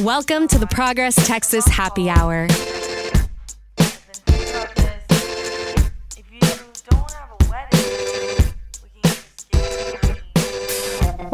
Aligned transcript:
Welcome 0.00 0.46
to 0.48 0.58
the 0.58 0.66
Progress 0.66 1.14
Texas 1.26 1.66
Happy 1.66 2.08
Hour. 2.08 2.46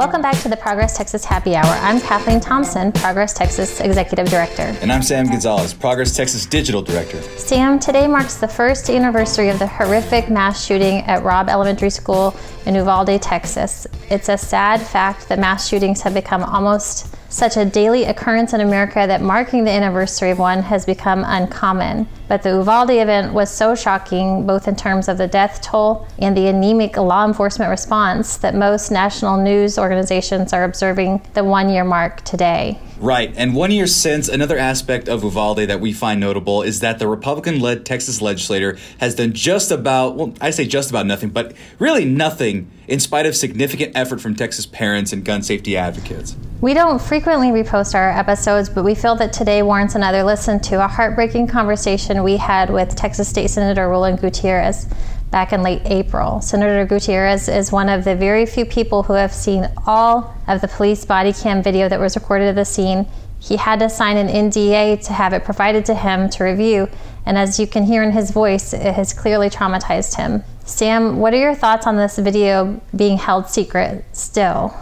Welcome 0.02 0.20
back 0.20 0.42
to 0.42 0.48
the 0.48 0.56
Progress 0.56 0.96
Texas 0.96 1.24
Happy 1.24 1.54
Hour. 1.54 1.64
I'm 1.64 2.00
Kathleen 2.00 2.40
Thompson, 2.40 2.90
Progress 2.90 3.32
Texas 3.32 3.78
Executive 3.78 4.28
Director. 4.28 4.76
And 4.82 4.90
I'm 4.90 5.00
Sam 5.00 5.28
Gonzalez, 5.28 5.72
Progress 5.72 6.16
Texas 6.16 6.44
Digital 6.44 6.82
Director. 6.82 7.22
Sam, 7.38 7.78
today 7.78 8.08
marks 8.08 8.34
the 8.34 8.48
first 8.48 8.90
anniversary 8.90 9.48
of 9.48 9.60
the 9.60 9.66
horrific 9.68 10.28
mass 10.28 10.66
shooting 10.66 11.02
at 11.02 11.22
Robb 11.22 11.48
Elementary 11.48 11.88
School 11.88 12.34
in 12.66 12.74
Uvalde, 12.74 13.22
Texas. 13.22 13.86
It's 14.10 14.28
a 14.28 14.36
sad 14.36 14.82
fact 14.82 15.28
that 15.28 15.38
mass 15.38 15.68
shootings 15.68 16.00
have 16.00 16.14
become 16.14 16.42
almost 16.42 17.14
such 17.32 17.56
a 17.56 17.64
daily 17.64 18.04
occurrence 18.04 18.52
in 18.52 18.60
America 18.60 19.06
that 19.06 19.22
marking 19.22 19.64
the 19.64 19.70
anniversary 19.70 20.30
of 20.30 20.38
one 20.38 20.62
has 20.62 20.84
become 20.84 21.24
uncommon. 21.26 22.06
But 22.28 22.42
the 22.42 22.50
Uvalde 22.50 22.90
event 22.90 23.32
was 23.32 23.50
so 23.50 23.74
shocking, 23.74 24.46
both 24.46 24.68
in 24.68 24.76
terms 24.76 25.08
of 25.08 25.16
the 25.16 25.26
death 25.26 25.62
toll 25.62 26.06
and 26.18 26.36
the 26.36 26.48
anemic 26.48 26.98
law 26.98 27.26
enforcement 27.26 27.70
response, 27.70 28.36
that 28.38 28.54
most 28.54 28.90
national 28.90 29.42
news 29.42 29.78
organizations 29.78 30.52
are 30.52 30.64
observing 30.64 31.22
the 31.32 31.42
one 31.42 31.70
year 31.70 31.84
mark 31.84 32.20
today. 32.22 32.78
Right. 33.02 33.34
And 33.36 33.56
one 33.56 33.72
year 33.72 33.88
since, 33.88 34.28
another 34.28 34.56
aspect 34.56 35.08
of 35.08 35.24
Uvalde 35.24 35.66
that 35.68 35.80
we 35.80 35.92
find 35.92 36.20
notable 36.20 36.62
is 36.62 36.78
that 36.80 37.00
the 37.00 37.08
Republican 37.08 37.58
led 37.58 37.84
Texas 37.84 38.22
legislator 38.22 38.78
has 38.98 39.16
done 39.16 39.32
just 39.32 39.72
about, 39.72 40.14
well, 40.14 40.32
I 40.40 40.50
say 40.50 40.66
just 40.66 40.88
about 40.88 41.06
nothing, 41.06 41.30
but 41.30 41.52
really 41.80 42.04
nothing 42.04 42.70
in 42.86 43.00
spite 43.00 43.26
of 43.26 43.34
significant 43.34 43.96
effort 43.96 44.20
from 44.20 44.36
Texas 44.36 44.66
parents 44.66 45.12
and 45.12 45.24
gun 45.24 45.42
safety 45.42 45.76
advocates. 45.76 46.36
We 46.60 46.74
don't 46.74 47.02
frequently 47.02 47.48
repost 47.48 47.96
our 47.96 48.08
episodes, 48.10 48.68
but 48.68 48.84
we 48.84 48.94
feel 48.94 49.16
that 49.16 49.32
today 49.32 49.64
warrants 49.64 49.96
another 49.96 50.22
listen 50.22 50.60
to 50.60 50.84
a 50.84 50.86
heartbreaking 50.86 51.48
conversation 51.48 52.22
we 52.22 52.36
had 52.36 52.70
with 52.70 52.94
Texas 52.94 53.28
State 53.28 53.50
Senator 53.50 53.88
Roland 53.88 54.20
Gutierrez 54.20 54.86
back 55.32 55.52
in 55.52 55.62
late 55.62 55.82
April. 55.86 56.40
Senator 56.40 56.84
Gutierrez 56.84 57.48
is 57.48 57.72
one 57.72 57.88
of 57.88 58.04
the 58.04 58.14
very 58.14 58.46
few 58.46 58.64
people 58.64 59.02
who 59.02 59.14
have 59.14 59.32
seen 59.32 59.66
all 59.86 60.36
of 60.46 60.60
the 60.60 60.68
police 60.68 61.04
body 61.04 61.32
cam 61.32 61.62
video 61.62 61.88
that 61.88 61.98
was 61.98 62.14
recorded 62.14 62.48
at 62.48 62.54
the 62.54 62.64
scene. 62.64 63.08
He 63.40 63.56
had 63.56 63.80
to 63.80 63.88
sign 63.88 64.18
an 64.18 64.28
NDA 64.28 65.04
to 65.06 65.12
have 65.12 65.32
it 65.32 65.42
provided 65.42 65.84
to 65.86 65.94
him 65.94 66.28
to 66.30 66.44
review, 66.44 66.88
and 67.26 67.36
as 67.36 67.58
you 67.58 67.66
can 67.66 67.84
hear 67.84 68.04
in 68.04 68.12
his 68.12 68.30
voice, 68.30 68.72
it 68.72 68.94
has 68.94 69.12
clearly 69.12 69.50
traumatized 69.50 70.16
him. 70.16 70.44
Sam, 70.64 71.18
what 71.18 71.34
are 71.34 71.38
your 71.38 71.54
thoughts 71.54 71.86
on 71.88 71.96
this 71.96 72.18
video 72.18 72.80
being 72.94 73.16
held 73.18 73.48
secret 73.48 74.04
still? 74.12 74.76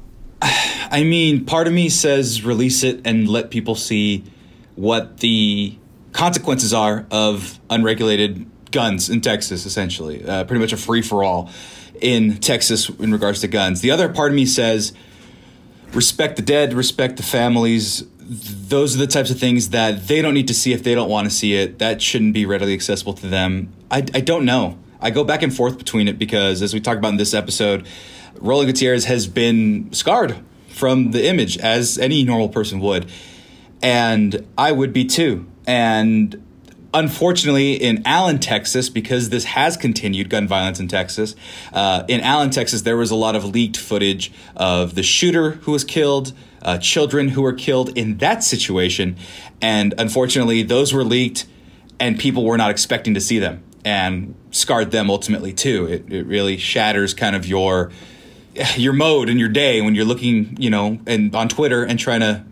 I 0.42 1.04
mean, 1.04 1.44
part 1.44 1.68
of 1.68 1.72
me 1.72 1.88
says 1.88 2.42
release 2.42 2.82
it 2.82 3.00
and 3.04 3.28
let 3.28 3.50
people 3.50 3.76
see 3.76 4.24
what 4.74 5.18
the 5.18 5.76
consequences 6.12 6.72
are 6.72 7.06
of 7.10 7.60
unregulated 7.68 8.46
guns 8.70 9.10
in 9.10 9.20
Texas, 9.20 9.66
essentially. 9.66 10.24
Uh, 10.24 10.44
pretty 10.44 10.60
much 10.60 10.72
a 10.72 10.76
free 10.76 11.02
for 11.02 11.22
all 11.24 11.50
in 12.00 12.38
Texas 12.38 12.88
in 12.88 13.12
regards 13.12 13.40
to 13.40 13.48
guns. 13.48 13.80
The 13.80 13.90
other 13.90 14.08
part 14.08 14.30
of 14.30 14.36
me 14.36 14.46
says 14.46 14.92
respect 15.92 16.36
the 16.36 16.42
dead, 16.42 16.72
respect 16.72 17.16
the 17.16 17.22
families. 17.22 18.04
Those 18.18 18.94
are 18.94 18.98
the 18.98 19.06
types 19.06 19.30
of 19.30 19.38
things 19.38 19.70
that 19.70 20.06
they 20.06 20.22
don't 20.22 20.34
need 20.34 20.48
to 20.48 20.54
see 20.54 20.72
if 20.72 20.84
they 20.84 20.94
don't 20.94 21.08
want 21.08 21.28
to 21.28 21.34
see 21.34 21.54
it. 21.54 21.78
That 21.78 22.00
shouldn't 22.00 22.32
be 22.32 22.46
readily 22.46 22.74
accessible 22.74 23.14
to 23.14 23.26
them. 23.26 23.72
I, 23.90 23.98
I 24.14 24.20
don't 24.20 24.44
know. 24.44 24.78
I 25.00 25.10
go 25.10 25.24
back 25.24 25.42
and 25.42 25.54
forth 25.54 25.78
between 25.78 26.08
it 26.08 26.18
because, 26.18 26.62
as 26.62 26.74
we 26.74 26.80
talked 26.80 26.98
about 26.98 27.08
in 27.08 27.16
this 27.16 27.34
episode, 27.34 27.86
Roland 28.36 28.68
Gutierrez 28.68 29.06
has 29.06 29.26
been 29.26 29.92
scarred 29.92 30.36
from 30.68 31.10
the 31.10 31.26
image, 31.26 31.58
as 31.58 31.98
any 31.98 32.22
normal 32.22 32.48
person 32.48 32.80
would. 32.80 33.10
And 33.82 34.46
I 34.56 34.72
would 34.72 34.92
be 34.92 35.04
too. 35.04 35.46
And 35.66 36.42
unfortunately, 36.92 37.74
in 37.74 38.02
Allen, 38.04 38.38
Texas, 38.38 38.88
because 38.88 39.30
this 39.30 39.44
has 39.44 39.76
continued 39.76 40.28
gun 40.30 40.48
violence 40.48 40.80
in 40.80 40.88
Texas, 40.88 41.36
uh, 41.72 42.04
in 42.08 42.20
Allen, 42.20 42.50
Texas, 42.50 42.82
there 42.82 42.96
was 42.96 43.10
a 43.10 43.16
lot 43.16 43.36
of 43.36 43.44
leaked 43.44 43.76
footage 43.76 44.32
of 44.56 44.94
the 44.94 45.02
shooter 45.02 45.52
who 45.52 45.72
was 45.72 45.84
killed, 45.84 46.32
uh, 46.62 46.78
children 46.78 47.28
who 47.28 47.42
were 47.42 47.52
killed 47.52 47.96
in 47.96 48.18
that 48.18 48.42
situation. 48.42 49.16
And 49.60 49.94
unfortunately, 49.98 50.62
those 50.62 50.92
were 50.92 51.04
leaked, 51.04 51.46
and 51.98 52.18
people 52.18 52.44
were 52.44 52.56
not 52.56 52.70
expecting 52.70 53.14
to 53.14 53.20
see 53.20 53.38
them 53.38 53.62
and 53.84 54.34
scarred 54.50 54.90
them 54.90 55.10
ultimately 55.10 55.52
too. 55.52 55.86
It, 55.86 56.12
it 56.12 56.26
really 56.26 56.56
shatters 56.56 57.14
kind 57.14 57.34
of 57.34 57.46
your 57.46 57.90
your 58.76 58.92
mode 58.92 59.28
and 59.28 59.38
your 59.38 59.48
day 59.48 59.80
when 59.80 59.94
you're 59.94 60.04
looking, 60.04 60.56
you 60.60 60.70
know, 60.70 60.98
and 61.06 61.34
on 61.34 61.48
Twitter 61.48 61.84
and 61.84 61.98
trying 61.98 62.20
to 62.20 62.44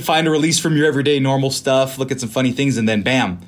find 0.00 0.26
a 0.26 0.30
release 0.30 0.58
from 0.58 0.76
your 0.76 0.86
everyday 0.86 1.20
normal 1.20 1.50
stuff, 1.50 1.98
look 1.98 2.10
at 2.10 2.20
some 2.20 2.28
funny 2.28 2.52
things, 2.52 2.76
and 2.76 2.88
then 2.88 3.02
bam, 3.02 3.38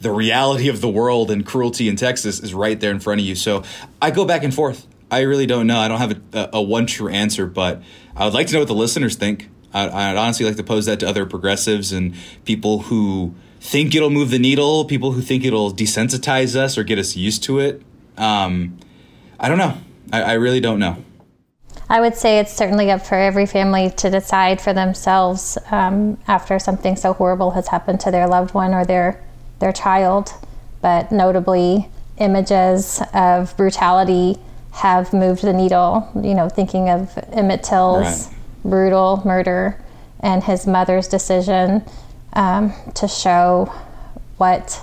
the 0.00 0.10
reality 0.10 0.68
of 0.68 0.80
the 0.80 0.88
world 0.88 1.30
and 1.30 1.44
cruelty 1.44 1.88
in 1.88 1.96
Texas 1.96 2.40
is 2.40 2.54
right 2.54 2.80
there 2.80 2.90
in 2.90 3.00
front 3.00 3.20
of 3.20 3.26
you. 3.26 3.34
So 3.34 3.62
I 4.00 4.10
go 4.10 4.24
back 4.24 4.42
and 4.42 4.52
forth. 4.52 4.86
I 5.10 5.20
really 5.20 5.46
don't 5.46 5.66
know. 5.66 5.78
I 5.78 5.88
don't 5.88 5.98
have 5.98 6.20
a, 6.32 6.50
a 6.54 6.62
one 6.62 6.86
true 6.86 7.08
answer, 7.08 7.46
but 7.46 7.82
I 8.16 8.24
would 8.24 8.34
like 8.34 8.46
to 8.48 8.54
know 8.54 8.60
what 8.60 8.68
the 8.68 8.74
listeners 8.74 9.16
think. 9.16 9.50
I'd, 9.74 9.90
I'd 9.90 10.16
honestly 10.16 10.46
like 10.46 10.56
to 10.56 10.64
pose 10.64 10.86
that 10.86 11.00
to 11.00 11.08
other 11.08 11.26
progressives 11.26 11.92
and 11.92 12.14
people 12.44 12.82
who 12.82 13.34
think 13.60 13.94
it'll 13.94 14.10
move 14.10 14.30
the 14.30 14.38
needle, 14.38 14.84
people 14.84 15.12
who 15.12 15.20
think 15.20 15.44
it'll 15.44 15.72
desensitize 15.72 16.56
us 16.56 16.78
or 16.78 16.84
get 16.84 16.98
us 16.98 17.16
used 17.16 17.42
to 17.44 17.58
it. 17.58 17.82
Um, 18.16 18.78
I 19.38 19.48
don't 19.48 19.58
know. 19.58 19.76
I, 20.12 20.22
I 20.22 20.32
really 20.34 20.60
don't 20.60 20.78
know. 20.78 20.96
I 21.88 22.00
would 22.00 22.14
say 22.14 22.38
it's 22.38 22.52
certainly 22.52 22.90
up 22.90 23.04
for 23.04 23.16
every 23.16 23.46
family 23.46 23.90
to 23.90 24.10
decide 24.10 24.60
for 24.60 24.72
themselves 24.72 25.58
um, 25.70 26.18
after 26.28 26.58
something 26.58 26.94
so 26.94 27.12
horrible 27.12 27.50
has 27.50 27.68
happened 27.68 28.00
to 28.00 28.12
their 28.12 28.28
loved 28.28 28.54
one 28.54 28.74
or 28.74 28.84
their 28.84 29.20
their 29.60 29.72
child. 29.72 30.32
But 30.82 31.12
notably, 31.12 31.88
images 32.18 33.02
of 33.14 33.56
brutality 33.56 34.38
have 34.72 35.12
moved 35.12 35.42
the 35.42 35.52
needle. 35.52 36.10
You 36.14 36.34
know, 36.34 36.48
thinking 36.48 36.88
of 36.88 37.16
Emmett 37.32 37.62
Till's 37.62 38.26
right. 38.26 38.36
brutal 38.64 39.22
murder 39.24 39.80
and 40.20 40.42
his 40.42 40.66
mother's 40.66 41.08
decision 41.08 41.84
um, 42.34 42.72
to 42.94 43.08
show 43.08 43.72
what 44.36 44.80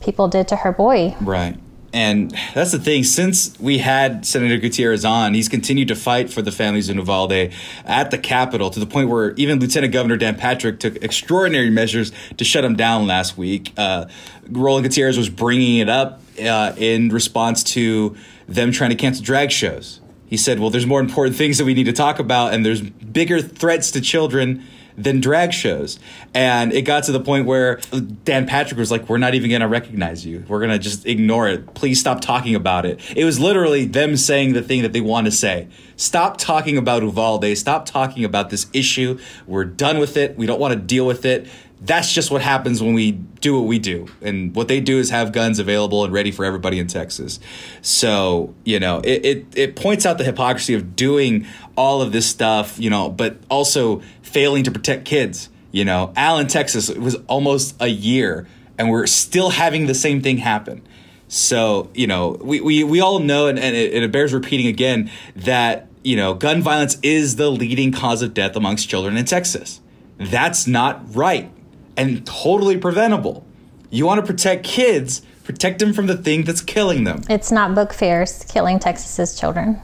people 0.00 0.28
did 0.28 0.48
to 0.48 0.56
her 0.56 0.72
boy. 0.72 1.14
Right. 1.20 1.56
And 1.92 2.30
that's 2.54 2.70
the 2.70 2.78
thing. 2.78 3.02
Since 3.02 3.58
we 3.58 3.78
had 3.78 4.24
Senator 4.24 4.58
Gutierrez 4.58 5.04
on, 5.04 5.34
he's 5.34 5.48
continued 5.48 5.88
to 5.88 5.96
fight 5.96 6.30
for 6.30 6.40
the 6.40 6.52
families 6.52 6.88
in 6.88 6.98
Uvalde 6.98 7.52
at 7.84 8.10
the 8.12 8.18
Capitol 8.18 8.70
to 8.70 8.78
the 8.78 8.86
point 8.86 9.08
where 9.08 9.32
even 9.32 9.58
Lieutenant 9.58 9.92
Governor 9.92 10.16
Dan 10.16 10.36
Patrick 10.36 10.78
took 10.78 11.02
extraordinary 11.02 11.70
measures 11.70 12.12
to 12.36 12.44
shut 12.44 12.64
him 12.64 12.76
down 12.76 13.06
last 13.08 13.36
week. 13.36 13.72
Uh, 13.76 14.06
Roland 14.48 14.84
Gutierrez 14.84 15.18
was 15.18 15.28
bringing 15.28 15.78
it 15.78 15.88
up 15.88 16.20
uh, 16.40 16.74
in 16.76 17.08
response 17.08 17.64
to 17.64 18.16
them 18.46 18.70
trying 18.70 18.90
to 18.90 18.96
cancel 18.96 19.24
drag 19.24 19.50
shows. 19.50 20.00
He 20.26 20.36
said, 20.36 20.60
Well, 20.60 20.70
there's 20.70 20.86
more 20.86 21.00
important 21.00 21.36
things 21.36 21.58
that 21.58 21.64
we 21.64 21.74
need 21.74 21.84
to 21.84 21.92
talk 21.92 22.20
about, 22.20 22.54
and 22.54 22.64
there's 22.64 22.82
bigger 22.82 23.42
threats 23.42 23.90
to 23.92 24.00
children 24.00 24.64
than 24.96 25.20
drag 25.20 25.52
shows. 25.52 25.98
And 26.34 26.72
it 26.72 26.82
got 26.82 27.04
to 27.04 27.12
the 27.12 27.20
point 27.20 27.46
where 27.46 27.80
Dan 28.24 28.46
Patrick 28.46 28.78
was 28.78 28.90
like, 28.90 29.08
We're 29.08 29.18
not 29.18 29.34
even 29.34 29.50
going 29.50 29.60
to 29.60 29.68
recognize 29.68 30.24
you. 30.24 30.44
We're 30.48 30.60
going 30.60 30.70
to 30.70 30.78
just 30.78 31.06
ignore 31.06 31.48
it. 31.48 31.74
Please 31.74 32.00
stop 32.00 32.20
talking 32.20 32.54
about 32.54 32.86
it. 32.86 33.00
It 33.16 33.24
was 33.24 33.38
literally 33.40 33.84
them 33.86 34.16
saying 34.16 34.52
the 34.52 34.62
thing 34.62 34.82
that 34.82 34.92
they 34.92 35.00
want 35.00 35.26
to 35.26 35.30
say. 35.30 35.68
Stop 36.00 36.38
talking 36.38 36.78
about 36.78 37.02
Uvalde. 37.02 37.56
Stop 37.56 37.84
talking 37.84 38.24
about 38.24 38.48
this 38.50 38.66
issue. 38.72 39.18
We're 39.46 39.64
done 39.64 39.98
with 39.98 40.16
it. 40.16 40.36
We 40.36 40.46
don't 40.46 40.58
want 40.58 40.72
to 40.72 40.80
deal 40.80 41.06
with 41.06 41.24
it 41.24 41.46
that's 41.82 42.12
just 42.12 42.30
what 42.30 42.42
happens 42.42 42.82
when 42.82 42.92
we 42.92 43.12
do 43.12 43.58
what 43.58 43.66
we 43.66 43.78
do. 43.78 44.06
And 44.20 44.54
what 44.54 44.68
they 44.68 44.80
do 44.80 44.98
is 44.98 45.10
have 45.10 45.32
guns 45.32 45.58
available 45.58 46.04
and 46.04 46.12
ready 46.12 46.30
for 46.30 46.44
everybody 46.44 46.78
in 46.78 46.86
Texas. 46.86 47.40
So, 47.80 48.54
you 48.64 48.78
know, 48.78 49.00
it, 49.00 49.24
it, 49.24 49.46
it, 49.56 49.76
points 49.76 50.04
out 50.04 50.18
the 50.18 50.24
hypocrisy 50.24 50.74
of 50.74 50.94
doing 50.94 51.46
all 51.76 52.02
of 52.02 52.12
this 52.12 52.26
stuff, 52.26 52.78
you 52.78 52.90
know, 52.90 53.08
but 53.08 53.38
also 53.48 54.02
failing 54.20 54.64
to 54.64 54.70
protect 54.70 55.06
kids. 55.06 55.48
You 55.72 55.84
know, 55.84 56.12
Allen, 56.16 56.48
Texas, 56.48 56.90
it 56.90 56.98
was 56.98 57.14
almost 57.28 57.76
a 57.80 57.88
year 57.88 58.46
and 58.76 58.90
we're 58.90 59.06
still 59.06 59.50
having 59.50 59.86
the 59.86 59.94
same 59.94 60.20
thing 60.20 60.38
happen. 60.38 60.82
So, 61.28 61.90
you 61.94 62.08
know, 62.08 62.36
we, 62.40 62.60
we, 62.60 62.82
we 62.82 63.00
all 63.00 63.20
know, 63.20 63.46
and, 63.46 63.58
and 63.58 63.76
it, 63.76 63.94
it 63.94 64.12
bears 64.12 64.34
repeating 64.34 64.66
again, 64.66 65.10
that, 65.36 65.86
you 66.02 66.16
know, 66.16 66.34
gun 66.34 66.62
violence 66.62 66.98
is 67.02 67.36
the 67.36 67.50
leading 67.50 67.92
cause 67.92 68.22
of 68.22 68.34
death 68.34 68.56
amongst 68.56 68.88
children 68.88 69.16
in 69.16 69.24
Texas. 69.24 69.80
That's 70.18 70.66
not 70.66 71.14
right 71.14 71.50
and 71.96 72.26
totally 72.26 72.78
preventable. 72.78 73.46
You 73.90 74.06
want 74.06 74.20
to 74.20 74.26
protect 74.26 74.64
kids, 74.64 75.22
protect 75.44 75.78
them 75.80 75.92
from 75.92 76.06
the 76.06 76.16
thing 76.16 76.44
that's 76.44 76.60
killing 76.60 77.04
them. 77.04 77.22
It's 77.28 77.50
not 77.50 77.74
book 77.74 77.92
fairs 77.92 78.44
killing 78.48 78.78
Texas's 78.78 79.38
children. 79.38 79.80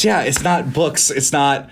yeah, 0.00 0.22
it's 0.22 0.42
not 0.42 0.72
books. 0.72 1.10
It's 1.10 1.32
not 1.32 1.68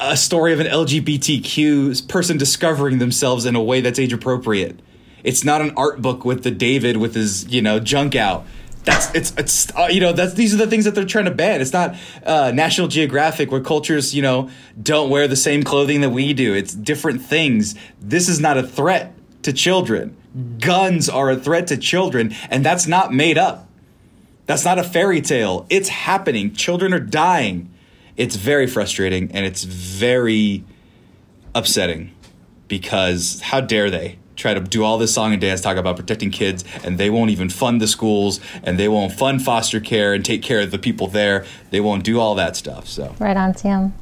a 0.00 0.16
story 0.16 0.52
of 0.52 0.60
an 0.60 0.66
LGBTQ 0.66 2.08
person 2.08 2.36
discovering 2.36 2.98
themselves 2.98 3.46
in 3.46 3.56
a 3.56 3.62
way 3.62 3.80
that's 3.80 3.98
age 3.98 4.12
appropriate. 4.12 4.80
It's 5.24 5.44
not 5.44 5.60
an 5.60 5.72
art 5.76 6.00
book 6.00 6.24
with 6.24 6.44
the 6.44 6.50
David 6.50 6.98
with 6.98 7.14
his, 7.14 7.48
you 7.48 7.60
know, 7.60 7.80
junk 7.80 8.14
out. 8.14 8.46
That's 8.88 9.14
it's 9.14 9.32
it's 9.36 9.76
uh, 9.76 9.88
you 9.90 10.00
know 10.00 10.12
that's 10.12 10.34
these 10.34 10.54
are 10.54 10.56
the 10.56 10.66
things 10.66 10.84
that 10.84 10.94
they're 10.94 11.04
trying 11.04 11.26
to 11.26 11.30
ban. 11.30 11.60
It's 11.60 11.72
not 11.72 11.96
uh, 12.24 12.52
National 12.52 12.88
Geographic 12.88 13.50
where 13.50 13.60
cultures 13.60 14.14
you 14.14 14.22
know 14.22 14.48
don't 14.80 15.10
wear 15.10 15.28
the 15.28 15.36
same 15.36 15.62
clothing 15.62 16.00
that 16.00 16.10
we 16.10 16.32
do. 16.32 16.54
It's 16.54 16.74
different 16.74 17.22
things. 17.22 17.74
This 18.00 18.28
is 18.28 18.40
not 18.40 18.56
a 18.56 18.62
threat 18.62 19.14
to 19.42 19.52
children. 19.52 20.16
Guns 20.58 21.08
are 21.08 21.30
a 21.30 21.36
threat 21.36 21.66
to 21.68 21.76
children, 21.76 22.34
and 22.50 22.64
that's 22.64 22.86
not 22.86 23.12
made 23.12 23.36
up. 23.36 23.68
That's 24.46 24.64
not 24.64 24.78
a 24.78 24.82
fairy 24.82 25.20
tale. 25.20 25.66
It's 25.68 25.90
happening. 25.90 26.54
Children 26.54 26.94
are 26.94 27.00
dying. 27.00 27.70
It's 28.16 28.34
very 28.34 28.66
frustrating 28.66 29.30
and 29.32 29.44
it's 29.44 29.62
very 29.62 30.64
upsetting 31.54 32.12
because 32.66 33.42
how 33.42 33.60
dare 33.60 33.90
they? 33.90 34.18
Try 34.38 34.54
to 34.54 34.60
do 34.60 34.84
all 34.84 34.96
this 34.96 35.12
song 35.12 35.32
and 35.32 35.40
dance 35.40 35.60
talk 35.60 35.76
about 35.76 35.96
protecting 35.96 36.30
kids 36.30 36.64
and 36.84 36.96
they 36.96 37.10
won't 37.10 37.30
even 37.30 37.50
fund 37.50 37.80
the 37.80 37.88
schools 37.88 38.40
and 38.62 38.78
they 38.78 38.88
won't 38.88 39.12
fund 39.12 39.42
foster 39.42 39.80
care 39.80 40.14
and 40.14 40.24
take 40.24 40.42
care 40.42 40.60
of 40.60 40.70
the 40.70 40.78
people 40.78 41.08
there. 41.08 41.44
They 41.70 41.80
won't 41.80 42.04
do 42.04 42.20
all 42.20 42.34
that 42.36 42.56
stuff 42.56 42.88
so. 42.88 43.14
Right 43.18 43.36
on 43.36 43.52
tim 43.52 43.92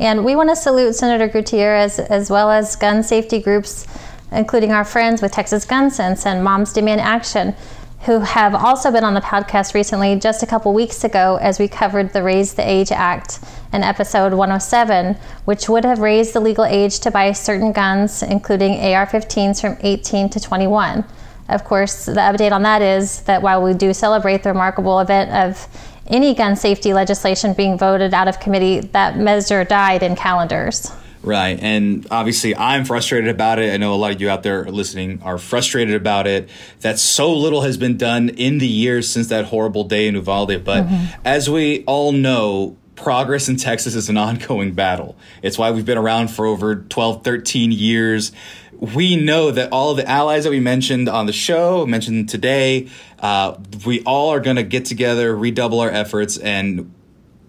and 0.00 0.24
we 0.24 0.34
want 0.34 0.48
to 0.48 0.56
salute 0.56 0.94
senator 0.94 1.28
gutierrez 1.28 1.98
as 1.98 2.30
well 2.30 2.50
as 2.50 2.74
gun 2.74 3.02
safety 3.02 3.38
groups 3.38 3.86
including 4.32 4.72
our 4.72 4.84
friends 4.84 5.22
with 5.22 5.32
texas 5.32 5.64
gun 5.64 5.90
sense 5.90 6.26
and 6.26 6.42
moms 6.42 6.72
demand 6.72 7.00
action 7.00 7.54
who 8.02 8.20
have 8.20 8.54
also 8.54 8.90
been 8.90 9.04
on 9.04 9.12
the 9.12 9.20
podcast 9.20 9.74
recently 9.74 10.16
just 10.16 10.42
a 10.42 10.46
couple 10.46 10.72
weeks 10.72 11.04
ago 11.04 11.38
as 11.40 11.58
we 11.58 11.68
covered 11.68 12.12
the 12.12 12.22
Raise 12.22 12.54
the 12.54 12.66
Age 12.66 12.90
Act 12.90 13.40
in 13.74 13.82
episode 13.82 14.32
107, 14.32 15.16
which 15.44 15.68
would 15.68 15.84
have 15.84 15.98
raised 15.98 16.32
the 16.32 16.40
legal 16.40 16.64
age 16.64 17.00
to 17.00 17.10
buy 17.10 17.30
certain 17.32 17.72
guns, 17.72 18.22
including 18.22 18.80
AR 18.80 19.06
15s, 19.06 19.60
from 19.60 19.76
18 19.80 20.30
to 20.30 20.40
21. 20.40 21.04
Of 21.50 21.64
course, 21.64 22.06
the 22.06 22.12
update 22.14 22.52
on 22.52 22.62
that 22.62 22.80
is 22.80 23.22
that 23.22 23.42
while 23.42 23.62
we 23.62 23.74
do 23.74 23.92
celebrate 23.92 24.42
the 24.42 24.50
remarkable 24.50 25.00
event 25.00 25.30
of 25.32 25.68
any 26.06 26.34
gun 26.34 26.56
safety 26.56 26.94
legislation 26.94 27.52
being 27.52 27.76
voted 27.76 28.14
out 28.14 28.28
of 28.28 28.40
committee, 28.40 28.80
that 28.80 29.18
measure 29.18 29.62
died 29.64 30.02
in 30.02 30.16
calendars. 30.16 30.90
Right. 31.22 31.58
And 31.60 32.06
obviously, 32.10 32.56
I'm 32.56 32.86
frustrated 32.86 33.28
about 33.28 33.58
it. 33.58 33.74
I 33.74 33.76
know 33.76 33.92
a 33.92 33.96
lot 33.96 34.12
of 34.12 34.20
you 34.20 34.30
out 34.30 34.42
there 34.42 34.64
listening 34.64 35.20
are 35.22 35.36
frustrated 35.36 35.94
about 35.94 36.26
it. 36.26 36.48
That 36.80 36.98
so 36.98 37.34
little 37.34 37.60
has 37.62 37.76
been 37.76 37.98
done 37.98 38.30
in 38.30 38.58
the 38.58 38.66
years 38.66 39.10
since 39.10 39.28
that 39.28 39.46
horrible 39.46 39.84
day 39.84 40.08
in 40.08 40.14
Uvalde. 40.14 40.64
But 40.64 40.84
mm-hmm. 40.84 41.20
as 41.24 41.50
we 41.50 41.84
all 41.84 42.12
know, 42.12 42.78
progress 42.94 43.48
in 43.48 43.56
Texas 43.56 43.94
is 43.94 44.08
an 44.08 44.16
ongoing 44.16 44.72
battle. 44.72 45.16
It's 45.42 45.58
why 45.58 45.70
we've 45.72 45.84
been 45.84 45.98
around 45.98 46.28
for 46.28 46.46
over 46.46 46.76
12, 46.76 47.22
13 47.22 47.72
years. 47.72 48.32
We 48.72 49.16
know 49.16 49.50
that 49.50 49.72
all 49.72 49.90
of 49.90 49.98
the 49.98 50.08
allies 50.08 50.44
that 50.44 50.50
we 50.50 50.60
mentioned 50.60 51.06
on 51.06 51.26
the 51.26 51.34
show, 51.34 51.84
mentioned 51.84 52.30
today, 52.30 52.88
uh, 53.18 53.58
we 53.84 54.02
all 54.04 54.30
are 54.30 54.40
going 54.40 54.56
to 54.56 54.62
get 54.62 54.86
together, 54.86 55.36
redouble 55.36 55.80
our 55.80 55.90
efforts, 55.90 56.38
and 56.38 56.94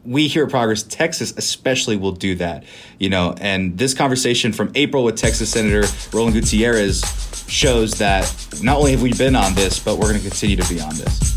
we 0.04 0.28
here 0.28 0.46
at 0.46 0.50
Progress 0.50 0.84
Texas 0.84 1.34
especially 1.38 1.96
will 1.96 2.12
do 2.12 2.36
that, 2.36 2.64
you 3.00 3.10
know. 3.10 3.36
And 3.40 3.78
this 3.78 3.94
conversation 3.94 4.54
from 4.54 4.72
April 4.76 5.04
with 5.04 5.16
Texas 5.16 5.52
Senator 5.52 5.88
Roland 6.12 6.34
Gutierrez 6.34 7.04
shows 7.48 7.94
that 8.00 8.34
not 8.62 8.78
only 8.78 8.92
have 8.92 9.02
we 9.02 9.14
been 9.14 9.36
on 9.36 9.54
this, 9.56 9.80
but 9.80 9.98
we're 9.98 10.10
going 10.10 10.22
to 10.22 10.28
continue 10.28 10.56
to 10.56 10.74
be 10.74 10.82
on 10.82 10.96
this. 10.96 11.32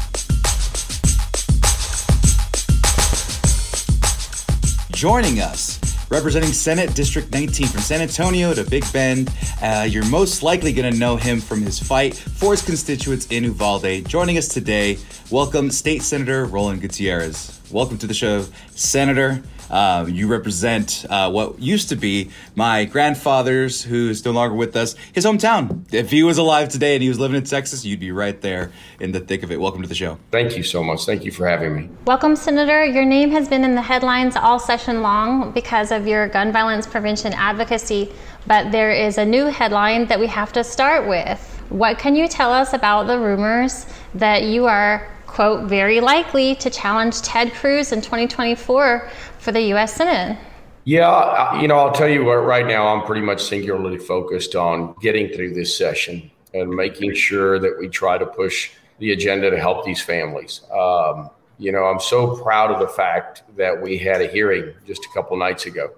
Joining 4.91 5.41
us 5.41 5.81
representing 6.11 6.53
Senate 6.53 6.95
District 6.95 7.33
19 7.33 7.67
from 7.67 7.81
San 7.81 8.01
Antonio 8.01 8.55
to 8.55 8.63
Big 8.63 8.85
Bend. 8.93 9.31
Uh, 9.61 9.87
you're 9.89 10.07
most 10.07 10.43
likely 10.43 10.73
going 10.73 10.91
to 10.91 10.99
know 10.99 11.17
him 11.17 11.41
from 11.41 11.61
his 11.61 11.81
fight 11.81 12.15
for 12.15 12.53
his 12.53 12.63
constituents 12.63 13.27
in 13.27 13.43
Uvalde. 13.43 14.07
Joining 14.07 14.39
us 14.39 14.47
today, 14.47 14.99
welcome 15.31 15.71
State 15.71 16.03
Senator 16.03 16.45
Roland 16.45 16.81
Gutierrez. 16.81 17.61
Welcome 17.75 17.99
to 17.99 18.07
the 18.07 18.15
show, 18.15 18.47
Senator. 18.77 19.43
Uh, 19.69 20.07
you 20.09 20.29
represent 20.29 21.05
uh, 21.11 21.29
what 21.29 21.59
used 21.59 21.89
to 21.89 21.97
be 21.97 22.31
my 22.55 22.85
grandfather's, 22.85 23.83
who's 23.83 24.25
no 24.25 24.31
longer 24.31 24.55
with 24.55 24.77
us, 24.77 24.95
his 25.13 25.25
hometown. 25.25 25.93
If 25.93 26.13
he 26.13 26.23
was 26.23 26.39
alive 26.39 26.69
today 26.69 26.95
and 26.95 27.03
he 27.03 27.09
was 27.09 27.19
living 27.19 27.37
in 27.37 27.43
Texas, 27.43 27.85
you'd 27.85 27.99
be 27.99 28.13
right 28.13 28.41
there 28.41 28.71
in 29.01 29.11
the 29.11 29.19
thick 29.19 29.43
of 29.43 29.51
it. 29.51 29.61
Welcome 29.61 29.83
to 29.83 29.89
the 29.89 29.95
show. 29.97 30.21
Thank 30.31 30.57
you 30.57 30.63
so 30.63 30.85
much. 30.85 31.05
Thank 31.05 31.25
you 31.25 31.33
for 31.33 31.49
having 31.49 31.75
me. 31.75 31.89
Welcome, 32.07 32.37
Senator. 32.37 32.85
Your 32.85 33.05
name 33.05 33.33
has 33.33 33.49
been 33.49 33.65
in 33.65 33.75
the 33.75 33.83
headlines 33.83 34.37
all 34.37 34.61
session 34.61 35.03
long 35.03 35.51
because 35.51 35.91
of 35.91 36.07
your 36.07 36.29
gun 36.29 36.53
violence 36.53 36.87
prevention 36.87 37.33
advocacy, 37.33 38.13
but 38.47 38.71
there 38.71 38.93
is 38.93 39.19
a 39.19 39.25
new 39.25 39.47
headline 39.47 40.07
that 40.07 40.21
we 40.21 40.29
have 40.29 40.53
to 40.53 40.63
start 40.63 41.09
with. 41.09 41.41
What 41.71 41.99
can 41.99 42.15
you 42.15 42.29
tell 42.29 42.53
us 42.53 42.73
about 42.73 43.09
the 43.09 43.19
rumors 43.19 43.87
that 44.15 44.45
you 44.45 44.67
are 44.67 45.09
quote, 45.35 45.69
very 45.69 46.01
likely 46.01 46.55
to 46.55 46.71
challenge 46.71 47.21
Ted 47.23 47.53
Cruz 47.55 47.91
in 47.91 48.01
2024 48.01 49.11
for 49.39 49.53
the 49.53 49.61
U.S. 49.63 49.95
Senate. 49.95 50.39
Yeah, 50.85 51.61
you 51.61 51.67
know, 51.67 51.77
I'll 51.77 51.93
tell 51.93 52.09
you 52.09 52.25
what, 52.25 52.37
right 52.37 52.65
now, 52.65 52.87
I'm 52.87 53.05
pretty 53.05 53.23
much 53.23 53.43
singularly 53.43 53.99
focused 53.99 54.55
on 54.55 54.95
getting 55.01 55.29
through 55.31 55.55
this 55.55 55.77
session 55.77 56.31
and 56.53 56.71
making 56.71 57.15
sure 57.15 57.59
that 57.59 57.77
we 57.81 57.89
try 57.89 58.17
to 58.17 58.27
push 58.27 58.71
the 59.01 59.13
agenda 59.13 59.51
to 59.51 59.59
help 59.59 59.85
these 59.85 60.01
families. 60.01 60.61
Um, 60.73 61.31
you 61.59 61.73
know, 61.73 61.85
I'm 61.85 62.01
so 62.01 62.37
proud 62.37 62.71
of 62.71 62.79
the 62.79 62.89
fact 62.89 63.43
that 63.57 63.83
we 63.83 63.99
had 63.99 64.21
a 64.21 64.29
hearing 64.29 64.73
just 64.87 65.05
a 65.05 65.09
couple 65.15 65.37
nights 65.37 65.67
ago. 65.67 65.91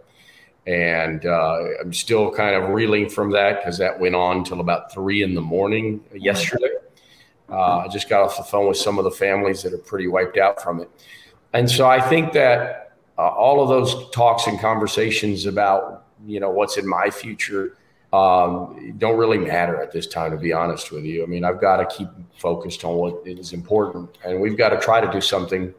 And 0.67 1.27
uh, 1.27 1.59
I'm 1.81 1.93
still 1.93 2.33
kind 2.33 2.55
of 2.57 2.71
reeling 2.71 3.11
from 3.11 3.33
that 3.33 3.61
because 3.61 3.77
that 3.79 4.01
went 4.01 4.15
on 4.15 4.45
till 4.45 4.61
about 4.61 4.93
three 4.93 5.23
in 5.23 5.35
the 5.35 5.43
morning 5.43 6.03
yesterday. 6.15 6.71
Uh, 7.51 7.79
I 7.79 7.89
just 7.89 8.09
got 8.09 8.23
off 8.23 8.37
the 8.37 8.43
phone 8.43 8.67
with 8.67 8.77
some 8.77 8.99
of 8.99 9.05
the 9.05 9.11
families 9.11 9.63
that 9.63 9.73
are 9.73 9.79
pretty 9.79 10.09
wiped 10.09 10.37
out 10.37 10.63
from 10.63 10.81
it. 10.81 10.91
And 11.53 11.71
so 11.71 11.89
I 11.89 12.01
think 12.01 12.33
that 12.33 12.97
uh, 13.19 13.29
all 13.29 13.63
of 13.63 13.69
those 13.69 14.11
talks 14.11 14.47
and 14.47 14.61
conversations 14.61 15.47
about, 15.47 16.07
you 16.27 16.41
know, 16.41 16.51
what's 16.51 16.77
in 16.77 16.89
my 16.89 17.09
future 17.11 17.77
um, 18.13 18.95
don't 18.99 19.19
really 19.19 19.39
matter 19.39 19.81
at 19.81 19.93
this 19.93 20.07
time, 20.07 20.31
to 20.31 20.37
be 20.37 20.53
honest 20.53 20.93
with 20.93 21.05
you. 21.05 21.23
I 21.23 21.27
mean, 21.27 21.45
I've 21.45 21.61
got 21.61 21.77
to 21.77 21.97
keep 21.97 22.09
focused 22.39 22.85
on 22.85 22.95
what 22.95 23.23
is 23.27 23.53
important. 23.53 24.19
And 24.25 24.41
we've 24.41 24.57
got 24.57 24.71
to 24.71 24.79
try 24.79 25.01
to 25.01 25.11
do 25.11 25.21
something, 25.21 25.75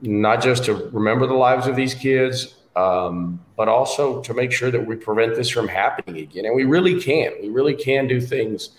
not 0.00 0.42
just 0.42 0.64
to 0.66 0.74
remember 0.92 1.26
the 1.26 1.34
lives 1.34 1.66
of 1.66 1.76
these 1.76 1.94
kids, 1.94 2.56
um, 2.76 3.40
but 3.56 3.68
also 3.68 4.22
to 4.22 4.32
make 4.32 4.52
sure 4.52 4.70
that 4.70 4.86
we 4.86 4.96
prevent 4.96 5.34
this 5.34 5.50
from 5.50 5.68
happening 5.68 6.22
again. 6.22 6.46
And 6.46 6.54
we 6.54 6.64
really 6.64 7.00
can. 7.00 7.32
We 7.42 7.48
really 7.48 7.74
can 7.74 8.06
do 8.06 8.20
things. 8.20 8.70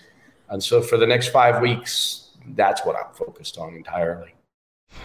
And 0.48 0.62
so 0.62 0.80
for 0.80 0.96
the 0.96 1.06
next 1.06 1.28
five 1.28 1.62
weeks, 1.62 2.23
that's 2.48 2.84
what 2.84 2.96
I'm 2.96 3.12
focused 3.14 3.58
on 3.58 3.74
entirely. 3.74 4.34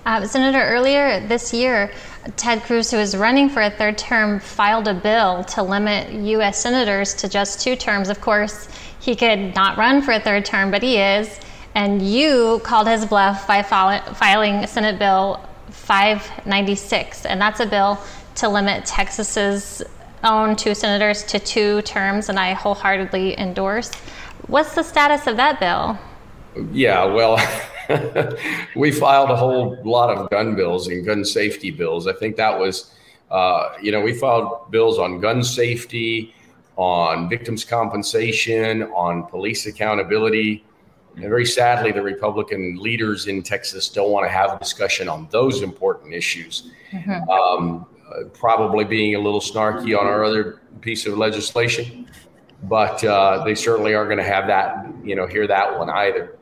Uh, 0.06 0.26
Senator, 0.26 0.62
earlier 0.62 1.26
this 1.28 1.54
year, 1.54 1.92
Ted 2.36 2.62
Cruz, 2.64 2.92
who 2.92 2.98
is 2.98 3.18
running 3.18 3.50
for 3.50 3.62
a 3.62 3.70
third 3.70 3.98
term, 3.98 4.40
filed 4.40 4.88
a 4.88 4.94
bill 4.94 5.44
to 5.46 5.64
limit 5.64 6.12
U.S. 6.12 6.60
senators 6.60 7.14
to 7.16 7.28
just 7.28 7.62
two 7.62 7.76
terms. 7.76 8.10
Of 8.10 8.22
course, 8.22 8.70
he 9.00 9.16
could 9.16 9.56
not 9.56 9.78
run 9.78 10.02
for 10.02 10.12
a 10.12 10.20
third 10.20 10.46
term, 10.46 10.72
but 10.72 10.84
he 10.84 10.98
is. 10.98 11.40
And 11.76 12.02
you 12.02 12.62
called 12.64 12.88
his 12.88 13.06
bluff 13.06 13.48
by 13.48 13.62
filing 13.62 14.66
Senate 14.68 15.00
Bill 15.00 15.44
596, 15.70 17.26
and 17.26 17.40
that's 17.40 17.60
a 17.60 17.66
bill 17.66 18.00
to 18.36 18.50
limit 18.50 18.86
Texas's 18.86 19.84
own 20.24 20.56
two 20.56 20.74
senators 20.74 21.24
to 21.26 21.40
two 21.40 21.82
terms, 21.84 22.30
and 22.30 22.40
I 22.40 22.54
wholeheartedly 22.54 23.38
endorse. 23.40 23.94
What's 24.48 24.76
the 24.76 24.84
status 24.84 25.28
of 25.28 25.38
that 25.38 25.60
bill? 25.60 25.98
Yeah, 26.72 27.06
well, 27.06 27.38
we 28.76 28.92
filed 28.92 29.30
a 29.30 29.36
whole 29.36 29.78
lot 29.84 30.16
of 30.16 30.30
gun 30.30 30.56
bills 30.56 30.88
and 30.88 31.06
gun 31.06 31.24
safety 31.24 31.72
bills. 31.72 32.08
I 32.08 32.14
think 32.14 32.36
that 32.38 32.58
was, 32.58 32.94
uh, 33.32 33.70
you 33.82 33.92
know, 33.92 34.02
we 34.02 34.14
filed 34.14 34.72
bills 34.72 35.00
on 35.00 35.20
gun 35.20 35.44
safety, 35.44 36.34
on 36.76 37.30
victims' 37.30 37.66
compensation, 37.66 38.84
on 38.84 39.26
police 39.28 39.66
accountability. 39.66 40.64
And 41.16 41.26
very 41.26 41.46
sadly, 41.46 41.92
the 41.92 42.02
Republican 42.02 42.78
leaders 42.80 43.28
in 43.28 43.44
Texas 43.44 43.90
don't 43.90 44.12
want 44.12 44.26
to 44.26 44.32
have 44.32 44.54
a 44.54 44.60
discussion 44.60 45.10
on 45.10 45.28
those 45.32 45.62
important 45.62 46.14
issues. 46.14 46.72
Mm-hmm. 46.92 47.30
Um, 47.30 47.86
uh, 48.10 48.24
probably 48.34 48.86
being 48.86 49.16
a 49.16 49.20
little 49.20 49.42
snarky 49.42 49.98
on 49.98 50.08
our 50.08 50.24
other 50.24 50.62
piece 50.82 51.06
of 51.06 51.18
legislation, 51.18 52.10
but 52.64 53.04
uh, 53.04 53.44
they 53.44 53.54
certainly 53.54 53.94
aren't 53.94 54.10
going 54.10 54.18
to 54.18 54.24
have 54.24 54.48
that, 54.48 54.88
you 55.04 55.16
know, 55.16 55.28
hear 55.28 55.46
that 55.46 55.78
one 55.78 55.90
either. 55.90 56.39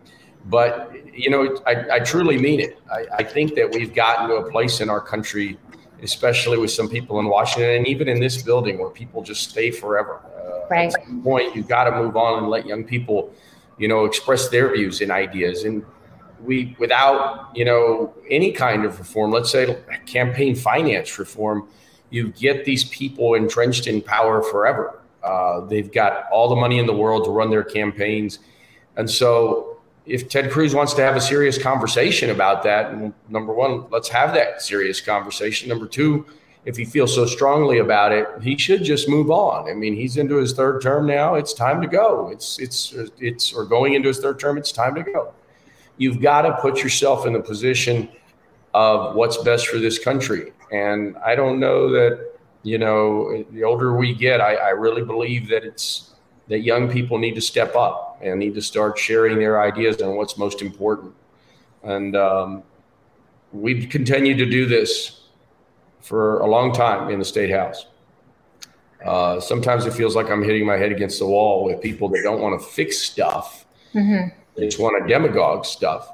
But 0.50 0.92
you 1.14 1.30
know, 1.30 1.58
I, 1.66 1.96
I 1.96 2.00
truly 2.00 2.38
mean 2.38 2.60
it. 2.60 2.80
I, 2.92 3.06
I, 3.18 3.24
think 3.24 3.56
that 3.56 3.70
we've 3.72 3.94
gotten 3.94 4.30
to 4.30 4.36
a 4.36 4.52
place 4.52 4.82
in 4.82 4.90
our 4.90 5.02
country, 5.02 5.58
especially 6.04 6.58
with 6.58 6.72
some 6.72 6.88
people 6.88 7.20
in 7.20 7.26
Washington 7.28 7.72
and 7.72 7.88
even 7.88 8.08
in 8.08 8.20
this 8.20 8.42
building, 8.42 8.78
where 8.78 8.90
people 8.90 9.24
just 9.24 9.50
stay 9.50 9.72
forever. 9.72 10.22
Uh, 10.38 10.68
right. 10.70 10.94
At 10.94 11.06
some 11.06 11.22
point, 11.22 11.56
you've 11.56 11.68
got 11.68 11.86
to 11.86 11.92
move 11.92 12.16
on 12.16 12.44
and 12.44 12.50
let 12.50 12.66
young 12.66 12.84
people, 12.84 13.34
you 13.78 13.88
know, 13.88 14.06
express 14.06 14.48
their 14.48 14.72
views 14.74 15.02
and 15.02 15.12
ideas. 15.12 15.64
And 15.64 15.84
we, 16.44 16.76
without 16.80 17.50
you 17.56 17.66
know 17.66 18.14
any 18.30 18.52
kind 18.52 18.86
of 18.86 19.00
reform, 19.00 19.32
let's 19.32 19.52
say 19.52 19.78
campaign 20.06 20.56
finance 20.56 21.20
reform, 21.20 21.68
you 22.10 22.30
get 22.30 22.64
these 22.64 22.86
people 22.86 23.34
entrenched 23.34 23.88
in 23.88 24.02
power 24.02 24.42
forever. 24.44 25.02
Uh, 25.24 25.62
they've 25.62 25.92
got 25.92 26.26
all 26.32 26.48
the 26.48 26.56
money 26.56 26.80
in 26.80 26.86
the 26.86 26.96
world 26.96 27.26
to 27.26 27.32
run 27.32 27.50
their 27.50 27.64
campaigns, 27.64 28.40
and 28.96 29.10
so 29.10 29.77
if 30.08 30.30
Ted 30.30 30.52
Cruz 30.52 30.74
wants 30.74 30.94
to 30.94 31.02
have 31.02 31.16
a 31.16 31.22
serious 31.22 31.62
conversation 31.62 32.30
about 32.30 32.64
that, 32.64 32.96
number 33.30 33.54
one, 33.54 33.86
let's 33.90 34.08
have 34.10 34.34
that 34.34 34.62
serious 34.62 35.02
conversation. 35.02 35.68
Number 35.68 35.86
two, 35.86 36.26
if 36.66 36.78
he 36.78 36.86
feels 36.86 37.14
so 37.14 37.26
strongly 37.26 37.80
about 37.80 38.12
it, 38.12 38.28
he 38.42 38.58
should 38.58 38.84
just 38.84 39.10
move 39.10 39.30
on. 39.30 39.70
I 39.70 39.74
mean, 39.74 39.96
he's 39.96 40.18
into 40.18 40.36
his 40.36 40.54
third 40.54 40.82
term 40.82 41.08
now. 41.08 41.36
It's 41.36 41.54
time 41.54 41.82
to 41.82 41.88
go. 41.88 42.30
It's 42.30 42.58
it's 42.60 42.94
it's 43.20 43.54
or 43.54 43.66
going 43.66 43.94
into 43.94 44.08
his 44.08 44.20
third 44.20 44.40
term. 44.40 44.58
It's 44.58 44.72
time 44.72 44.96
to 44.96 45.04
go. 45.04 45.34
You've 45.98 46.22
got 46.22 46.44
to 46.44 46.54
put 46.62 46.84
yourself 46.84 47.26
in 47.26 47.34
the 47.34 47.42
position 47.42 48.10
of 48.74 49.16
what's 49.16 49.38
best 49.38 49.68
for 49.68 49.78
this 49.78 50.00
country. 50.00 50.54
And 50.72 51.18
I 51.18 51.36
don't 51.36 51.60
know 51.60 51.90
that 51.92 52.34
you 52.64 52.78
know 52.78 53.46
the 53.52 53.64
older 53.64 53.96
we 53.96 54.14
get, 54.14 54.42
I, 54.42 54.56
I 54.56 54.70
really 54.70 55.04
believe 55.04 55.50
that 55.50 55.64
it's 55.64 56.16
that 56.48 56.60
young 56.60 56.90
people 56.90 57.18
need 57.18 57.36
to 57.36 57.42
step 57.42 57.76
up 57.76 58.20
and 58.22 58.40
need 58.40 58.56
to 58.56 58.62
start 58.62 58.98
sharing 58.98 59.38
their 59.38 59.62
ideas 59.62 60.02
on 60.02 60.16
what's 60.16 60.38
most 60.38 60.62
important. 60.62 61.14
And 61.84 62.16
um, 62.16 62.64
we've 63.52 63.90
continued 63.90 64.38
to 64.40 64.46
do 64.46 64.66
this 64.66 65.22
for 66.02 66.40
a 66.40 66.48
long 66.48 66.74
time 66.74 67.10
in 67.10 67.20
the 67.20 67.26
state 67.26 67.50
house. 67.50 67.88
Uh, 69.06 69.40
sometimes 69.40 69.86
it 69.86 69.94
feels 69.94 70.16
like 70.16 70.30
I'm 70.30 70.44
hitting 70.44 70.66
my 70.66 70.78
head 70.78 70.92
against 70.92 71.20
the 71.20 71.28
wall 71.28 71.64
with 71.66 71.82
people 71.82 72.10
that 72.10 72.22
don't 72.24 72.42
want 72.42 72.60
to 72.60 72.66
fix 72.66 72.98
stuff. 72.98 73.66
Mm-hmm. 73.94 74.30
They 74.56 74.66
just 74.66 74.80
want 74.80 75.02
to 75.02 75.08
demagogue 75.08 75.66
stuff. 75.66 76.12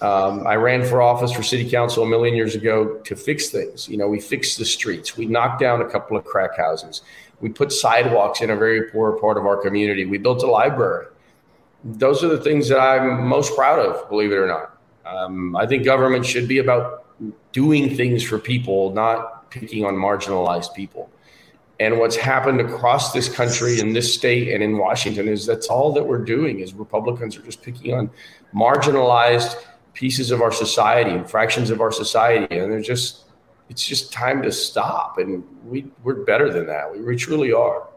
Um, 0.00 0.46
I 0.46 0.54
ran 0.54 0.84
for 0.84 1.02
office 1.02 1.32
for 1.32 1.42
city 1.42 1.68
council 1.68 2.04
a 2.04 2.06
million 2.06 2.36
years 2.36 2.54
ago 2.54 2.98
to 3.04 3.16
fix 3.16 3.50
things. 3.50 3.88
You 3.88 3.96
know, 3.96 4.06
we 4.08 4.20
fixed 4.20 4.58
the 4.58 4.64
streets. 4.64 5.16
We 5.16 5.26
knocked 5.26 5.60
down 5.60 5.80
a 5.80 5.88
couple 5.88 6.16
of 6.16 6.24
crack 6.24 6.56
houses. 6.56 7.02
We 7.40 7.48
put 7.48 7.72
sidewalks 7.72 8.40
in 8.40 8.50
a 8.50 8.56
very 8.56 8.90
poor 8.90 9.12
part 9.18 9.36
of 9.36 9.46
our 9.46 9.56
community. 9.56 10.04
We 10.04 10.18
built 10.18 10.42
a 10.42 10.46
library. 10.46 11.06
Those 11.84 12.22
are 12.22 12.28
the 12.28 12.40
things 12.40 12.68
that 12.68 12.78
I'm 12.78 13.26
most 13.26 13.54
proud 13.56 13.78
of, 13.78 14.08
believe 14.08 14.32
it 14.32 14.36
or 14.36 14.46
not. 14.46 14.76
Um, 15.04 15.56
I 15.56 15.66
think 15.66 15.84
government 15.84 16.26
should 16.26 16.46
be 16.46 16.58
about 16.58 17.04
doing 17.52 17.96
things 17.96 18.22
for 18.22 18.38
people, 18.38 18.92
not 18.92 19.50
picking 19.50 19.84
on 19.84 19.94
marginalized 19.94 20.74
people. 20.74 21.10
And 21.80 21.98
what's 21.98 22.16
happened 22.16 22.60
across 22.60 23.12
this 23.12 23.28
country, 23.28 23.78
in 23.78 23.92
this 23.92 24.12
state, 24.12 24.52
and 24.52 24.62
in 24.62 24.78
Washington 24.78 25.28
is 25.28 25.46
that's 25.46 25.68
all 25.68 25.92
that 25.92 26.04
we're 26.04 26.24
doing 26.24 26.58
is 26.58 26.74
Republicans 26.74 27.36
are 27.36 27.42
just 27.42 27.62
picking 27.62 27.94
on 27.94 28.10
marginalized 28.52 29.54
pieces 29.94 30.30
of 30.30 30.40
our 30.40 30.52
society 30.52 31.10
and 31.10 31.28
fractions 31.28 31.70
of 31.70 31.80
our 31.80 31.92
society, 31.92 32.58
and 32.58 32.72
they're 32.72 32.80
just 32.80 33.24
it's 33.68 33.84
just 33.84 34.12
time 34.12 34.42
to 34.42 34.52
stop. 34.52 35.18
And 35.18 35.44
we 35.64 35.86
we're 36.02 36.24
better 36.24 36.52
than 36.52 36.66
that. 36.66 36.92
We, 36.92 37.00
we 37.00 37.16
truly 37.16 37.52
are. 37.52 37.88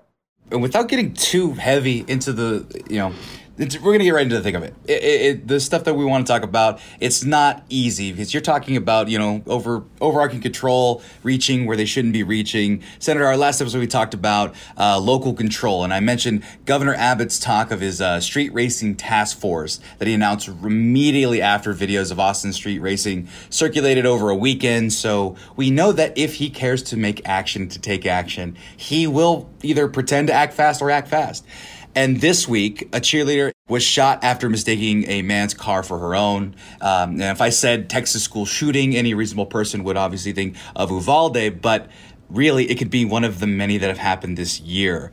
And 0.51 0.61
without 0.61 0.89
getting 0.89 1.13
too 1.13 1.53
heavy 1.53 2.03
into 2.07 2.33
the 2.33 2.83
you 2.89 2.97
know 2.97 3.13
we're 3.61 3.91
going 3.91 3.99
to 3.99 4.05
get 4.05 4.11
right 4.11 4.23
into 4.23 4.37
the 4.37 4.41
thick 4.41 4.55
of 4.55 4.63
it. 4.63 4.73
It, 4.85 5.03
it, 5.03 5.21
it. 5.21 5.47
The 5.47 5.59
stuff 5.59 5.83
that 5.83 5.93
we 5.93 6.03
want 6.03 6.25
to 6.25 6.33
talk 6.33 6.41
about, 6.41 6.81
it's 6.99 7.23
not 7.23 7.63
easy 7.69 8.11
because 8.11 8.33
you're 8.33 8.41
talking 8.41 8.75
about, 8.75 9.07
you 9.07 9.19
know, 9.19 9.43
over 9.45 9.83
overarching 9.99 10.41
control, 10.41 11.03
reaching 11.21 11.67
where 11.67 11.77
they 11.77 11.85
shouldn't 11.85 12.13
be 12.13 12.23
reaching. 12.23 12.81
Senator, 12.97 13.25
our 13.27 13.37
last 13.37 13.61
episode 13.61 13.77
we 13.77 13.85
talked 13.87 14.15
about 14.15 14.55
uh, 14.77 14.99
local 14.99 15.35
control, 15.35 15.83
and 15.83 15.93
I 15.93 15.99
mentioned 15.99 16.43
Governor 16.65 16.95
Abbott's 16.95 17.37
talk 17.37 17.69
of 17.69 17.81
his 17.81 18.01
uh, 18.01 18.19
street 18.19 18.51
racing 18.51 18.95
task 18.95 19.37
force 19.37 19.79
that 19.99 20.07
he 20.07 20.13
announced 20.15 20.47
immediately 20.47 21.41
after 21.41 21.73
videos 21.75 22.11
of 22.11 22.19
Austin 22.19 22.53
street 22.53 22.79
racing 22.79 23.27
circulated 23.51 24.07
over 24.07 24.31
a 24.31 24.35
weekend. 24.35 24.91
So 24.91 25.35
we 25.55 25.69
know 25.69 25.91
that 25.91 26.17
if 26.17 26.35
he 26.35 26.49
cares 26.49 26.81
to 26.83 26.97
make 26.97 27.21
action, 27.27 27.69
to 27.69 27.79
take 27.79 28.07
action, 28.07 28.57
he 28.75 29.05
will 29.05 29.51
either 29.61 29.87
pretend 29.87 30.29
to 30.29 30.33
act 30.33 30.53
fast 30.55 30.81
or 30.81 30.89
act 30.89 31.09
fast. 31.09 31.45
And 31.93 32.21
this 32.21 32.47
week, 32.47 32.83
a 32.93 33.01
cheerleader 33.01 33.51
was 33.67 33.83
shot 33.83 34.23
after 34.23 34.49
mistaking 34.49 35.09
a 35.09 35.21
man's 35.21 35.53
car 35.53 35.83
for 35.83 35.99
her 35.99 36.15
own. 36.15 36.55
Um, 36.79 37.11
and 37.11 37.23
if 37.23 37.41
I 37.41 37.49
said 37.49 37.89
Texas 37.89 38.23
school 38.23 38.45
shooting, 38.45 38.95
any 38.95 39.13
reasonable 39.13 39.45
person 39.45 39.83
would 39.83 39.97
obviously 39.97 40.31
think 40.31 40.55
of 40.75 40.89
Uvalde, 40.89 41.61
but 41.61 41.89
really 42.29 42.69
it 42.69 42.77
could 42.77 42.89
be 42.89 43.03
one 43.03 43.23
of 43.23 43.39
the 43.39 43.47
many 43.47 43.77
that 43.77 43.87
have 43.87 43.97
happened 43.97 44.37
this 44.37 44.59
year. 44.61 45.11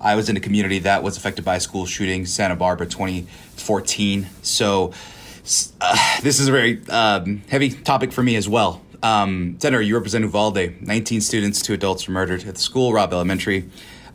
I 0.00 0.14
was 0.14 0.28
in 0.28 0.36
a 0.36 0.40
community 0.40 0.78
that 0.80 1.02
was 1.02 1.16
affected 1.16 1.44
by 1.44 1.56
a 1.56 1.60
school 1.60 1.86
shooting, 1.86 2.26
Santa 2.26 2.56
Barbara 2.56 2.86
2014. 2.86 4.28
So 4.42 4.92
uh, 5.80 6.20
this 6.22 6.38
is 6.38 6.48
a 6.48 6.52
very 6.52 6.86
um, 6.88 7.42
heavy 7.48 7.70
topic 7.70 8.12
for 8.12 8.22
me 8.22 8.36
as 8.36 8.48
well. 8.48 8.82
Um, 9.02 9.56
Senator, 9.60 9.80
you 9.80 9.94
represent 9.94 10.24
Uvalde. 10.24 10.82
19 10.82 11.20
students, 11.20 11.62
two 11.62 11.72
adults 11.72 12.06
were 12.06 12.14
murdered 12.14 12.44
at 12.46 12.54
the 12.56 12.60
school, 12.60 12.92
Robb 12.92 13.12
Elementary. 13.12 13.68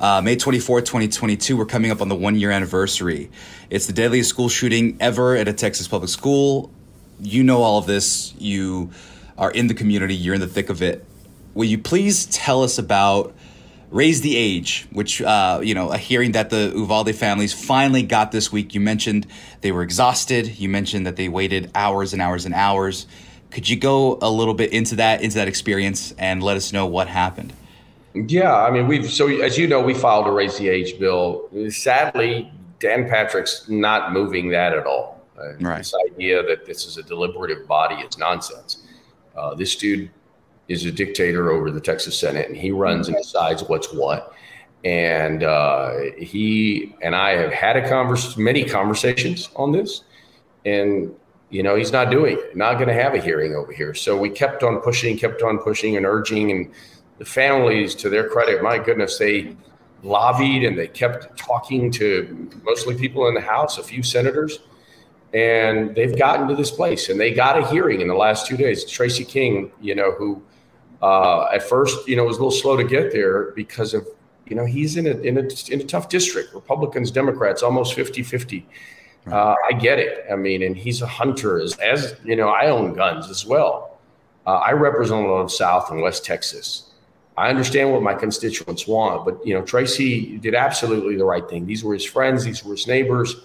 Uh, 0.03 0.19
May 0.21 0.35
24th, 0.35 0.81
2022, 0.81 1.55
we're 1.55 1.65
coming 1.65 1.89
up 1.89 2.01
on 2.01 2.09
the 2.09 2.15
one 2.15 2.35
year 2.35 2.51
anniversary. 2.51 3.31
It's 3.69 3.87
the 3.87 3.93
deadliest 3.93 4.29
school 4.29 4.49
shooting 4.49 4.97
ever 4.99 5.37
at 5.37 5.47
a 5.47 5.53
Texas 5.53 5.87
public 5.87 6.09
school. 6.09 6.69
You 7.21 7.41
know 7.41 7.61
all 7.61 7.77
of 7.77 7.85
this. 7.85 8.33
You 8.37 8.91
are 9.37 9.49
in 9.49 9.67
the 9.67 9.73
community, 9.73 10.13
you're 10.13 10.35
in 10.35 10.41
the 10.41 10.47
thick 10.47 10.69
of 10.69 10.81
it. 10.81 11.05
Will 11.53 11.63
you 11.63 11.77
please 11.77 12.25
tell 12.25 12.63
us 12.63 12.77
about 12.77 13.33
Raise 13.91 14.19
the 14.19 14.35
Age, 14.35 14.89
which, 14.91 15.21
uh, 15.21 15.61
you 15.63 15.73
know, 15.73 15.93
a 15.93 15.97
hearing 15.97 16.33
that 16.33 16.49
the 16.49 16.73
Uvalde 16.75 17.15
families 17.15 17.53
finally 17.53 18.03
got 18.03 18.33
this 18.33 18.51
week? 18.51 18.75
You 18.75 18.81
mentioned 18.81 19.25
they 19.61 19.71
were 19.71 19.83
exhausted. 19.83 20.59
You 20.59 20.67
mentioned 20.67 21.07
that 21.07 21.15
they 21.15 21.29
waited 21.29 21.71
hours 21.73 22.11
and 22.11 22.21
hours 22.21 22.45
and 22.45 22.53
hours. 22.53 23.07
Could 23.51 23.69
you 23.69 23.77
go 23.77 24.17
a 24.21 24.29
little 24.29 24.53
bit 24.53 24.73
into 24.73 24.97
that, 24.97 25.21
into 25.21 25.35
that 25.35 25.47
experience, 25.47 26.13
and 26.17 26.43
let 26.43 26.57
us 26.57 26.73
know 26.73 26.87
what 26.87 27.07
happened? 27.07 27.53
Yeah, 28.15 28.55
I 28.55 28.69
mean, 28.69 28.87
we've 28.87 29.09
so 29.09 29.27
as 29.27 29.57
you 29.57 29.67
know, 29.67 29.81
we 29.81 29.93
filed 29.93 30.27
a 30.27 30.31
raise 30.31 30.57
the 30.57 30.69
age 30.69 30.99
bill. 30.99 31.49
Sadly, 31.69 32.51
Dan 32.79 33.09
Patrick's 33.09 33.67
not 33.69 34.13
moving 34.13 34.49
that 34.49 34.73
at 34.73 34.85
all. 34.85 35.25
Uh, 35.37 35.55
right. 35.57 35.79
This 35.79 35.93
idea 36.11 36.43
that 36.43 36.65
this 36.65 36.85
is 36.85 36.97
a 36.97 37.03
deliberative 37.03 37.67
body 37.67 37.95
is 37.95 38.17
nonsense. 38.17 38.83
Uh, 39.35 39.55
this 39.55 39.75
dude 39.75 40.11
is 40.67 40.85
a 40.85 40.91
dictator 40.91 41.51
over 41.51 41.71
the 41.71 41.81
Texas 41.81 42.19
Senate, 42.19 42.47
and 42.47 42.55
he 42.55 42.71
runs 42.71 43.07
and 43.07 43.17
decides 43.17 43.63
what's 43.63 43.91
what. 43.91 44.33
And 44.83 45.43
uh, 45.43 45.93
he 46.17 46.95
and 47.01 47.15
I 47.15 47.31
have 47.31 47.51
had 47.51 47.77
a 47.77 47.87
converse, 47.87 48.37
many 48.37 48.63
conversations 48.63 49.49
on 49.55 49.71
this, 49.71 50.03
and 50.65 51.13
you 51.49 51.63
know 51.63 51.75
he's 51.75 51.91
not 51.91 52.11
doing 52.11 52.37
it. 52.37 52.55
Not 52.55 52.75
going 52.75 52.89
to 52.89 52.93
have 52.93 53.15
a 53.15 53.19
hearing 53.19 53.55
over 53.55 53.71
here. 53.71 53.93
So 53.93 54.17
we 54.17 54.29
kept 54.29 54.61
on 54.61 54.81
pushing, 54.81 55.17
kept 55.17 55.41
on 55.41 55.57
pushing, 55.57 55.97
and 55.97 56.05
urging, 56.05 56.51
and 56.51 56.71
the 57.17 57.25
families, 57.25 57.95
to 57.95 58.09
their 58.09 58.27
credit, 58.27 58.61
my 58.63 58.77
goodness, 58.77 59.17
they 59.17 59.55
lobbied 60.03 60.63
and 60.63 60.77
they 60.77 60.87
kept 60.87 61.37
talking 61.37 61.89
to 61.91 62.49
mostly 62.63 62.95
people 62.95 63.27
in 63.27 63.33
the 63.33 63.41
House, 63.41 63.77
a 63.77 63.83
few 63.83 64.03
senators, 64.03 64.59
and 65.33 65.95
they've 65.95 66.17
gotten 66.17 66.47
to 66.47 66.55
this 66.55 66.71
place. 66.71 67.09
And 67.09 67.19
they 67.19 67.33
got 67.33 67.57
a 67.57 67.67
hearing 67.67 68.01
in 68.01 68.07
the 68.07 68.15
last 68.15 68.45
two 68.45 68.57
days. 68.57 68.85
Tracy 68.85 69.25
King, 69.25 69.71
you 69.81 69.95
know, 69.95 70.11
who 70.11 70.43
uh, 71.01 71.47
at 71.53 71.63
first, 71.63 72.07
you 72.07 72.15
know, 72.15 72.25
was 72.25 72.37
a 72.37 72.39
little 72.39 72.51
slow 72.51 72.77
to 72.77 72.83
get 72.83 73.11
there 73.11 73.51
because 73.51 73.93
of, 73.93 74.07
you 74.47 74.55
know, 74.55 74.65
he's 74.65 74.97
in 74.97 75.07
a, 75.07 75.11
in 75.11 75.37
a, 75.37 75.47
in 75.71 75.81
a 75.81 75.83
tough 75.83 76.09
district, 76.09 76.53
Republicans, 76.53 77.11
Democrats, 77.11 77.63
almost 77.63 77.93
50 77.93 78.23
50. 78.23 78.67
Uh, 79.31 79.55
I 79.69 79.73
get 79.73 79.99
it. 79.99 80.25
I 80.31 80.35
mean, 80.35 80.63
and 80.63 80.75
he's 80.75 81.01
a 81.01 81.07
hunter, 81.07 81.59
as, 81.59 81.77
as 81.79 82.15
you 82.25 82.35
know, 82.35 82.49
I 82.49 82.67
own 82.67 82.93
guns 82.93 83.29
as 83.29 83.45
well. 83.45 83.99
Uh, 84.45 84.55
I 84.55 84.71
represent 84.71 85.25
a 85.25 85.29
lot 85.29 85.39
of 85.39 85.51
South 85.51 85.89
and 85.91 86.01
West 86.01 86.25
Texas. 86.25 86.92
I 87.37 87.49
understand 87.49 87.91
what 87.91 88.03
my 88.03 88.13
constituents 88.13 88.87
want, 88.87 89.25
but 89.25 89.45
you 89.45 89.53
know, 89.53 89.63
Tracy 89.63 90.37
did 90.37 90.53
absolutely 90.53 91.15
the 91.15 91.25
right 91.25 91.47
thing. 91.49 91.65
These 91.65 91.83
were 91.83 91.93
his 91.93 92.05
friends, 92.05 92.43
these 92.43 92.63
were 92.63 92.73
his 92.73 92.87
neighbors, 92.87 93.35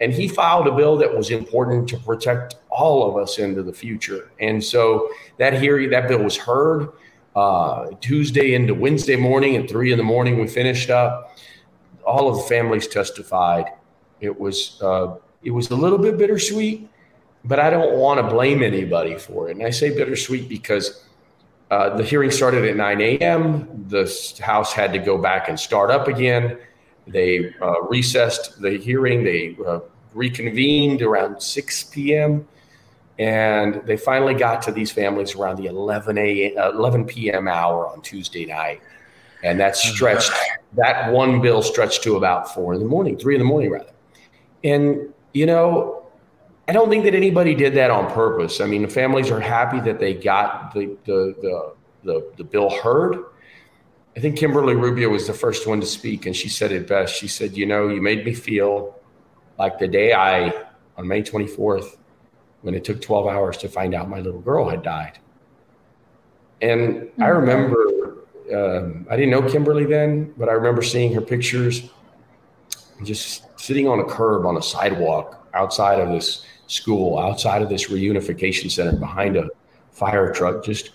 and 0.00 0.12
he 0.12 0.28
filed 0.28 0.66
a 0.66 0.72
bill 0.72 0.96
that 0.96 1.14
was 1.14 1.30
important 1.30 1.88
to 1.90 1.98
protect 1.98 2.56
all 2.70 3.08
of 3.08 3.16
us 3.22 3.38
into 3.38 3.62
the 3.62 3.72
future. 3.72 4.30
And 4.40 4.62
so 4.62 5.08
that 5.38 5.60
hearing, 5.60 5.90
that 5.90 6.08
bill 6.08 6.22
was 6.22 6.36
heard 6.36 6.88
uh, 7.36 7.90
Tuesday 8.00 8.54
into 8.54 8.74
Wednesday 8.74 9.16
morning 9.16 9.56
at 9.56 9.68
three 9.68 9.92
in 9.92 9.98
the 9.98 10.04
morning. 10.04 10.38
We 10.40 10.46
finished 10.46 10.90
up. 10.90 11.36
All 12.06 12.28
of 12.28 12.36
the 12.36 12.42
families 12.42 12.86
testified. 12.86 13.66
It 14.20 14.38
was 14.38 14.80
uh, 14.82 15.16
it 15.42 15.50
was 15.50 15.70
a 15.70 15.76
little 15.76 15.98
bit 15.98 16.16
bittersweet, 16.16 16.88
but 17.44 17.58
I 17.58 17.70
don't 17.70 17.98
want 17.98 18.20
to 18.20 18.26
blame 18.26 18.62
anybody 18.62 19.18
for 19.18 19.48
it. 19.48 19.56
And 19.56 19.66
I 19.66 19.70
say 19.70 19.94
bittersweet 19.94 20.48
because 20.48 21.04
uh, 21.70 21.96
the 21.96 22.04
hearing 22.04 22.30
started 22.30 22.64
at 22.64 22.76
9 22.76 23.00
a.m. 23.00 23.86
The 23.88 24.38
House 24.42 24.72
had 24.72 24.92
to 24.92 24.98
go 24.98 25.18
back 25.18 25.48
and 25.48 25.58
start 25.58 25.90
up 25.90 26.08
again. 26.08 26.58
They 27.06 27.54
uh, 27.60 27.82
recessed 27.82 28.60
the 28.60 28.78
hearing. 28.78 29.24
They 29.24 29.56
uh, 29.66 29.80
reconvened 30.12 31.02
around 31.02 31.42
6 31.42 31.84
p.m. 31.84 32.46
And 33.18 33.82
they 33.86 33.96
finally 33.96 34.34
got 34.34 34.62
to 34.62 34.72
these 34.72 34.90
families 34.90 35.34
around 35.34 35.56
the 35.56 35.66
11, 35.66 36.18
a, 36.18 36.54
11 36.54 37.06
p.m. 37.06 37.48
hour 37.48 37.86
on 37.86 38.02
Tuesday 38.02 38.44
night. 38.44 38.80
And 39.42 39.60
that 39.60 39.76
stretched, 39.76 40.32
that 40.72 41.12
one 41.12 41.40
bill 41.40 41.62
stretched 41.62 42.02
to 42.04 42.16
about 42.16 42.52
four 42.54 42.72
in 42.74 42.80
the 42.80 42.86
morning, 42.86 43.18
three 43.18 43.34
in 43.34 43.40
the 43.40 43.44
morning, 43.44 43.70
rather. 43.70 43.92
And, 44.64 45.12
you 45.32 45.44
know, 45.44 46.03
I 46.66 46.72
don't 46.72 46.88
think 46.88 47.04
that 47.04 47.14
anybody 47.14 47.54
did 47.54 47.74
that 47.74 47.90
on 47.90 48.10
purpose. 48.12 48.60
I 48.60 48.66
mean, 48.66 48.82
the 48.82 48.88
families 48.88 49.30
are 49.30 49.40
happy 49.40 49.80
that 49.80 49.98
they 49.98 50.14
got 50.14 50.72
the 50.74 50.96
the 51.04 51.34
the 51.42 51.74
the, 52.04 52.32
the 52.36 52.44
bill 52.44 52.70
heard. 52.70 53.24
I 54.16 54.20
think 54.20 54.38
Kimberly 54.38 54.74
Rubio 54.74 55.08
was 55.08 55.26
the 55.26 55.34
first 55.34 55.66
one 55.66 55.80
to 55.80 55.86
speak, 55.86 56.26
and 56.26 56.34
she 56.34 56.48
said 56.48 56.70
it 56.72 56.86
best. 56.86 57.14
She 57.14 57.28
said, 57.28 57.56
"You 57.56 57.66
know, 57.66 57.88
you 57.88 58.00
made 58.00 58.24
me 58.24 58.32
feel 58.32 58.98
like 59.58 59.78
the 59.78 59.88
day 59.88 60.12
I 60.12 60.52
on 60.96 61.08
May 61.08 61.22
24th 61.22 61.96
when 62.62 62.74
it 62.74 62.82
took 62.82 63.00
12 63.00 63.26
hours 63.26 63.56
to 63.58 63.68
find 63.68 63.94
out 63.94 64.08
my 64.08 64.20
little 64.20 64.40
girl 64.40 64.68
had 64.68 64.82
died. 64.82 65.18
And 66.62 66.80
mm-hmm. 66.80 67.22
I 67.22 67.28
remember, 67.28 68.24
um, 68.54 69.06
I 69.10 69.16
didn't 69.16 69.30
know 69.30 69.42
Kimberly 69.42 69.84
then, 69.84 70.32
but 70.38 70.48
I 70.48 70.52
remember 70.52 70.82
seeing 70.82 71.12
her 71.12 71.20
pictures 71.20 71.90
just 73.04 73.44
sitting 73.60 73.86
on 73.86 74.00
a 74.00 74.04
curb 74.04 74.46
on 74.46 74.56
a 74.56 74.62
sidewalk 74.62 75.46
outside 75.52 76.00
of 76.00 76.08
this 76.08 76.46
school, 76.66 77.18
outside 77.18 77.62
of 77.62 77.68
this 77.68 77.88
reunification 77.88 78.70
center 78.70 78.96
behind 78.96 79.36
a 79.36 79.48
fire 79.90 80.32
truck, 80.32 80.64
just 80.64 80.90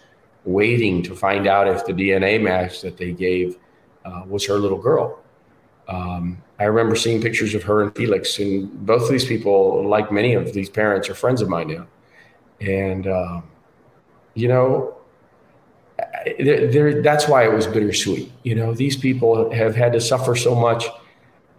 waiting 0.46 1.04
to 1.04 1.16
find 1.16 1.48
out 1.48 1.68
if 1.68 1.86
the 1.86 1.94
DNA 1.94 2.42
match 2.42 2.82
that 2.82 2.98
they 2.98 3.12
gave 3.12 3.58
uh, 4.06 4.24
was 4.28 4.46
her 4.46 4.56
little 4.56 4.78
girl. 4.78 5.20
Um, 5.88 6.42
I 6.60 6.66
remember 6.66 6.96
seeing 6.96 7.22
pictures 7.22 7.56
of 7.56 7.64
her 7.64 7.82
and 7.82 7.96
Felix, 7.96 8.38
and 8.40 8.86
both 8.86 9.04
of 9.04 9.10
these 9.10 9.26
people, 9.26 9.88
like 9.88 10.12
many 10.12 10.34
of 10.34 10.54
these 10.54 10.70
parents, 10.70 11.10
are 11.10 11.16
friends 11.16 11.42
of 11.42 11.50
mine 11.50 11.70
now. 11.70 11.88
And, 12.62 13.08
uh, 13.08 13.42
you 14.34 14.48
know, 14.48 14.96
they're, 16.40 16.68
they're, 16.68 17.02
that's 17.02 17.28
why 17.28 17.46
it 17.46 17.54
was 17.54 17.66
bittersweet. 17.66 18.32
You 18.44 18.56
know, 18.56 18.74
these 18.74 18.96
people 18.96 19.52
have 19.52 19.76
had 19.76 19.94
to 19.94 20.02
suffer 20.02 20.36
so 20.36 20.54
much. 20.54 20.86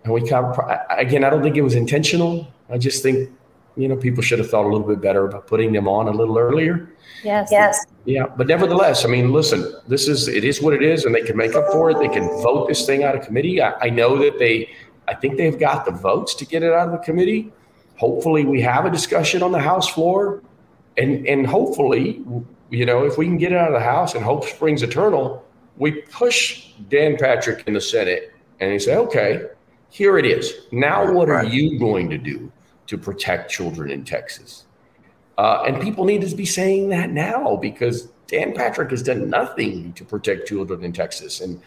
And 0.05 0.13
we 0.13 0.21
again, 0.21 1.25
I 1.25 1.31
don't 1.31 1.43
think 1.43 1.57
it 1.57 1.63
was 1.63 1.75
intentional. 1.75 2.49
I 2.69 2.79
just 2.79 3.03
think, 3.03 3.31
you 3.77 3.89
know, 3.89 3.97
people 3.97 4.23
should 4.23 4.39
have 4.39 4.51
thought 4.51 4.65
a 4.65 4.69
little 4.69 4.87
bit 4.87 5.01
better 5.01 5.27
about 5.27 5.47
putting 5.47 5.73
them 5.73 5.89
on 5.89 6.09
a 6.09 6.11
little 6.11 6.39
earlier. 6.39 6.91
Yes. 7.23 7.49
Yes. 7.51 7.87
Yeah, 8.05 8.27
but 8.27 8.47
nevertheless, 8.47 9.05
I 9.05 9.09
mean, 9.09 9.33
listen, 9.33 9.75
this 9.87 10.09
is 10.09 10.27
it 10.27 10.45
is 10.45 10.63
what 10.63 10.75
it 10.75 10.83
is, 10.83 11.05
and 11.05 11.15
they 11.15 11.23
can 11.23 11.37
make 11.37 11.55
up 11.55 11.71
for 11.71 11.91
it. 11.91 11.99
They 11.99 12.09
can 12.09 12.27
vote 12.43 12.69
this 12.69 12.87
thing 12.87 13.05
out 13.05 13.15
of 13.15 13.25
committee. 13.25 13.61
I, 13.61 13.73
I 13.81 13.91
know 13.91 14.19
that 14.19 14.39
they, 14.39 14.71
I 15.07 15.15
think 15.15 15.37
they've 15.37 15.59
got 15.59 15.85
the 15.85 15.93
votes 15.93 16.35
to 16.37 16.47
get 16.47 16.63
it 16.63 16.73
out 16.73 16.89
of 16.89 16.93
the 16.93 16.99
committee. 16.99 17.53
Hopefully, 17.97 18.45
we 18.45 18.61
have 18.63 18.87
a 18.87 18.91
discussion 18.91 19.43
on 19.43 19.53
the 19.53 19.61
House 19.61 19.89
floor, 19.89 20.43
and 20.97 21.27
and 21.27 21.47
hopefully, 21.47 22.25
you 22.71 22.87
know, 22.87 23.05
if 23.05 23.19
we 23.19 23.27
can 23.27 23.37
get 23.37 23.53
it 23.53 23.59
out 23.59 23.69
of 23.69 23.75
the 23.75 23.85
House 23.85 24.15
and 24.15 24.25
hope 24.25 24.45
springs 24.45 24.83
eternal, 24.83 25.45
we 25.77 25.93
push 26.03 26.73
Dan 26.89 27.17
Patrick 27.19 27.65
in 27.67 27.75
the 27.75 27.81
Senate, 27.81 28.33
and 28.61 28.73
he 28.73 28.79
say, 28.79 28.97
okay, 28.97 29.43
here 29.91 30.17
it 30.17 30.25
is. 30.25 30.55
Now, 30.73 31.13
what 31.13 31.29
are 31.29 31.45
you 31.45 31.79
going 31.79 32.09
to 32.09 32.19
do 32.19 32.51
to 32.91 32.99
protect 32.99 33.51
children 33.51 33.89
in 33.89 34.05
Texas? 34.05 34.65
Uh, 35.39 35.63
and 35.67 35.81
people 35.81 36.05
need 36.05 36.21
to 36.21 36.37
be 36.37 36.45
saying 36.45 36.89
that 36.89 37.11
now 37.11 37.57
because 37.57 38.09
Dan 38.27 38.53
Patrick 38.53 38.91
has 38.91 39.03
done 39.03 39.31
nothing 39.31 39.93
to 39.95 40.05
protect 40.05 40.49
children 40.49 40.85
in 40.85 40.93
Texas, 40.93 41.41
and 41.41 41.63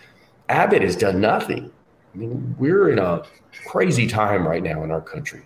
Abbott 0.49 0.81
has 0.81 0.97
done 0.97 1.21
nothing. 1.21 1.71
I 2.13 2.17
mean, 2.17 2.55
we're 2.59 2.89
in 2.89 2.99
a 2.99 3.23
crazy 3.65 4.05
time 4.05 4.45
right 4.45 4.61
now 4.61 4.83
in 4.83 4.91
our 4.91 5.01
country. 5.01 5.43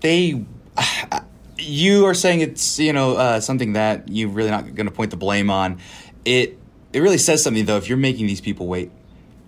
They, 0.00 0.44
you 1.56 2.04
are 2.04 2.14
saying 2.14 2.40
it's 2.40 2.78
you 2.78 2.92
know 2.92 3.16
uh, 3.16 3.40
something 3.40 3.74
that 3.74 4.08
you're 4.08 4.28
really 4.28 4.50
not 4.50 4.74
going 4.74 4.86
to 4.86 4.92
point 4.92 5.12
the 5.12 5.16
blame 5.16 5.48
on. 5.48 5.78
It 6.24 6.58
it 6.92 7.00
really 7.00 7.18
says 7.18 7.42
something 7.42 7.64
though 7.64 7.76
if 7.76 7.88
you're 7.88 7.96
making 7.96 8.26
these 8.26 8.40
people 8.40 8.66
wait 8.66 8.90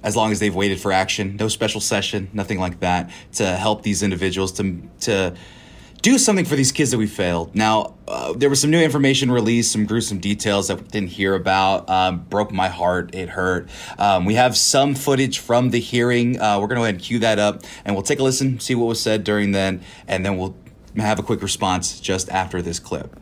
as 0.02 0.17
long 0.17 0.33
as 0.33 0.40
they've 0.40 0.55
waited 0.55 0.81
for 0.81 0.93
action, 0.93 1.37
no 1.37 1.49
special 1.49 1.81
session, 1.81 2.31
nothing 2.33 2.59
like 2.59 2.81
that 2.81 3.11
to 3.33 3.47
help 3.47 3.83
these 3.83 4.02
individuals 4.02 4.52
to 4.52 4.83
to 5.00 5.35
do 6.02 6.17
something 6.17 6.45
for 6.45 6.55
these 6.55 6.71
kids 6.71 6.93
that 6.93 6.99
we 6.99 7.07
failed. 7.07 7.55
Now, 7.55 7.95
uh, 8.07 8.33
there 8.33 8.49
was 8.49 8.61
some 8.61 8.71
new 8.71 8.81
information 8.81 9.31
released, 9.31 9.73
some 9.73 9.85
gruesome 9.85 10.19
details 10.19 10.69
that 10.69 10.76
we 10.81 10.87
didn't 10.88 11.11
hear 11.11 11.35
about. 11.35 11.90
Um, 11.90 12.21
broke 12.21 12.52
my 12.52 12.69
heart. 12.69 13.14
It 13.14 13.28
hurt. 13.28 13.69
Um, 13.99 14.25
we 14.25 14.35
have 14.35 14.57
some 14.57 14.95
footage 14.95 15.40
from 15.40 15.71
the 15.71 15.81
hearing. 15.81 16.40
Uh, 16.40 16.61
we're 16.61 16.69
going 16.69 16.76
to 16.76 16.81
go 16.81 16.83
ahead 16.85 16.95
and 16.95 17.02
cue 17.02 17.19
that 17.21 17.38
up, 17.38 17.62
and 17.85 17.97
we'll 17.97 18.05
take 18.05 18.21
a 18.21 18.23
listen, 18.23 18.61
see 18.61 18.75
what 18.75 18.87
was 18.87 19.00
said 19.00 19.25
during 19.25 19.52
then, 19.52 19.83
and 20.07 20.25
then 20.25 20.38
we'll 20.38 20.57
have 20.97 21.19
a 21.19 21.23
quick 21.23 21.43
response 21.43 22.00
just 22.00 22.28
after 22.31 22.62
this 22.62 22.78
clip. 22.78 23.19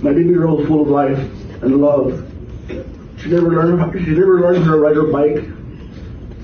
My 0.00 0.12
baby 0.12 0.32
girl 0.32 0.64
full 0.66 0.82
of 0.82 0.88
life 0.88 1.18
and 1.62 1.80
love. 1.80 2.30
She 3.24 3.30
never 3.30 3.48
learned. 3.48 4.04
She 4.04 4.10
never 4.10 4.40
learned 4.40 4.64
how 4.64 4.74
to 4.74 4.78
ride 4.78 4.94
her 4.94 5.10
bike. 5.10 5.42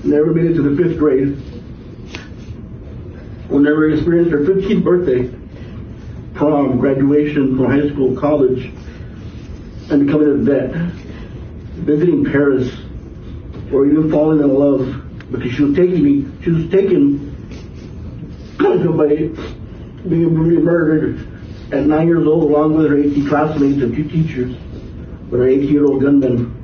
Never 0.03 0.33
made 0.33 0.51
it 0.51 0.55
to 0.55 0.63
the 0.63 0.75
fifth 0.75 0.97
grade 0.97 1.37
will 3.51 3.59
never 3.59 3.89
experience 3.89 4.31
her 4.31 4.39
15th 4.39 4.83
birthday, 4.83 5.29
prom, 6.33 6.79
graduation 6.79 7.57
from 7.57 7.65
high 7.65 7.89
school, 7.89 8.15
college, 8.15 8.71
and 9.89 10.05
becoming 10.05 10.29
a 10.29 10.35
vet, 10.35 10.71
visiting 11.83 12.23
Paris, 12.23 12.73
or 13.73 13.85
even 13.85 14.09
falling 14.09 14.39
in 14.39 14.55
love 14.55 15.31
because 15.31 15.51
she 15.53 15.63
was 15.63 15.75
taking 15.75 16.03
me, 16.03 16.25
she 16.43 16.49
was 16.49 16.69
taken 16.71 17.29
by 18.57 19.07
being 20.07 20.33
murdered 20.63 21.27
at 21.73 21.85
nine 21.85 22.07
years 22.07 22.25
old 22.25 22.43
along 22.43 22.75
with 22.75 22.89
her 22.89 22.97
18 22.97 23.27
classmates 23.27 23.81
and 23.81 23.95
two 23.95 24.03
teachers 24.05 24.55
with 25.29 25.41
our 25.41 25.47
18-year-old 25.47 26.01
gunman. 26.01 26.60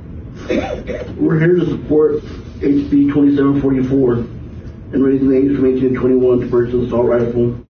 We're 0.48 1.38
here 1.38 1.56
to 1.56 1.66
support 1.66 2.22
HB 2.60 3.12
2744 3.12 4.14
and 4.14 5.04
raising 5.04 5.28
the 5.28 5.36
age 5.36 5.54
from 5.54 5.66
18 5.66 5.92
to 5.92 5.94
21 5.94 6.40
to 6.40 6.46
purchase 6.46 6.74
an 6.74 6.86
assault 6.86 7.06
rifle. 7.06 7.66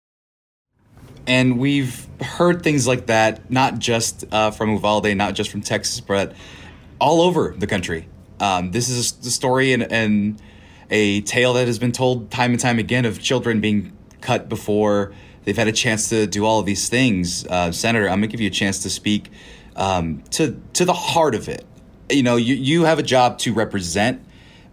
And 1.26 1.58
we've 1.58 2.06
heard 2.20 2.62
things 2.62 2.86
like 2.86 3.06
that, 3.06 3.50
not 3.50 3.80
just 3.80 4.24
uh, 4.30 4.52
from 4.52 4.70
Uvalde, 4.70 5.16
not 5.16 5.34
just 5.34 5.50
from 5.50 5.60
Texas, 5.60 5.98
but 5.98 6.36
all 7.00 7.20
over 7.20 7.52
the 7.58 7.66
country. 7.66 8.08
Um, 8.38 8.70
this 8.70 8.88
is 8.88 9.10
the 9.10 9.30
story 9.30 9.72
and, 9.72 9.92
and 9.92 10.40
a 10.88 11.22
tale 11.22 11.54
that 11.54 11.66
has 11.66 11.80
been 11.80 11.90
told 11.90 12.30
time 12.30 12.52
and 12.52 12.60
time 12.60 12.78
again 12.78 13.04
of 13.04 13.20
children 13.20 13.60
being 13.60 13.92
cut 14.20 14.48
before 14.48 15.12
they've 15.42 15.56
had 15.56 15.66
a 15.66 15.72
chance 15.72 16.10
to 16.10 16.28
do 16.28 16.44
all 16.44 16.60
of 16.60 16.66
these 16.66 16.88
things. 16.88 17.44
Uh, 17.48 17.72
Senator, 17.72 18.08
I'm 18.08 18.20
going 18.20 18.28
to 18.28 18.32
give 18.32 18.40
you 18.40 18.46
a 18.46 18.52
chance 18.52 18.84
to 18.84 18.90
speak 18.90 19.32
um, 19.74 20.22
to 20.30 20.60
to 20.74 20.84
the 20.84 20.92
heart 20.92 21.34
of 21.34 21.48
it. 21.48 21.64
You 22.10 22.22
know, 22.22 22.36
you, 22.36 22.54
you 22.54 22.84
have 22.84 22.98
a 22.98 23.02
job 23.02 23.38
to 23.40 23.52
represent 23.52 24.24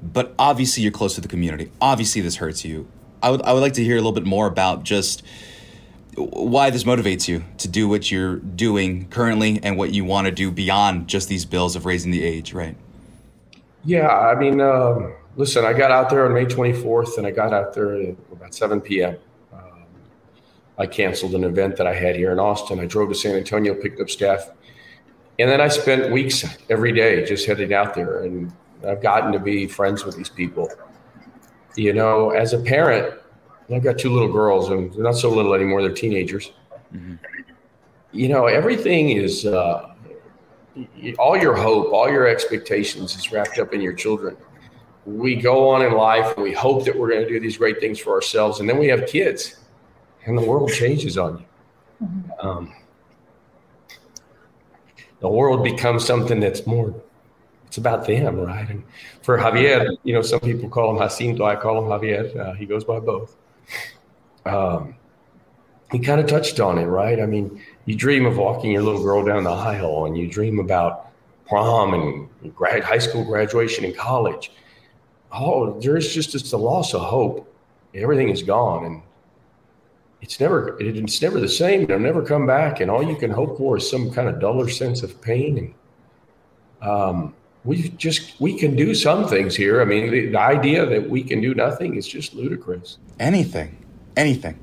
but 0.02 0.34
obviously 0.38 0.84
you're 0.84 0.92
close 0.92 1.16
to 1.16 1.22
the 1.22 1.28
community. 1.28 1.72
Obviously 1.82 2.22
this 2.22 2.38
hurts 2.38 2.64
you. 2.64 2.88
I 3.22 3.32
would 3.32 3.42
I 3.42 3.54
would 3.54 3.62
like 3.62 3.74
to 3.74 3.84
hear 3.84 3.96
a 3.96 4.00
little 4.00 4.12
bit 4.12 4.26
more 4.26 4.48
about 4.48 4.84
just 4.84 5.24
why 6.16 6.70
this 6.70 6.84
motivates 6.84 7.28
you 7.28 7.44
to 7.58 7.68
do 7.68 7.90
what 7.90 8.12
you're 8.12 8.38
doing 8.38 9.10
currently 9.10 9.60
and 9.64 9.78
what 9.78 9.94
you 9.94 10.06
want 10.06 10.26
to 10.26 10.32
do 10.32 10.52
beyond 10.52 11.08
just 11.08 11.28
these 11.28 11.44
bills 11.44 11.76
of 11.76 11.86
raising 11.86 12.12
the 12.12 12.24
age, 12.24 12.54
right? 12.54 12.78
Yeah, 13.84 14.08
I 14.08 14.36
mean, 14.36 14.62
uh, 14.62 15.12
listen, 15.36 15.66
I 15.66 15.74
got 15.74 15.92
out 15.92 16.10
there 16.10 16.26
on 16.26 16.34
May 16.34 16.46
24th, 16.46 17.18
and 17.18 17.28
I 17.28 17.32
got 17.32 17.54
out 17.54 17.74
there 17.74 18.12
about 18.32 18.56
7 18.56 18.80
p.m. 18.80 19.18
Um, 19.54 19.84
I 20.78 20.88
canceled 20.88 21.36
an 21.36 21.44
event 21.44 21.76
that 21.78 21.86
I 21.86 21.94
had 21.94 22.16
here 22.16 22.32
in 22.32 22.40
Austin. 22.40 22.80
I 22.80 22.86
drove 22.86 23.10
to 23.10 23.16
San 23.16 23.36
Antonio, 23.36 23.76
picked 23.76 24.00
up 24.00 24.10
staff, 24.10 24.50
and 25.40 25.50
then 25.50 25.62
I 25.62 25.68
spent 25.68 26.12
weeks 26.12 26.46
every 26.70 26.92
day 26.92 27.26
just 27.26 27.46
heading 27.46 27.74
out 27.74 27.94
there 27.94 28.24
and 28.24 28.52
I've 28.88 29.02
gotten 29.02 29.32
to 29.32 29.40
be 29.40 29.68
friends 29.68 30.06
with 30.06 30.16
these 30.16 30.30
people. 30.30 30.70
You 31.76 31.94
know, 31.94 32.30
as 32.30 32.54
a 32.54 32.60
parent, 32.60 33.20
I've 33.74 33.84
got 33.84 33.98
two 33.98 34.12
little 34.12 34.32
girls, 34.32 34.70
and 34.70 34.94
they're 34.94 35.04
not 35.04 35.16
so 35.16 35.30
little 35.30 35.54
anymore. 35.54 35.82
They're 35.82 35.92
teenagers. 35.92 36.52
Mm-hmm. 36.94 37.16
You 38.12 38.30
know, 38.30 38.46
everything 38.46 39.10
is 39.10 39.46
uh, 39.46 39.94
all 41.18 41.36
your 41.36 41.56
hope, 41.56 41.92
all 41.92 42.10
your 42.10 42.28
expectations 42.28 43.16
is 43.16 43.32
wrapped 43.32 43.58
up 43.60 43.74
in 43.74 43.82
your 43.82 43.94
children. 43.94 44.38
We 45.06 45.36
go 45.36 45.70
on 45.70 45.82
in 45.82 45.94
life 45.94 46.34
and 46.36 46.44
we 46.44 46.54
hope 46.54 46.86
that 46.86 46.98
we're 46.98 47.10
going 47.10 47.22
to 47.22 47.28
do 47.28 47.40
these 47.40 47.58
great 47.58 47.80
things 47.80 48.00
for 48.00 48.14
ourselves, 48.14 48.60
and 48.60 48.70
then 48.70 48.78
we 48.78 48.88
have 48.88 49.06
kids, 49.08 49.58
and 50.26 50.38
the 50.38 50.46
world 50.46 50.72
changes 50.72 51.18
on 51.18 51.40
you. 51.40 51.46
Mm-hmm. 52.08 52.48
Um, 52.48 52.74
the 55.26 55.32
world 55.32 55.64
becomes 55.64 56.06
something 56.06 56.40
that's 56.40 56.68
more 56.68 56.94
it's 57.66 57.78
about 57.78 58.06
them, 58.06 58.40
right? 58.40 58.70
And 58.70 58.84
for 59.24 59.40
Javier, 59.40 59.98
you 60.04 60.14
know, 60.14 60.22
some 60.22 60.40
people 60.40 60.70
call 60.70 60.92
him 60.92 61.00
Jacinto. 61.00 61.44
I 61.44 61.56
call 61.56 61.80
him 61.80 61.86
Javier. 61.86 62.40
Uh, 62.40 62.54
he 62.54 62.68
goes 62.68 62.84
by 62.84 63.00
both. 63.00 63.36
Um, 64.46 64.94
he 65.92 65.98
kind 65.98 66.22
of 66.22 66.28
touched 66.28 66.60
on 66.60 66.78
it, 66.78 66.86
right? 66.86 67.20
I 67.20 67.26
mean, 67.26 67.60
you 67.86 67.96
dream 67.96 68.28
of 68.28 68.38
walking 68.38 68.72
your 68.72 68.84
little 68.84 69.02
girl 69.02 69.26
down 69.26 69.46
the 69.46 69.50
aisle, 69.50 70.06
and 70.06 70.16
you 70.16 70.28
dream 70.28 70.60
about 70.60 71.08
prom 71.48 71.96
and 71.96 72.56
grad, 72.56 72.84
high 72.84 73.00
school 73.00 73.26
graduation 73.26 73.84
and 73.84 73.98
college. 73.98 74.52
Oh, 75.32 75.80
there's 75.80 76.14
just 76.14 76.36
it's 76.36 76.54
a 76.54 76.58
loss 76.58 76.94
of 76.94 77.02
hope. 77.02 77.52
Everything 77.96 78.30
is 78.30 78.44
gone, 78.44 78.86
and 78.86 79.02
it's 80.26 80.40
never 80.40 80.76
it's 80.80 81.22
never 81.22 81.40
the 81.40 81.48
same. 81.48 81.84
It'll 81.84 82.00
never 82.00 82.24
come 82.24 82.48
back, 82.48 82.80
and 82.80 82.90
all 82.90 83.04
you 83.04 83.16
can 83.16 83.30
hope 83.30 83.60
for 83.60 83.78
is 83.78 83.88
some 83.88 84.10
kind 84.10 84.28
of 84.28 84.40
duller 84.40 84.68
sense 84.68 85.04
of 85.04 85.22
pain. 85.22 85.76
And 86.82 86.90
um, 86.90 87.36
we 87.64 87.90
just 87.90 88.42
we 88.42 88.58
can 88.58 88.76
do 88.76 88.96
some 88.96 89.28
things 89.28 89.56
here. 89.56 89.82
I 89.82 89.86
mean, 89.86 90.10
the, 90.10 90.30
the, 90.30 90.40
idea 90.40 90.88
that 90.88 91.08
we 91.12 91.22
can 91.22 91.42
do 91.42 91.54
nothing 91.54 91.94
is 91.94 92.08
just 92.08 92.34
ludicrous. 92.34 92.98
Anything, 93.20 93.78
anything. 94.18 94.58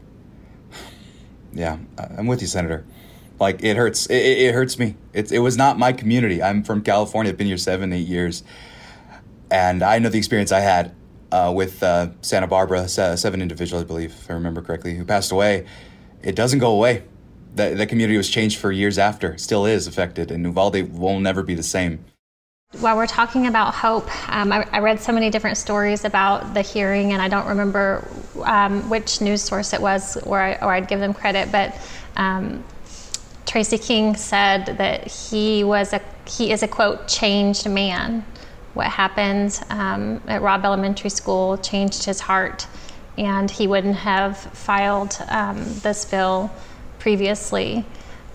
Yeah, 1.52 1.78
I'm 1.96 2.26
with 2.26 2.40
you, 2.40 2.48
Senator. 2.48 2.84
Like 3.38 3.62
it 3.62 3.76
hurts. 3.76 4.06
It, 4.06 4.16
it 4.16 4.54
hurts 4.54 4.80
me. 4.80 4.96
It, 5.12 5.30
it 5.30 5.38
was 5.38 5.56
not 5.56 5.78
my 5.78 5.92
community. 5.92 6.42
I'm 6.42 6.64
from 6.64 6.82
California. 6.82 7.30
I've 7.30 7.38
been 7.38 7.46
here 7.46 7.56
seven, 7.56 7.92
eight 7.92 8.08
years, 8.08 8.42
and 9.48 9.84
I 9.84 10.00
know 10.00 10.08
the 10.08 10.18
experience 10.18 10.50
I 10.50 10.60
had 10.60 10.92
uh, 11.32 11.50
with 11.54 11.82
uh, 11.82 12.10
Santa 12.20 12.46
Barbara. 12.46 12.86
Seven 12.88 13.42
individuals, 13.42 13.82
I 13.82 13.86
believe, 13.86 14.10
if 14.10 14.30
I 14.30 14.34
remember 14.34 14.62
correctly, 14.62 14.94
who 14.94 15.04
passed 15.04 15.32
away. 15.32 15.66
it 16.22 16.36
doesn't 16.36 16.60
go 16.60 16.72
away. 16.72 17.02
That, 17.56 17.76
that 17.78 17.88
community 17.88 18.16
was 18.16 18.30
changed 18.30 18.58
for 18.58 18.70
years 18.70 18.98
after, 18.98 19.36
still 19.36 19.66
is 19.66 19.86
affected, 19.86 20.30
and 20.30 20.44
Uvalde 20.44 20.90
will 20.92 21.20
never 21.20 21.42
be 21.42 21.54
the 21.54 21.62
same. 21.62 22.04
While 22.80 22.96
we're 22.96 23.06
talking 23.06 23.46
about 23.46 23.74
hope, 23.74 24.08
um, 24.30 24.50
I, 24.50 24.66
I, 24.72 24.78
read 24.78 24.98
so 24.98 25.12
many 25.12 25.28
different 25.28 25.58
stories 25.58 26.06
about 26.06 26.54
the 26.54 26.62
hearing, 26.62 27.12
and 27.12 27.20
I 27.20 27.28
don't 27.28 27.46
remember 27.46 28.08
um, 28.44 28.88
which 28.88 29.20
news 29.20 29.42
source 29.42 29.74
it 29.74 29.82
was, 29.82 30.16
or, 30.22 30.40
I, 30.40 30.54
or 30.54 30.72
I'd 30.72 30.88
give 30.88 30.98
them 30.98 31.12
credit, 31.12 31.52
but 31.52 31.76
um, 32.16 32.64
Tracy 33.44 33.76
King 33.76 34.16
said 34.16 34.78
that 34.78 35.06
he 35.08 35.64
was 35.64 35.92
a 35.92 36.00
he 36.26 36.52
is 36.52 36.62
a 36.62 36.68
quote 36.68 37.06
changed 37.08 37.68
man. 37.68 38.24
What 38.74 38.86
happened 38.86 39.60
um, 39.70 40.22
at 40.26 40.42
Robb 40.42 40.64
Elementary 40.64 41.10
School 41.10 41.58
changed 41.58 42.04
his 42.04 42.20
heart, 42.20 42.66
and 43.18 43.50
he 43.50 43.66
wouldn't 43.66 43.96
have 43.96 44.38
filed 44.38 45.18
um, 45.28 45.62
this 45.80 46.04
bill 46.04 46.50
previously. 46.98 47.84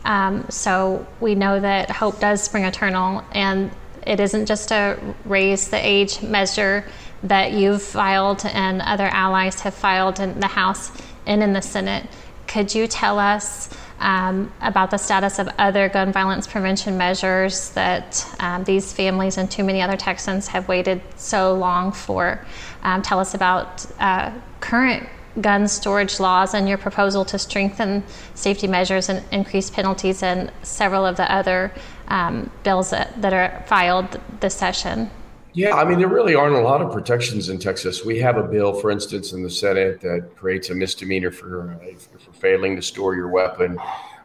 Um, 0.05 0.45
so 0.49 1.05
we 1.19 1.35
know 1.35 1.59
that 1.59 1.89
hope 1.89 2.19
does 2.19 2.43
spring 2.43 2.63
eternal, 2.65 3.23
and 3.31 3.71
it 4.05 4.19
isn't 4.19 4.45
just 4.45 4.69
to 4.69 4.97
raise 5.25 5.69
the 5.69 5.85
age 5.85 6.21
measure 6.21 6.85
that 7.23 7.51
you've 7.51 7.81
filed 7.81 8.45
and 8.45 8.81
other 8.81 9.07
allies 9.07 9.59
have 9.61 9.73
filed 9.73 10.19
in 10.19 10.39
the 10.39 10.47
House 10.47 10.91
and 11.25 11.41
in 11.41 11.53
the 11.53 11.61
Senate. 11.61 12.07
Could 12.45 12.73
you 12.73 12.87
tell 12.87 13.19
us 13.19 13.69
um, 13.99 14.51
about 14.61 14.91
the 14.91 14.97
status 14.97 15.39
of 15.39 15.49
other 15.57 15.89
gun 15.89 16.11
violence 16.11 16.47
prevention 16.47 16.97
measures 16.97 17.69
that 17.71 18.25
um, 18.39 18.63
these 18.63 18.93
families 18.93 19.37
and 19.37 19.49
too 19.49 19.63
many 19.63 19.81
other 19.81 19.97
Texans 19.97 20.47
have 20.47 20.67
waited 20.67 21.01
so 21.15 21.53
long 21.53 21.91
for? 21.91 22.45
Um, 22.83 23.01
tell 23.01 23.19
us 23.19 23.33
about 23.33 23.85
uh, 23.99 24.31
current 24.59 25.07
gun 25.41 25.67
storage 25.67 26.19
laws 26.19 26.53
and 26.53 26.67
your 26.67 26.77
proposal 26.77 27.23
to 27.25 27.37
strengthen 27.37 28.03
safety 28.33 28.67
measures 28.67 29.09
and 29.09 29.23
increase 29.31 29.69
penalties 29.69 30.23
and 30.23 30.51
several 30.63 31.05
of 31.05 31.15
the 31.17 31.31
other 31.31 31.71
um, 32.07 32.49
bills 32.63 32.89
that, 32.89 33.21
that 33.21 33.33
are 33.33 33.63
filed 33.67 34.19
this 34.39 34.55
session. 34.55 35.09
Yeah, 35.53 35.75
I 35.75 35.85
mean, 35.85 35.97
there 35.97 36.07
really 36.07 36.35
aren't 36.35 36.55
a 36.55 36.61
lot 36.61 36.81
of 36.81 36.91
protections 36.91 37.49
in 37.49 37.57
Texas. 37.57 38.05
We 38.05 38.19
have 38.19 38.37
a 38.37 38.43
bill, 38.43 38.73
for 38.73 38.91
instance, 38.91 39.33
in 39.33 39.41
the 39.41 39.49
Senate 39.49 40.01
that 40.01 40.35
creates 40.35 40.69
a 40.69 40.75
misdemeanor 40.75 41.31
for, 41.31 41.71
uh, 41.71 42.19
for 42.19 42.26
failing 42.39 42.75
to 42.75 42.81
store 42.81 43.15
your 43.15 43.29
weapon, 43.29 43.79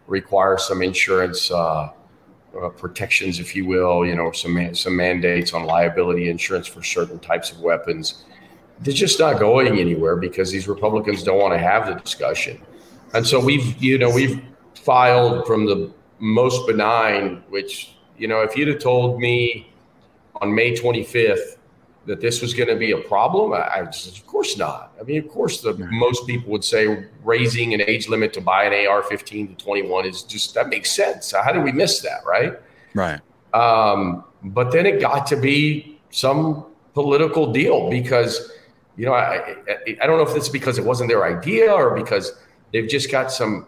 requires 0.06 0.66
some 0.66 0.82
insurance 0.82 1.50
uh, 1.50 1.90
uh, 2.60 2.68
protections, 2.70 3.40
if 3.40 3.56
you 3.56 3.66
will, 3.66 4.04
you 4.04 4.14
know, 4.14 4.30
some 4.32 4.74
some 4.74 4.96
mandates 4.96 5.54
on 5.54 5.64
liability 5.64 6.28
insurance 6.28 6.66
for 6.66 6.82
certain 6.82 7.18
types 7.18 7.50
of 7.50 7.60
weapons. 7.60 8.24
They're 8.80 8.92
just 8.92 9.18
not 9.18 9.38
going 9.38 9.78
anywhere 9.78 10.16
because 10.16 10.50
these 10.50 10.66
Republicans 10.68 11.22
don't 11.22 11.38
want 11.38 11.54
to 11.54 11.58
have 11.58 11.86
the 11.86 11.94
discussion. 11.94 12.60
And 13.14 13.26
so 13.26 13.38
we've, 13.38 13.80
you 13.82 13.98
know, 13.98 14.10
we've 14.10 14.42
filed 14.74 15.46
from 15.46 15.66
the 15.66 15.92
most 16.18 16.66
benign, 16.66 17.42
which, 17.48 17.94
you 18.18 18.26
know, 18.26 18.42
if 18.42 18.56
you'd 18.56 18.68
have 18.68 18.80
told 18.80 19.20
me 19.20 19.72
on 20.40 20.54
May 20.54 20.74
25th 20.74 21.56
that 22.06 22.20
this 22.20 22.42
was 22.42 22.52
going 22.52 22.68
to 22.68 22.76
be 22.76 22.92
a 22.92 22.98
problem, 22.98 23.52
I, 23.52 23.80
I 23.80 23.84
just, 23.84 24.18
of 24.18 24.26
course 24.26 24.56
not. 24.56 24.92
I 25.00 25.04
mean, 25.04 25.22
of 25.22 25.28
course, 25.28 25.60
the 25.60 25.74
most 25.74 26.26
people 26.26 26.50
would 26.52 26.64
say 26.64 27.06
raising 27.22 27.74
an 27.74 27.80
age 27.80 28.08
limit 28.08 28.32
to 28.34 28.40
buy 28.40 28.64
an 28.64 28.72
AR-15 28.86 29.56
to 29.56 29.64
21 29.64 30.06
is 30.06 30.22
just 30.22 30.54
that 30.54 30.68
makes 30.68 30.90
sense. 30.90 31.32
How 31.32 31.52
did 31.52 31.62
we 31.62 31.72
miss 31.72 32.00
that, 32.00 32.20
right? 32.26 32.54
Right. 32.94 33.20
Um, 33.54 34.24
but 34.42 34.72
then 34.72 34.86
it 34.86 35.00
got 35.00 35.26
to 35.28 35.36
be 35.36 36.00
some 36.10 36.66
political 36.94 37.52
deal 37.52 37.88
because 37.88 38.50
you 38.96 39.06
know, 39.06 39.14
I, 39.14 39.56
I 40.00 40.06
don't 40.06 40.18
know 40.18 40.30
if 40.30 40.36
it's 40.36 40.48
because 40.48 40.78
it 40.78 40.84
wasn't 40.84 41.08
their 41.08 41.24
idea 41.24 41.72
or 41.72 41.96
because 41.96 42.32
they've 42.72 42.88
just 42.88 43.10
got 43.10 43.32
some 43.32 43.66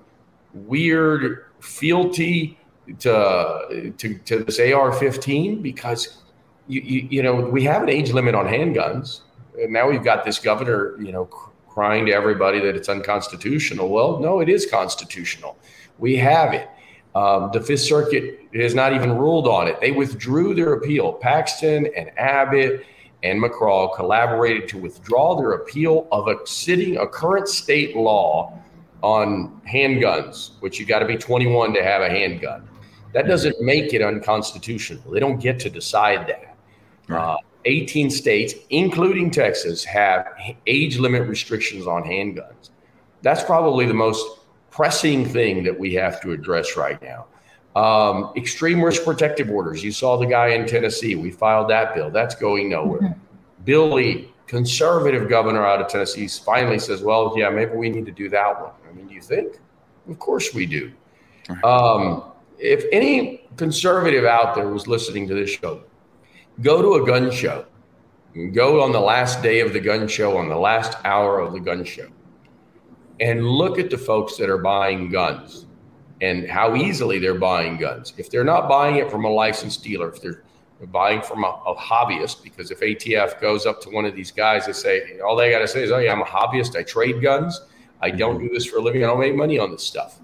weird 0.52 1.46
fealty 1.60 2.58
to 2.98 3.92
to, 3.96 4.18
to 4.18 4.44
this 4.44 4.58
AR-15 4.58 5.62
because 5.62 6.18
you, 6.66 6.80
you, 6.80 7.08
you 7.10 7.22
know 7.22 7.34
we 7.34 7.62
have 7.64 7.82
an 7.82 7.88
age 7.88 8.12
limit 8.12 8.34
on 8.34 8.46
handguns 8.46 9.20
and 9.60 9.72
now 9.72 9.88
we've 9.88 10.04
got 10.04 10.24
this 10.24 10.38
governor 10.38 11.00
you 11.00 11.12
know 11.12 11.28
crying 11.74 12.06
to 12.06 12.12
everybody 12.12 12.60
that 12.60 12.76
it's 12.76 12.88
unconstitutional. 12.88 13.88
Well, 13.88 14.20
no, 14.20 14.38
it 14.38 14.48
is 14.48 14.64
constitutional. 14.64 15.58
We 15.98 16.16
have 16.18 16.54
it. 16.54 16.70
Um, 17.16 17.50
the 17.52 17.60
Fifth 17.60 17.80
Circuit 17.80 18.40
has 18.54 18.76
not 18.76 18.92
even 18.92 19.16
ruled 19.18 19.48
on 19.48 19.66
it. 19.66 19.80
They 19.80 19.90
withdrew 19.90 20.54
their 20.54 20.74
appeal. 20.74 21.12
Paxton 21.12 21.88
and 21.96 22.16
Abbott 22.16 22.86
and 23.24 23.42
McCraw 23.42 23.94
collaborated 23.94 24.68
to 24.68 24.78
withdraw 24.78 25.36
their 25.36 25.52
appeal 25.52 26.06
of 26.12 26.28
a 26.28 26.36
sitting 26.46 26.96
a 26.96 27.06
current 27.06 27.48
state 27.48 27.96
law 27.96 28.56
on 29.02 29.60
handguns, 29.68 30.52
which 30.60 30.78
you 30.78 30.86
got 30.86 31.00
to 31.00 31.06
be 31.06 31.16
21 31.16 31.74
to 31.74 31.82
have 31.82 32.02
a 32.02 32.08
handgun. 32.08 32.68
That 33.12 33.26
doesn't 33.26 33.60
make 33.60 33.92
it 33.92 34.02
unconstitutional. 34.02 35.12
They 35.12 35.20
don't 35.20 35.38
get 35.40 35.58
to 35.60 35.70
decide 35.70 36.28
that. 36.28 36.53
Right. 37.08 37.34
Uh, 37.34 37.36
18 37.66 38.10
states, 38.10 38.54
including 38.70 39.30
Texas, 39.30 39.84
have 39.84 40.28
age 40.66 40.98
limit 40.98 41.28
restrictions 41.28 41.86
on 41.86 42.02
handguns. 42.02 42.70
That's 43.22 43.42
probably 43.42 43.86
the 43.86 43.94
most 43.94 44.40
pressing 44.70 45.24
thing 45.24 45.64
that 45.64 45.78
we 45.78 45.94
have 45.94 46.20
to 46.22 46.32
address 46.32 46.76
right 46.76 47.00
now. 47.00 47.26
Um, 47.74 48.32
extreme 48.36 48.82
risk 48.82 49.04
protective 49.04 49.50
orders. 49.50 49.82
You 49.82 49.92
saw 49.92 50.16
the 50.16 50.26
guy 50.26 50.48
in 50.48 50.66
Tennessee. 50.66 51.16
We 51.16 51.30
filed 51.30 51.70
that 51.70 51.94
bill. 51.94 52.10
That's 52.10 52.34
going 52.34 52.70
nowhere. 52.70 53.00
Mm-hmm. 53.00 53.20
Bill 53.64 53.92
Lee, 53.94 54.32
conservative 54.46 55.28
governor 55.28 55.64
out 55.64 55.80
of 55.80 55.88
Tennessee, 55.88 56.28
finally 56.28 56.78
says, 56.78 57.02
well, 57.02 57.34
yeah, 57.36 57.50
maybe 57.50 57.74
we 57.74 57.88
need 57.88 58.06
to 58.06 58.12
do 58.12 58.28
that 58.28 58.60
one. 58.60 58.72
I 58.88 58.92
mean, 58.92 59.08
do 59.08 59.14
you 59.14 59.22
think? 59.22 59.58
Of 60.08 60.18
course 60.18 60.52
we 60.52 60.66
do. 60.66 60.92
Um, 61.64 62.24
if 62.58 62.84
any 62.92 63.48
conservative 63.56 64.24
out 64.24 64.54
there 64.54 64.68
was 64.68 64.86
listening 64.86 65.26
to 65.28 65.34
this 65.34 65.50
show, 65.50 65.82
go 66.62 66.82
to 66.82 67.02
a 67.02 67.06
gun 67.06 67.30
show. 67.30 67.66
Go 68.52 68.82
on 68.82 68.90
the 68.90 69.00
last 69.00 69.42
day 69.42 69.60
of 69.60 69.72
the 69.72 69.80
gun 69.80 70.08
show, 70.08 70.36
on 70.36 70.48
the 70.48 70.56
last 70.56 70.98
hour 71.04 71.38
of 71.38 71.52
the 71.52 71.60
gun 71.60 71.84
show, 71.84 72.08
and 73.20 73.46
look 73.46 73.78
at 73.78 73.90
the 73.90 73.98
folks 73.98 74.36
that 74.38 74.50
are 74.50 74.58
buying 74.58 75.08
guns 75.08 75.66
and 76.20 76.48
how 76.48 76.74
easily 76.74 77.18
they're 77.18 77.38
buying 77.38 77.76
guns. 77.76 78.12
If 78.16 78.30
they're 78.30 78.44
not 78.44 78.68
buying 78.68 78.96
it 78.96 79.10
from 79.10 79.24
a 79.24 79.28
licensed 79.28 79.82
dealer, 79.84 80.08
if 80.08 80.20
they're 80.22 80.42
buying 80.90 81.22
from 81.22 81.44
a, 81.44 81.60
a, 81.66 81.74
hobbyist, 81.74 82.42
because 82.42 82.70
if 82.70 82.80
ATF 82.80 83.40
goes 83.40 83.66
up 83.66 83.80
to 83.82 83.90
one 83.90 84.04
of 84.04 84.14
these 84.14 84.30
guys, 84.30 84.66
they 84.66 84.72
say, 84.72 85.20
all 85.20 85.36
they 85.36 85.50
got 85.50 85.60
to 85.60 85.68
say 85.68 85.82
is, 85.82 85.90
oh, 85.90 85.98
yeah, 85.98 86.12
I'm 86.12 86.20
a 86.20 86.24
hobbyist. 86.24 86.76
I 86.76 86.82
trade 86.82 87.22
guns. 87.22 87.60
I 88.00 88.10
don't 88.10 88.38
do 88.38 88.48
this 88.48 88.66
for 88.66 88.78
a 88.78 88.80
living. 88.80 89.04
I 89.04 89.06
don't 89.06 89.20
make 89.20 89.34
money 89.34 89.58
on 89.58 89.70
this 89.70 89.82
stuff, 89.82 90.20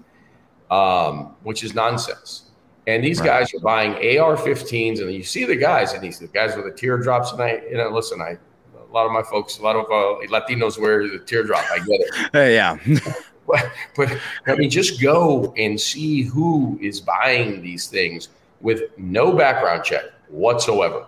um, 0.69 1.35
which 1.43 1.63
is 1.63 1.73
nonsense. 1.73 2.50
And 2.87 3.03
these 3.03 3.19
right. 3.19 3.27
guys 3.27 3.53
are 3.53 3.59
buying 3.59 3.91
AR-15s, 3.93 5.01
and 5.01 5.13
you 5.13 5.23
see 5.23 5.45
the 5.45 5.55
guys, 5.55 5.93
and 5.93 6.01
these 6.01 6.19
the 6.19 6.27
guys 6.27 6.55
with 6.55 6.65
the 6.65 6.71
teardrops. 6.71 7.31
And 7.31 7.41
I, 7.41 7.61
you 7.69 7.77
know, 7.77 7.89
listen, 7.89 8.21
I, 8.21 8.37
a 8.75 8.91
lot 8.91 9.05
of 9.05 9.11
my 9.11 9.21
folks, 9.21 9.59
a 9.59 9.61
lot 9.61 9.75
of 9.75 9.85
uh, 9.85 10.27
Latinos 10.27 10.79
wear 10.79 11.07
the 11.07 11.19
teardrop. 11.19 11.63
I 11.71 11.77
get 11.77 12.01
it. 12.01 12.13
Yeah. 12.33 12.77
but, 13.47 13.71
but 13.95 14.17
I 14.47 14.55
mean, 14.55 14.69
just 14.69 15.01
go 15.01 15.53
and 15.57 15.79
see 15.79 16.23
who 16.23 16.79
is 16.81 16.99
buying 16.99 17.61
these 17.61 17.87
things 17.87 18.29
with 18.61 18.83
no 18.97 19.33
background 19.33 19.83
check 19.83 20.05
whatsoever. 20.29 21.05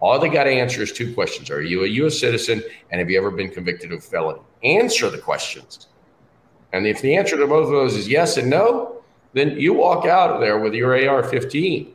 All 0.00 0.18
they 0.18 0.28
got 0.28 0.44
to 0.44 0.50
answer 0.50 0.82
is 0.82 0.92
two 0.92 1.14
questions: 1.14 1.50
Are 1.50 1.62
you 1.62 1.84
a 1.84 1.86
U.S. 1.86 2.18
citizen, 2.18 2.62
and 2.90 2.98
have 2.98 3.08
you 3.08 3.16
ever 3.16 3.30
been 3.30 3.50
convicted 3.50 3.92
of 3.92 4.02
felony? 4.02 4.40
Answer 4.64 5.08
the 5.08 5.18
questions. 5.18 5.86
And 6.72 6.86
if 6.86 7.00
the 7.00 7.14
answer 7.14 7.36
to 7.36 7.46
both 7.46 7.66
of 7.66 7.70
those 7.70 7.94
is 7.94 8.08
yes 8.08 8.36
and 8.36 8.50
no, 8.50 8.91
then 9.32 9.58
you 9.58 9.74
walk 9.74 10.06
out 10.06 10.30
of 10.30 10.40
there 10.40 10.58
with 10.58 10.74
your 10.74 10.92
AR-15. 10.92 11.92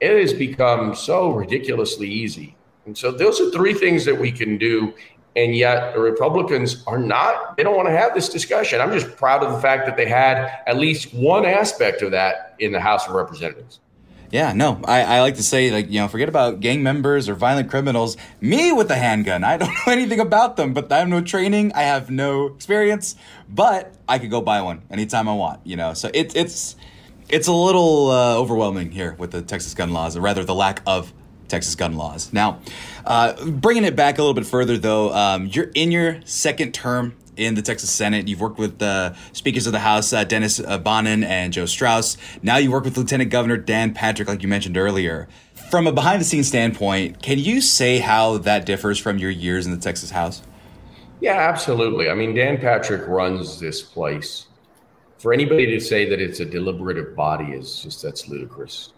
It 0.00 0.20
has 0.20 0.32
become 0.32 0.94
so 0.94 1.30
ridiculously 1.30 2.08
easy. 2.08 2.56
And 2.86 2.96
so 2.96 3.10
those 3.10 3.40
are 3.40 3.50
three 3.50 3.74
things 3.74 4.04
that 4.04 4.18
we 4.18 4.32
can 4.32 4.56
do 4.56 4.94
and 5.36 5.54
yet 5.54 5.94
the 5.94 6.00
Republicans 6.00 6.82
are 6.86 6.98
not, 6.98 7.56
they 7.56 7.62
don't 7.62 7.76
want 7.76 7.88
to 7.88 7.96
have 7.96 8.14
this 8.14 8.28
discussion. 8.28 8.80
I'm 8.80 8.92
just 8.92 9.16
proud 9.16 9.44
of 9.44 9.52
the 9.52 9.60
fact 9.60 9.86
that 9.86 9.96
they 9.96 10.08
had 10.08 10.60
at 10.66 10.76
least 10.76 11.14
one 11.14 11.44
aspect 11.44 12.02
of 12.02 12.10
that 12.10 12.56
in 12.58 12.72
the 12.72 12.80
House 12.80 13.06
of 13.06 13.14
Representatives. 13.14 13.80
Yeah, 14.30 14.52
no, 14.52 14.80
I, 14.84 15.02
I 15.02 15.20
like 15.22 15.34
to 15.36 15.42
say, 15.42 15.72
like, 15.72 15.90
you 15.90 15.98
know, 15.98 16.06
forget 16.06 16.28
about 16.28 16.60
gang 16.60 16.84
members 16.84 17.28
or 17.28 17.34
violent 17.34 17.68
criminals. 17.68 18.16
Me 18.40 18.70
with 18.70 18.88
a 18.90 18.94
handgun. 18.94 19.42
I 19.42 19.56
don't 19.58 19.68
know 19.68 19.92
anything 19.92 20.20
about 20.20 20.56
them, 20.56 20.72
but 20.72 20.90
I 20.92 20.98
have 20.98 21.08
no 21.08 21.20
training. 21.20 21.72
I 21.74 21.82
have 21.82 22.10
no 22.10 22.46
experience, 22.46 23.16
but 23.48 23.92
I 24.08 24.18
could 24.20 24.30
go 24.30 24.40
buy 24.40 24.62
one 24.62 24.82
anytime 24.90 25.28
I 25.28 25.34
want, 25.34 25.66
you 25.66 25.76
know? 25.76 25.94
So 25.94 26.10
it, 26.14 26.36
it's, 26.36 26.76
it's 27.28 27.48
a 27.48 27.52
little 27.52 28.10
uh, 28.10 28.36
overwhelming 28.36 28.92
here 28.92 29.16
with 29.18 29.32
the 29.32 29.42
Texas 29.42 29.74
gun 29.74 29.92
laws, 29.92 30.16
or 30.16 30.20
rather 30.20 30.44
the 30.44 30.54
lack 30.54 30.80
of 30.86 31.12
Texas 31.48 31.74
gun 31.74 31.96
laws. 31.96 32.32
Now, 32.32 32.60
uh, 33.04 33.44
bringing 33.44 33.84
it 33.84 33.96
back 33.96 34.18
a 34.18 34.22
little 34.22 34.34
bit 34.34 34.46
further, 34.46 34.78
though, 34.78 35.12
um, 35.12 35.46
you're 35.46 35.70
in 35.74 35.90
your 35.90 36.20
second 36.24 36.72
term 36.72 37.16
in 37.40 37.54
the 37.54 37.62
Texas 37.62 37.90
Senate. 37.90 38.28
You've 38.28 38.40
worked 38.40 38.58
with 38.58 38.78
the 38.78 39.16
speakers 39.32 39.66
of 39.66 39.72
the 39.72 39.78
House, 39.78 40.12
uh, 40.12 40.24
Dennis 40.24 40.60
uh, 40.60 40.78
Bonnen 40.78 41.24
and 41.24 41.52
Joe 41.52 41.66
Straus. 41.66 42.16
Now 42.42 42.58
you 42.58 42.70
work 42.70 42.84
with 42.84 42.96
Lieutenant 42.96 43.30
Governor 43.30 43.56
Dan 43.56 43.94
Patrick, 43.94 44.28
like 44.28 44.42
you 44.42 44.48
mentioned 44.48 44.76
earlier. 44.76 45.26
From 45.70 45.86
a 45.86 45.92
behind 45.92 46.20
the 46.20 46.24
scenes 46.24 46.48
standpoint, 46.48 47.22
can 47.22 47.38
you 47.38 47.60
say 47.60 47.98
how 47.98 48.38
that 48.38 48.66
differs 48.66 48.98
from 48.98 49.18
your 49.18 49.30
years 49.30 49.66
in 49.66 49.72
the 49.72 49.78
Texas 49.78 50.10
House? 50.10 50.42
Yeah, 51.20 51.36
absolutely. 51.36 52.10
I 52.10 52.14
mean, 52.14 52.34
Dan 52.34 52.58
Patrick 52.58 53.06
runs 53.06 53.58
this 53.60 53.82
place 53.82 54.46
for 55.18 55.32
anybody 55.32 55.66
to 55.66 55.80
say 55.80 56.08
that 56.08 56.20
it's 56.20 56.40
a 56.40 56.44
deliberative 56.44 57.14
body 57.14 57.52
is 57.52 57.82
just 57.82 58.02
that's 58.02 58.28
ludicrous. 58.28 58.92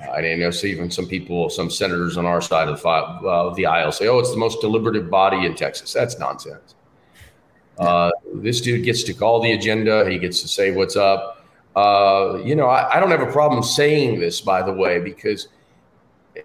I 0.00 0.20
didn't 0.20 0.40
know. 0.40 0.50
Even 0.64 0.90
some 0.90 1.06
people, 1.06 1.50
some 1.50 1.70
senators 1.70 2.16
on 2.16 2.26
our 2.26 2.40
side 2.40 2.68
of 2.68 2.80
the, 2.80 2.88
uh, 2.88 3.54
the 3.54 3.66
aisle 3.66 3.92
say, 3.92 4.08
"Oh, 4.08 4.18
it's 4.18 4.30
the 4.30 4.38
most 4.38 4.60
deliberative 4.60 5.10
body 5.10 5.44
in 5.44 5.54
Texas." 5.54 5.92
That's 5.92 6.18
nonsense. 6.18 6.74
Uh, 7.78 8.10
this 8.34 8.60
dude 8.60 8.84
gets 8.84 9.02
to 9.04 9.14
call 9.14 9.40
the 9.40 9.52
agenda. 9.52 10.08
He 10.08 10.18
gets 10.18 10.40
to 10.42 10.48
say 10.48 10.72
what's 10.72 10.96
up. 10.96 11.46
Uh, 11.74 12.40
you 12.44 12.54
know, 12.54 12.66
I, 12.66 12.96
I, 12.96 13.00
don't 13.00 13.10
have 13.10 13.22
a 13.26 13.32
problem 13.32 13.62
saying 13.62 14.20
this, 14.20 14.42
by 14.42 14.62
the 14.62 14.72
way, 14.72 15.00
because 15.00 15.48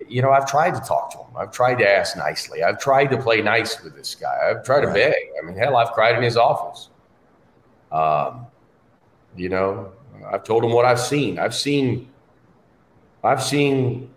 you 0.07 0.21
know 0.21 0.31
I've 0.31 0.49
tried 0.49 0.73
to 0.75 0.79
talk 0.79 1.11
to 1.11 1.17
him. 1.17 1.27
I've 1.37 1.51
tried 1.51 1.75
to 1.75 1.89
ask 1.89 2.15
nicely. 2.15 2.63
I've 2.63 2.79
tried 2.79 3.07
to 3.07 3.17
play 3.17 3.41
nice 3.41 3.83
with 3.83 3.93
this 3.93 4.15
guy. 4.15 4.49
I've 4.49 4.63
tried 4.63 4.81
to 4.81 4.93
beg. 4.93 5.13
I 5.37 5.45
mean, 5.45 5.57
hell, 5.57 5.75
I've 5.75 5.91
cried 5.91 6.15
in 6.15 6.23
his 6.23 6.37
office. 6.37 6.89
Um, 7.91 8.47
you 9.35 9.49
know, 9.49 9.91
I've 10.31 10.45
told 10.45 10.63
him 10.63 10.71
what 10.71 10.85
I've 10.85 10.99
seen. 10.99 11.39
I've 11.39 11.55
seen 11.55 12.09
I've 13.23 13.43
seen 13.43 14.09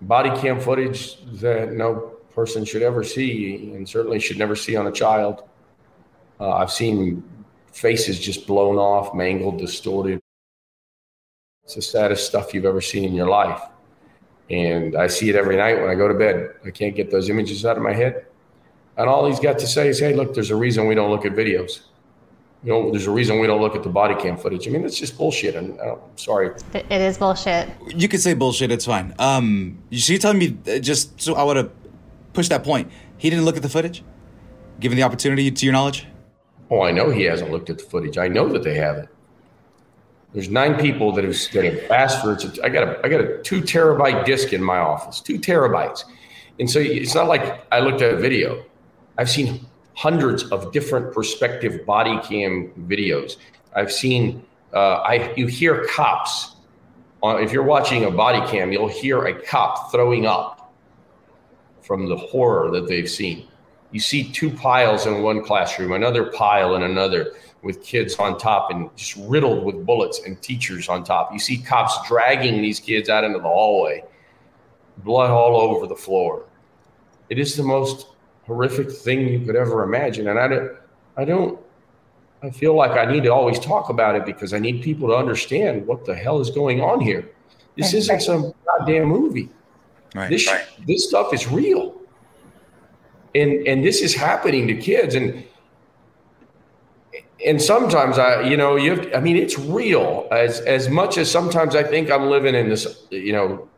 body 0.00 0.30
cam 0.40 0.58
footage 0.58 1.18
that 1.40 1.72
no 1.72 2.12
person 2.34 2.64
should 2.64 2.82
ever 2.82 3.04
see 3.04 3.72
and 3.74 3.88
certainly 3.88 4.18
should 4.18 4.38
never 4.38 4.56
see 4.56 4.74
on 4.74 4.86
a 4.86 4.92
child. 4.92 5.44
Uh, 6.42 6.56
I've 6.56 6.72
seen 6.72 7.22
faces 7.72 8.18
just 8.18 8.46
blown 8.46 8.76
off, 8.76 9.14
mangled, 9.14 9.58
distorted. 9.58 10.20
It's 11.64 11.76
the 11.76 11.82
saddest 11.82 12.26
stuff 12.26 12.52
you've 12.52 12.64
ever 12.64 12.80
seen 12.80 13.04
in 13.04 13.14
your 13.14 13.28
life. 13.28 13.62
And 14.50 14.96
I 14.96 15.06
see 15.06 15.30
it 15.30 15.36
every 15.36 15.56
night 15.56 15.80
when 15.80 15.88
I 15.88 15.94
go 15.94 16.08
to 16.08 16.14
bed. 16.14 16.50
I 16.66 16.70
can't 16.70 16.96
get 16.96 17.10
those 17.10 17.30
images 17.30 17.64
out 17.64 17.76
of 17.76 17.82
my 17.82 17.92
head. 17.92 18.26
And 18.96 19.08
all 19.08 19.26
he's 19.26 19.40
got 19.40 19.58
to 19.60 19.66
say 19.66 19.88
is, 19.88 20.00
hey, 20.00 20.14
look, 20.14 20.34
there's 20.34 20.50
a 20.50 20.56
reason 20.56 20.86
we 20.86 20.94
don't 20.94 21.10
look 21.10 21.24
at 21.24 21.32
videos 21.32 21.82
you 22.64 22.72
know, 22.72 22.90
there's 22.90 23.06
a 23.06 23.10
reason 23.10 23.40
we 23.40 23.46
don't 23.46 23.60
look 23.60 23.74
at 23.74 23.82
the 23.82 23.88
body 23.88 24.14
cam 24.14 24.36
footage. 24.36 24.68
I 24.68 24.70
mean, 24.70 24.84
it's 24.84 24.98
just 24.98 25.18
bullshit. 25.18 25.56
And 25.56 25.78
uh, 25.80 25.94
I'm 25.94 26.16
sorry. 26.18 26.50
It 26.74 26.90
is 26.90 27.18
bullshit. 27.18 27.68
You 27.88 28.08
could 28.08 28.20
say 28.20 28.34
bullshit. 28.34 28.70
It's 28.70 28.86
fine. 28.86 29.14
Um, 29.18 29.82
you 29.90 29.98
see, 29.98 30.16
telling 30.18 30.38
me 30.38 30.56
uh, 30.68 30.78
just 30.78 31.20
so 31.20 31.34
I 31.34 31.42
want 31.42 31.58
to 31.58 31.70
push 32.32 32.48
that 32.48 32.62
point. 32.62 32.90
He 33.18 33.30
didn't 33.30 33.44
look 33.44 33.56
at 33.56 33.62
the 33.62 33.68
footage, 33.68 34.04
given 34.80 34.96
the 34.96 35.02
opportunity 35.02 35.50
to 35.50 35.66
your 35.66 35.72
knowledge. 35.72 36.06
Oh, 36.72 36.80
I 36.80 36.90
know 36.90 37.10
he 37.10 37.24
hasn't 37.24 37.50
looked 37.50 37.68
at 37.68 37.76
the 37.76 37.84
footage. 37.84 38.16
I 38.16 38.28
know 38.28 38.48
that 38.48 38.62
they 38.62 38.74
haven't. 38.74 39.10
There's 40.32 40.48
nine 40.48 40.80
people 40.80 41.12
that 41.12 41.22
have, 41.22 41.36
that 41.52 41.64
have 41.64 41.90
asked 41.90 42.22
for 42.22 42.32
it. 42.32 42.58
I 42.64 42.70
got 42.70 42.88
a 42.88 43.00
I 43.04 43.10
got 43.10 43.20
a 43.20 43.42
two 43.42 43.60
terabyte 43.60 44.24
disk 44.24 44.54
in 44.54 44.62
my 44.62 44.78
office, 44.78 45.20
two 45.20 45.38
terabytes, 45.38 46.04
and 46.58 46.70
so 46.70 46.78
it's 46.78 47.14
not 47.14 47.28
like 47.28 47.62
I 47.70 47.80
looked 47.80 48.00
at 48.00 48.14
a 48.14 48.16
video. 48.16 48.64
I've 49.18 49.28
seen 49.28 49.66
hundreds 49.92 50.44
of 50.44 50.72
different 50.72 51.12
perspective 51.12 51.84
body 51.84 52.18
cam 52.26 52.72
videos. 52.88 53.36
I've 53.76 53.92
seen, 53.92 54.42
uh, 54.72 55.04
I 55.04 55.34
you 55.36 55.48
hear 55.48 55.84
cops. 55.84 56.56
Uh, 57.22 57.36
if 57.36 57.52
you're 57.52 57.64
watching 57.64 58.06
a 58.06 58.10
body 58.10 58.40
cam, 58.50 58.72
you'll 58.72 58.88
hear 58.88 59.26
a 59.26 59.34
cop 59.34 59.92
throwing 59.92 60.24
up 60.24 60.72
from 61.82 62.08
the 62.08 62.16
horror 62.16 62.70
that 62.70 62.88
they've 62.88 63.10
seen. 63.10 63.46
You 63.92 64.00
see 64.00 64.30
two 64.30 64.50
piles 64.50 65.06
in 65.06 65.22
one 65.22 65.44
classroom, 65.44 65.92
another 65.92 66.24
pile 66.32 66.74
in 66.76 66.82
another, 66.82 67.34
with 67.62 67.82
kids 67.82 68.16
on 68.16 68.38
top 68.38 68.70
and 68.70 68.94
just 68.96 69.16
riddled 69.16 69.64
with 69.64 69.86
bullets 69.86 70.22
and 70.26 70.40
teachers 70.42 70.88
on 70.88 71.04
top. 71.04 71.32
You 71.32 71.38
see 71.38 71.58
cops 71.58 71.96
dragging 72.08 72.60
these 72.60 72.80
kids 72.80 73.08
out 73.08 73.22
into 73.22 73.38
the 73.38 73.44
hallway, 73.44 74.04
blood 74.98 75.30
all 75.30 75.56
over 75.60 75.86
the 75.86 75.94
floor. 75.94 76.44
It 77.28 77.38
is 77.38 77.56
the 77.56 77.62
most 77.62 78.08
horrific 78.46 78.90
thing 78.90 79.28
you 79.28 79.40
could 79.40 79.56
ever 79.56 79.84
imagine. 79.84 80.28
And 80.28 80.38
I 80.38 80.48
don't, 80.48 80.72
I 81.16 81.24
don't, 81.24 81.60
I 82.42 82.50
feel 82.50 82.74
like 82.74 82.92
I 82.92 83.10
need 83.10 83.22
to 83.22 83.32
always 83.32 83.60
talk 83.60 83.88
about 83.88 84.16
it 84.16 84.26
because 84.26 84.52
I 84.52 84.58
need 84.58 84.82
people 84.82 85.08
to 85.08 85.14
understand 85.14 85.86
what 85.86 86.04
the 86.04 86.14
hell 86.14 86.40
is 86.40 86.50
going 86.50 86.80
on 86.80 87.00
here. 87.00 87.30
This 87.76 87.94
isn't 87.94 88.20
some 88.20 88.52
goddamn 88.66 89.04
movie. 89.04 89.48
Right. 90.14 90.28
This 90.28 90.46
right. 90.48 90.64
this 90.86 91.08
stuff 91.08 91.32
is 91.32 91.48
real, 91.48 92.01
and 93.34 93.66
and 93.66 93.84
this 93.84 94.00
is 94.02 94.14
happening 94.14 94.66
to 94.68 94.74
kids. 94.74 95.14
And 95.14 95.44
and 97.44 97.60
sometimes 97.60 98.18
I, 98.18 98.42
you 98.42 98.56
know, 98.56 98.76
you. 98.76 98.96
Have, 98.96 99.14
I 99.14 99.20
mean, 99.20 99.36
it's 99.36 99.58
real 99.58 100.28
as 100.30 100.60
as 100.60 100.88
much 100.88 101.18
as 101.18 101.30
sometimes 101.30 101.74
I 101.74 101.82
think 101.82 102.10
I'm 102.10 102.26
living 102.30 102.54
in 102.54 102.68
this, 102.68 103.06
you 103.10 103.32
know, 103.32 103.68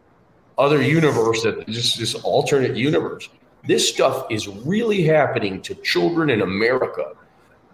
other 0.58 0.82
universe 0.82 1.42
that 1.42 1.66
just 1.66 1.98
this 1.98 2.14
alternate 2.14 2.76
universe. 2.76 3.28
This 3.66 3.88
stuff 3.88 4.26
is 4.30 4.46
really 4.46 5.02
happening 5.02 5.62
to 5.62 5.74
children 5.76 6.28
in 6.28 6.42
America. 6.42 7.12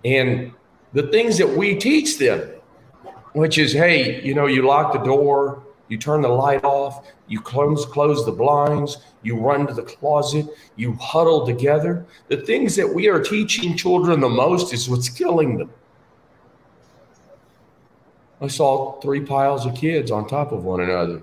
And 0.05 0.53
the 0.93 1.09
things 1.09 1.37
that 1.39 1.49
we 1.49 1.75
teach 1.75 2.19
them, 2.19 2.49
which 3.33 3.59
is, 3.59 3.73
hey, 3.73 4.23
you 4.23 4.35
know, 4.35 4.47
you 4.47 4.63
lock 4.63 4.93
the 4.93 5.01
door, 5.01 5.63
you 5.91 5.99
turn 5.99 6.23
the 6.23 6.29
light 6.29 6.65
off, 6.65 7.09
you 7.27 7.41
close 7.41 7.85
close 7.85 8.25
the 8.25 8.33
blinds, 8.33 8.99
you 9.23 9.37
run 9.37 9.67
to 9.67 9.75
the 9.75 9.83
closet, 9.83 10.47
you 10.77 10.95
huddle 10.95 11.45
together. 11.45 12.07
The 12.29 12.39
things 12.39 12.77
that 12.77 12.89
we 12.89 13.09
are 13.09 13.21
teaching 13.21 13.77
children 13.77 14.21
the 14.21 14.29
most 14.29 14.73
is 14.73 14.89
what's 14.89 15.09
killing 15.09 15.59
them. 15.59 15.71
I 18.41 18.47
saw 18.47 19.01
three 19.01 19.21
piles 19.21 19.67
of 19.67 19.75
kids 19.75 20.11
on 20.11 20.27
top 20.27 20.53
of 20.53 20.65
one 20.65 20.81
another. 20.81 21.23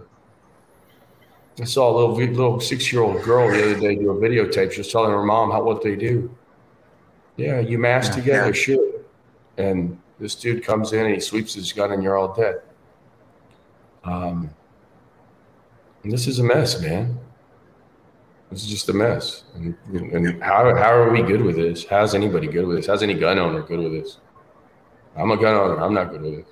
I 1.59 1.63
saw 1.63 1.89
a 1.89 1.93
little 1.97 2.15
little 2.15 2.59
six 2.59 2.91
year 2.91 3.01
old 3.01 3.23
girl 3.23 3.49
the 3.49 3.63
other 3.63 3.79
day 3.79 3.95
do 3.95 4.11
a 4.11 4.15
videotape. 4.15 4.73
She 4.73 4.81
was 4.81 4.91
telling 4.91 5.11
her 5.11 5.23
mom 5.23 5.49
how 5.49 5.63
what 5.63 5.81
they 5.81 5.95
do. 5.95 6.29
Yeah, 7.37 7.59
you 7.59 7.79
mash 7.79 8.07
yeah, 8.07 8.11
together, 8.11 8.47
yeah. 8.47 8.51
shoot. 8.51 9.05
And 9.57 9.97
this 10.19 10.35
dude 10.35 10.63
comes 10.63 10.93
in 10.93 11.05
and 11.05 11.15
he 11.15 11.19
sweeps 11.19 11.53
his 11.53 11.71
gun, 11.71 11.91
and 11.93 12.03
you're 12.03 12.17
all 12.17 12.33
dead. 12.33 12.61
Um, 14.07 14.49
this 16.03 16.27
is 16.27 16.39
a 16.39 16.43
mess, 16.43 16.81
man. 16.81 17.19
This 18.49 18.63
is 18.63 18.69
just 18.69 18.87
a 18.87 18.93
mess. 18.93 19.43
And, 19.55 19.75
and 19.93 20.41
how, 20.41 20.73
how 20.75 20.93
are 20.93 21.11
we 21.11 21.21
good 21.21 21.41
with 21.41 21.57
this? 21.57 21.85
How's 21.85 22.15
anybody 22.15 22.47
good 22.47 22.65
with 22.65 22.77
this? 22.77 22.87
How's 22.87 23.03
any 23.03 23.13
gun 23.13 23.37
owner 23.37 23.61
good 23.61 23.79
with 23.79 23.91
this? 23.91 24.19
I'm 25.17 25.31
a 25.31 25.37
gun 25.37 25.55
owner. 25.55 25.81
I'm 25.81 25.93
not 25.93 26.11
good 26.11 26.21
with 26.21 26.33
it. 26.35 26.47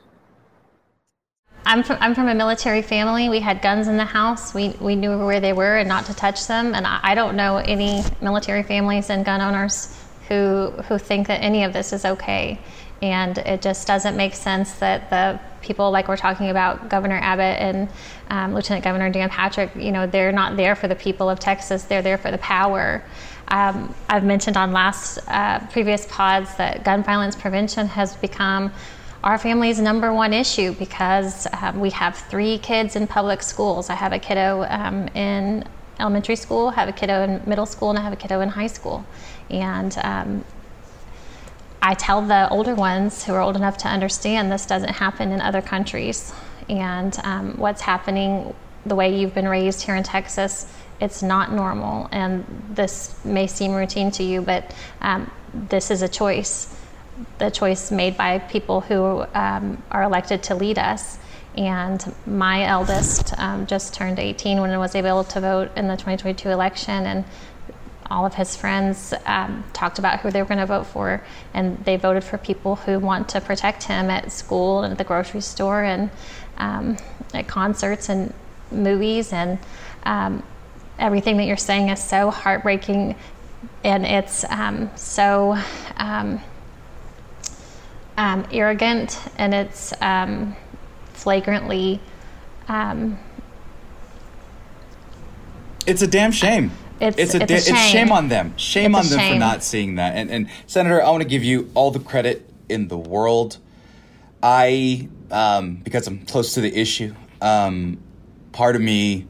I'm 1.66 1.82
from, 1.82 1.98
I'm 2.02 2.14
from 2.14 2.28
a 2.28 2.36
military 2.36 2.82
family. 2.82 3.30
We 3.30 3.40
had 3.40 3.62
guns 3.62 3.88
in 3.88 3.96
the 3.96 4.06
house. 4.06 4.54
We, 4.54 4.70
we 4.82 4.96
knew 4.96 5.18
where 5.26 5.40
they 5.40 5.54
were 5.54 5.78
and 5.78 5.88
not 5.88 6.06
to 6.08 6.14
touch 6.14 6.48
them. 6.48 6.76
And 6.76 6.86
I, 6.86 7.00
I 7.02 7.16
don't 7.16 7.38
know 7.38 7.58
any 7.58 8.04
military 8.22 8.64
families 8.64 9.10
and 9.10 9.24
gun 9.24 9.40
owners 9.40 9.98
who, 10.28 10.72
who 10.88 10.98
think 10.98 11.28
that 11.28 11.42
any 11.42 11.64
of 11.64 11.72
this 11.72 11.94
is 11.94 12.04
okay. 12.04 12.60
And 13.02 13.38
it 13.40 13.62
just 13.62 13.88
doesn't 13.88 14.16
make 14.16 14.34
sense 14.34 14.74
that 14.76 15.10
the 15.10 15.40
people 15.62 15.92
like 15.92 16.08
we're 16.08 16.18
talking 16.18 16.50
about, 16.50 16.90
Governor 16.90 17.18
Abbott 17.22 17.60
and 17.60 17.90
um, 18.30 18.54
Lieutenant 18.54 18.84
Governor 18.84 19.10
Dan 19.10 19.30
Patrick, 19.30 19.76
you 19.76 19.92
know, 19.92 20.08
they're 20.08 20.32
not 20.32 20.56
there 20.56 20.76
for 20.76 20.88
the 20.88 20.96
people 20.96 21.30
of 21.30 21.40
Texas. 21.40 21.84
They're 21.84 22.02
there 22.02 22.18
for 22.18 22.32
the 22.32 22.38
power. 22.38 23.04
Um, 23.50 23.94
I've 24.10 24.24
mentioned 24.24 24.58
on 24.58 24.72
last 24.72 25.20
uh, 25.28 25.60
previous 25.68 26.08
pods 26.08 26.56
that 26.56 26.84
gun 26.84 27.04
violence 27.04 27.36
prevention 27.36 27.88
has 27.88 28.16
become 28.16 28.72
our 29.24 29.38
family's 29.38 29.80
number 29.80 30.14
one 30.14 30.34
issue 30.34 30.74
because 30.74 31.48
um, 31.62 31.80
we 31.80 31.90
have 31.90 32.16
three 32.16 32.60
kids 32.60 32.96
in 32.96 33.08
public 33.08 33.42
schools. 33.42 33.90
I 33.90 33.96
have 33.96 34.14
a 34.14 34.20
kiddo 34.20 34.66
um, 34.70 35.08
in 35.10 35.64
elementary 36.00 36.36
school, 36.36 36.70
have 36.70 36.90
a 36.90 36.92
kiddo 36.92 37.24
in 37.24 37.42
middle 37.48 37.66
school, 37.66 37.90
and 37.90 37.98
I 37.98 38.02
have 38.04 38.14
a 38.14 38.18
kiddo 38.18 38.42
in 38.42 38.50
high 38.50 38.68
school. 38.68 39.04
And 39.50 39.98
um, 40.04 40.46
I 41.86 41.94
tell 41.94 42.24
the 42.24 42.50
older 42.50 42.74
ones 42.74 43.24
who 43.24 43.34
are 43.34 43.42
old 43.42 43.56
enough 43.56 43.78
to 43.78 43.88
understand 43.88 44.52
this 44.52 44.66
doesn't 44.66 44.90
happen 44.90 45.32
in 45.32 45.40
other 45.40 45.62
countries. 45.62 46.34
And 46.68 47.16
um, 47.24 47.54
what's 47.58 47.82
happening, 47.82 48.56
the 48.88 48.96
way 48.96 49.16
you've 49.16 49.36
been 49.36 49.48
raised 49.48 49.84
here 49.84 49.96
in 49.96 50.02
Texas, 50.02 50.66
it's 51.00 51.22
not 51.22 51.52
normal. 51.52 52.10
And 52.12 52.44
this 52.72 53.24
may 53.24 53.46
seem 53.46 53.72
routine 53.72 54.10
to 54.12 54.24
you, 54.24 54.42
but 54.42 54.74
um, 55.02 55.30
this 55.54 55.92
is 55.92 56.02
a 56.02 56.10
choice 56.10 56.76
the 57.38 57.50
choice 57.50 57.92
made 57.92 58.18
by 58.18 58.40
people 58.40 58.82
who 58.82 59.26
um, 59.34 59.82
are 59.92 60.04
elected 60.04 60.44
to 60.44 60.56
lead 60.56 60.78
us. 60.80 61.18
And 61.56 62.14
my 62.26 62.66
eldest 62.66 63.38
um, 63.40 63.66
just 63.66 63.94
turned 63.94 64.20
18 64.20 64.60
when 64.60 64.70
he 64.70 64.76
was 64.78 64.96
able 64.96 65.24
to 65.24 65.40
vote 65.40 65.72
in 65.78 65.88
the 65.88 65.94
2022 65.94 66.50
election, 66.50 67.06
and 67.06 67.24
all 68.10 68.26
of 68.26 68.36
his 68.36 68.56
friends 68.56 69.14
um, 69.26 69.64
talked 69.74 70.00
about 70.00 70.20
who 70.20 70.32
they 70.32 70.42
were 70.42 70.48
going 70.48 70.60
to 70.60 70.66
vote 70.66 70.86
for, 70.86 71.24
and 71.54 71.84
they 71.86 71.98
voted 71.98 72.24
for 72.24 72.38
people 72.38 72.76
who 72.76 73.00
want 73.00 73.30
to 73.30 73.42
protect 73.42 73.84
him 73.84 74.10
at 74.10 74.32
school 74.32 74.84
and 74.84 74.92
at 74.92 74.98
the 74.98 75.04
grocery 75.04 75.42
store 75.42 75.84
and 75.84 76.10
um, 76.58 76.98
at 77.34 77.48
concerts 77.48 78.10
and 78.10 78.34
movies 78.72 79.34
and 79.34 79.58
um, 80.04 80.44
everything 81.00 81.38
that 81.38 81.46
you're 81.46 81.58
saying 81.58 81.90
is 81.90 82.04
so 82.04 82.30
heartbreaking, 82.30 83.16
and 83.84 84.06
it's 84.06 84.44
um, 84.50 84.90
so 84.96 85.58
um, 85.98 86.42
arrogant 88.52 89.20
and 89.38 89.54
it's 89.54 89.94
um, 90.02 90.56
flagrantly. 91.14 92.00
Um, 92.68 93.20
it's 95.86 96.02
a 96.02 96.08
damn 96.08 96.32
shame. 96.32 96.72
It's, 97.00 97.18
it's, 97.18 97.36
a, 97.36 97.44
it's, 97.44 97.52
a 97.52 97.58
shame. 97.58 97.76
it's 97.76 97.86
shame 97.86 98.12
on 98.12 98.30
them. 98.30 98.58
Shame 98.58 98.96
it's 98.96 99.06
on 99.06 99.10
them 99.10 99.20
shame. 99.20 99.34
for 99.34 99.40
not 99.40 99.64
seeing 99.64 99.96
that. 99.96 100.16
And, 100.16 100.32
and 100.32 100.50
Senator, 100.66 101.04
I 101.04 101.10
want 101.10 101.24
to 101.24 101.30
give 101.30 101.44
you 101.44 101.70
all 101.74 101.92
the 101.92 102.00
credit 102.00 102.50
in 102.70 102.88
the 102.88 102.98
world. 102.98 103.58
I, 104.42 105.10
um, 105.32 105.78
because 105.78 106.08
I'm 106.08 106.26
close 106.26 106.54
to 106.54 106.62
the 106.62 106.74
issue, 106.74 107.14
um, 107.42 107.98
part 108.52 108.76
of 108.76 108.82
me 108.82 109.28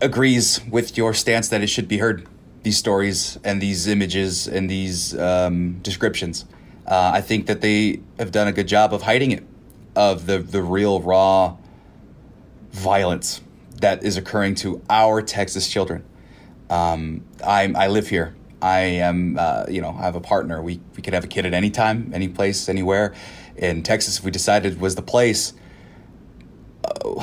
agrees 0.00 0.60
with 0.64 0.96
your 0.96 1.14
stance 1.14 1.48
that 1.48 1.62
it 1.62 1.68
should 1.68 1.88
be 1.88 1.98
heard. 1.98 2.26
These 2.62 2.76
stories 2.76 3.38
and 3.42 3.60
these 3.62 3.86
images 3.86 4.46
and 4.46 4.68
these 4.68 5.16
um, 5.18 5.78
descriptions. 5.80 6.44
Uh, 6.86 7.12
I 7.14 7.22
think 7.22 7.46
that 7.46 7.62
they 7.62 8.00
have 8.18 8.32
done 8.32 8.48
a 8.48 8.52
good 8.52 8.68
job 8.68 8.92
of 8.92 9.02
hiding 9.02 9.30
it, 9.30 9.44
of 9.96 10.26
the 10.26 10.38
the 10.38 10.60
real 10.62 11.00
raw 11.00 11.56
violence 12.72 13.40
that 13.80 14.04
is 14.04 14.16
occurring 14.16 14.54
to 14.56 14.82
our 14.88 15.22
Texas 15.22 15.68
children. 15.68 16.04
Um, 16.68 17.24
I 17.44 17.72
I 17.74 17.88
live 17.88 18.08
here. 18.08 18.34
I 18.62 18.80
am, 18.80 19.38
uh, 19.38 19.64
you 19.68 19.80
know, 19.80 19.96
I 19.98 20.02
have 20.02 20.16
a 20.16 20.20
partner. 20.20 20.62
We 20.62 20.80
we 20.96 21.02
could 21.02 21.14
have 21.14 21.24
a 21.24 21.28
kid 21.28 21.46
at 21.46 21.54
any 21.54 21.70
time, 21.70 22.10
any 22.14 22.28
place, 22.28 22.68
anywhere. 22.68 23.14
In 23.56 23.82
Texas, 23.82 24.18
if 24.18 24.24
we 24.24 24.30
decided 24.30 24.80
was 24.80 24.94
the 24.94 25.02
place, 25.02 25.52
uh, 26.84 27.20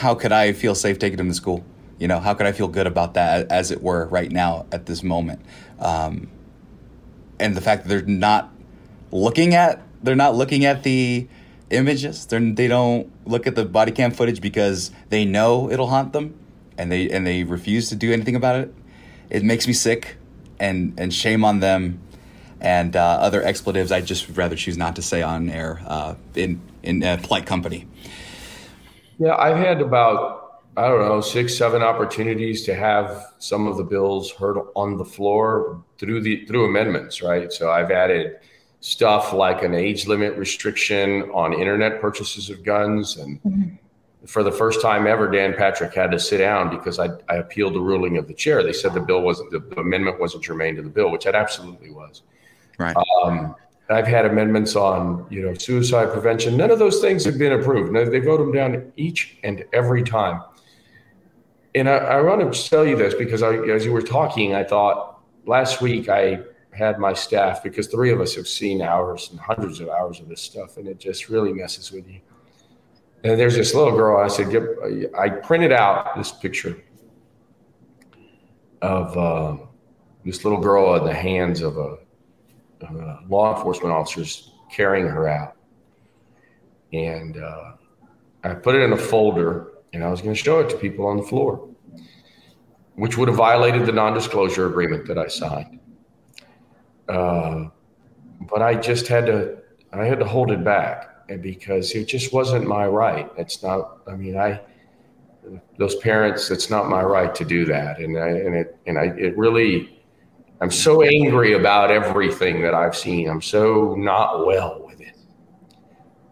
how 0.00 0.14
could 0.14 0.32
I 0.32 0.52
feel 0.52 0.74
safe 0.74 0.98
taking 0.98 1.16
them 1.18 1.28
to 1.28 1.34
school? 1.34 1.64
You 1.98 2.08
know, 2.08 2.20
how 2.20 2.34
could 2.34 2.46
I 2.46 2.52
feel 2.52 2.68
good 2.68 2.86
about 2.86 3.14
that, 3.14 3.50
as 3.50 3.70
it 3.70 3.82
were, 3.82 4.06
right 4.06 4.30
now 4.30 4.66
at 4.70 4.86
this 4.86 5.02
moment? 5.02 5.40
Um, 5.78 6.28
and 7.40 7.56
the 7.56 7.60
fact 7.60 7.84
that 7.84 7.88
they're 7.88 8.02
not 8.02 8.50
looking 9.10 9.54
at, 9.54 9.82
they're 10.02 10.16
not 10.16 10.34
looking 10.34 10.64
at 10.64 10.82
the 10.82 11.28
images. 11.70 12.26
They're, 12.26 12.40
they 12.40 12.68
don't 12.68 13.10
look 13.28 13.46
at 13.46 13.54
the 13.54 13.64
body 13.64 13.92
cam 13.92 14.10
footage 14.10 14.40
because 14.40 14.90
they 15.10 15.24
know 15.24 15.70
it'll 15.70 15.88
haunt 15.88 16.12
them, 16.12 16.38
and 16.76 16.90
they 16.90 17.08
and 17.10 17.26
they 17.26 17.44
refuse 17.44 17.88
to 17.90 17.96
do 17.96 18.12
anything 18.12 18.34
about 18.34 18.56
it. 18.56 18.74
It 19.30 19.44
makes 19.44 19.66
me 19.66 19.72
sick, 19.72 20.16
and 20.58 20.98
and 20.98 21.12
shame 21.12 21.44
on 21.44 21.60
them, 21.60 22.00
and 22.60 22.96
uh, 22.96 23.18
other 23.20 23.42
expletives 23.42 23.92
I 23.92 24.00
just 24.00 24.28
rather 24.30 24.56
choose 24.56 24.76
not 24.76 24.96
to 24.96 25.02
say 25.02 25.22
on 25.22 25.48
air 25.48 25.80
uh, 25.86 26.14
in 26.34 26.60
in 26.82 27.00
polite 27.22 27.46
company. 27.46 27.86
Yeah, 29.18 29.36
I've 29.36 29.56
had 29.56 29.80
about 29.80 30.38
I 30.78 30.86
don't 30.86 31.00
know, 31.00 31.20
six, 31.20 31.58
seven 31.58 31.82
opportunities 31.82 32.64
to 32.66 32.74
have 32.74 33.34
some 33.40 33.66
of 33.66 33.76
the 33.76 33.82
bills 33.82 34.30
heard 34.30 34.58
on 34.76 34.96
the 34.96 35.04
floor 35.04 35.82
through 35.98 36.20
the 36.20 36.46
through 36.46 36.66
amendments, 36.66 37.20
right? 37.20 37.52
So 37.52 37.68
I've 37.68 37.90
added 37.90 38.36
stuff 38.80 39.32
like 39.32 39.62
an 39.62 39.74
age 39.74 40.06
limit 40.06 40.36
restriction 40.36 41.22
on 41.34 41.52
internet 41.52 42.00
purchases 42.00 42.50
of 42.50 42.62
guns, 42.62 43.16
and 43.16 43.42
mm-hmm. 43.42 43.74
for 44.26 44.42
the 44.42 44.52
first 44.52 44.80
time 44.80 45.06
ever, 45.06 45.30
Dan 45.30 45.54
Patrick 45.56 45.94
had 45.94 46.10
to 46.12 46.18
sit 46.18 46.38
down 46.38 46.70
because 46.70 46.98
I, 46.98 47.08
I 47.28 47.36
appealed 47.36 47.74
the 47.74 47.80
ruling 47.80 48.16
of 48.16 48.28
the 48.28 48.34
chair. 48.34 48.62
They 48.62 48.72
said 48.72 48.94
the 48.94 49.00
bill 49.00 49.22
wasn't 49.22 49.50
the, 49.50 49.60
the 49.60 49.80
amendment 49.80 50.20
wasn't 50.20 50.44
germane 50.44 50.76
to 50.76 50.82
the 50.82 50.90
bill, 50.90 51.10
which 51.10 51.26
it 51.26 51.34
absolutely 51.34 51.90
was. 51.90 52.22
Right. 52.78 52.96
Um, 53.24 53.54
I've 53.90 54.06
had 54.06 54.26
amendments 54.26 54.76
on, 54.76 55.26
you 55.30 55.42
know, 55.42 55.54
suicide 55.54 56.12
prevention. 56.12 56.56
None 56.56 56.70
of 56.70 56.78
those 56.78 57.00
things 57.00 57.24
have 57.24 57.38
been 57.38 57.52
approved. 57.52 57.94
They 58.12 58.20
vote 58.20 58.36
them 58.36 58.52
down 58.52 58.92
each 58.96 59.38
and 59.42 59.64
every 59.72 60.02
time 60.02 60.42
and 61.74 61.88
I, 61.88 61.96
I 61.96 62.20
want 62.22 62.52
to 62.52 62.68
tell 62.68 62.86
you 62.86 62.96
this 62.96 63.14
because 63.14 63.42
I, 63.42 63.56
as 63.68 63.84
you 63.84 63.92
were 63.92 64.02
talking, 64.02 64.54
I 64.54 64.64
thought 64.64 65.20
last 65.46 65.80
week 65.80 66.08
I 66.08 66.40
had 66.72 66.98
my 66.98 67.12
staff 67.12 67.62
because 67.62 67.86
three 67.86 68.10
of 68.10 68.20
us 68.20 68.34
have 68.34 68.46
seen 68.46 68.82
hours 68.82 69.28
and 69.30 69.40
hundreds 69.40 69.80
of 69.80 69.88
hours 69.88 70.20
of 70.20 70.28
this 70.28 70.40
stuff, 70.40 70.76
and 70.76 70.86
it 70.86 70.98
just 70.98 71.28
really 71.28 71.52
messes 71.52 71.90
with 71.90 72.08
you. 72.08 72.20
And 73.24 73.38
there's 73.38 73.56
this 73.56 73.74
little 73.74 73.96
girl. 73.96 74.22
I 74.22 74.28
said, 74.28 74.54
I 75.18 75.28
printed 75.28 75.72
out 75.72 76.16
this 76.16 76.30
picture 76.30 76.80
of 78.80 79.16
uh, 79.16 79.64
this 80.24 80.44
little 80.44 80.60
girl 80.60 80.94
in 80.96 81.04
the 81.04 81.14
hands 81.14 81.62
of 81.62 81.76
a, 81.78 81.98
law 83.28 83.56
enforcement 83.56 83.92
officers 83.92 84.52
carrying 84.70 85.06
her 85.06 85.26
out, 85.26 85.56
and 86.92 87.36
uh, 87.36 87.72
I 88.44 88.54
put 88.54 88.76
it 88.76 88.82
in 88.82 88.92
a 88.92 88.96
folder, 88.96 89.72
and 89.92 90.04
I 90.04 90.08
was 90.08 90.20
going 90.20 90.34
to 90.34 90.40
show 90.40 90.60
it 90.60 90.70
to 90.70 90.76
people 90.76 91.06
on 91.06 91.16
the 91.16 91.24
floor 91.24 91.68
which 92.98 93.16
would 93.16 93.28
have 93.28 93.36
violated 93.36 93.86
the 93.86 93.92
non-disclosure 93.92 94.66
agreement 94.66 95.06
that 95.06 95.16
I 95.16 95.28
signed. 95.28 95.78
Uh, 97.08 97.68
but 98.50 98.62
I 98.62 98.74
just 98.74 99.08
had 99.08 99.26
to, 99.26 99.58
I 99.92 100.04
had 100.04 100.18
to 100.18 100.24
hold 100.24 100.50
it 100.50 100.62
back 100.62 101.26
because 101.40 101.92
it 101.92 102.06
just 102.06 102.32
wasn't 102.32 102.66
my 102.66 102.86
right. 102.86 103.30
It's 103.36 103.62
not. 103.62 103.98
I 104.06 104.16
mean, 104.16 104.36
I, 104.36 104.60
those 105.78 105.96
parents, 105.96 106.50
it's 106.50 106.70
not 106.70 106.88
my 106.88 107.02
right 107.02 107.34
to 107.34 107.44
do 107.44 107.64
that, 107.66 107.98
and 107.98 108.18
I, 108.18 108.28
and 108.28 108.54
it, 108.54 108.76
and 108.86 108.98
I, 108.98 109.04
it 109.16 109.36
really, 109.36 109.98
I'm 110.60 110.70
so 110.70 111.02
angry 111.02 111.54
about 111.54 111.90
everything 111.90 112.62
that 112.62 112.74
I've 112.74 112.96
seen. 112.96 113.28
I'm 113.28 113.42
so 113.42 113.94
not 113.96 114.46
well 114.46 114.82
with 114.86 115.00
it 115.00 115.16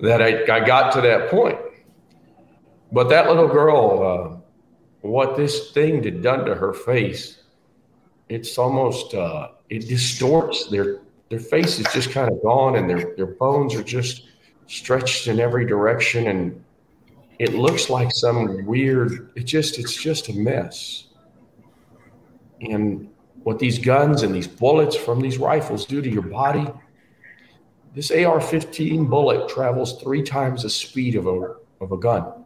that 0.00 0.20
I, 0.20 0.42
I 0.54 0.66
got 0.66 0.92
to 0.92 1.00
that 1.00 1.30
point. 1.30 1.58
But 2.92 3.08
that 3.08 3.26
little 3.28 3.48
girl. 3.48 4.32
Uh, 4.32 4.36
what 5.06 5.36
this 5.36 5.70
thing 5.70 6.02
did 6.02 6.22
done 6.22 6.44
to 6.44 6.54
her 6.54 6.72
face, 6.72 7.42
it's 8.28 8.58
almost 8.58 9.14
uh, 9.14 9.48
it 9.70 9.88
distorts 9.88 10.66
their 10.68 11.00
their 11.28 11.40
face 11.40 11.78
is 11.78 11.86
just 11.92 12.10
kind 12.10 12.30
of 12.30 12.42
gone 12.42 12.76
and 12.76 12.88
their 12.88 13.14
their 13.16 13.26
bones 13.26 13.74
are 13.74 13.82
just 13.82 14.28
stretched 14.66 15.26
in 15.28 15.40
every 15.40 15.66
direction 15.66 16.28
and 16.28 16.64
it 17.38 17.54
looks 17.54 17.90
like 17.90 18.10
some 18.12 18.64
weird 18.66 19.30
it 19.36 19.44
just 19.44 19.78
it's 19.78 19.94
just 19.94 20.28
a 20.28 20.32
mess 20.32 21.08
and 22.60 23.08
what 23.42 23.58
these 23.58 23.78
guns 23.78 24.22
and 24.22 24.34
these 24.34 24.48
bullets 24.48 24.96
from 24.96 25.20
these 25.20 25.38
rifles 25.38 25.84
do 25.84 26.00
to 26.00 26.10
your 26.10 26.22
body 26.22 26.66
this 27.94 28.10
ar-15 28.10 29.08
bullet 29.08 29.48
travels 29.48 30.00
three 30.02 30.22
times 30.22 30.62
the 30.62 30.70
speed 30.70 31.14
of 31.14 31.26
a, 31.26 31.54
of 31.80 31.92
a 31.92 31.96
gun 31.96 32.44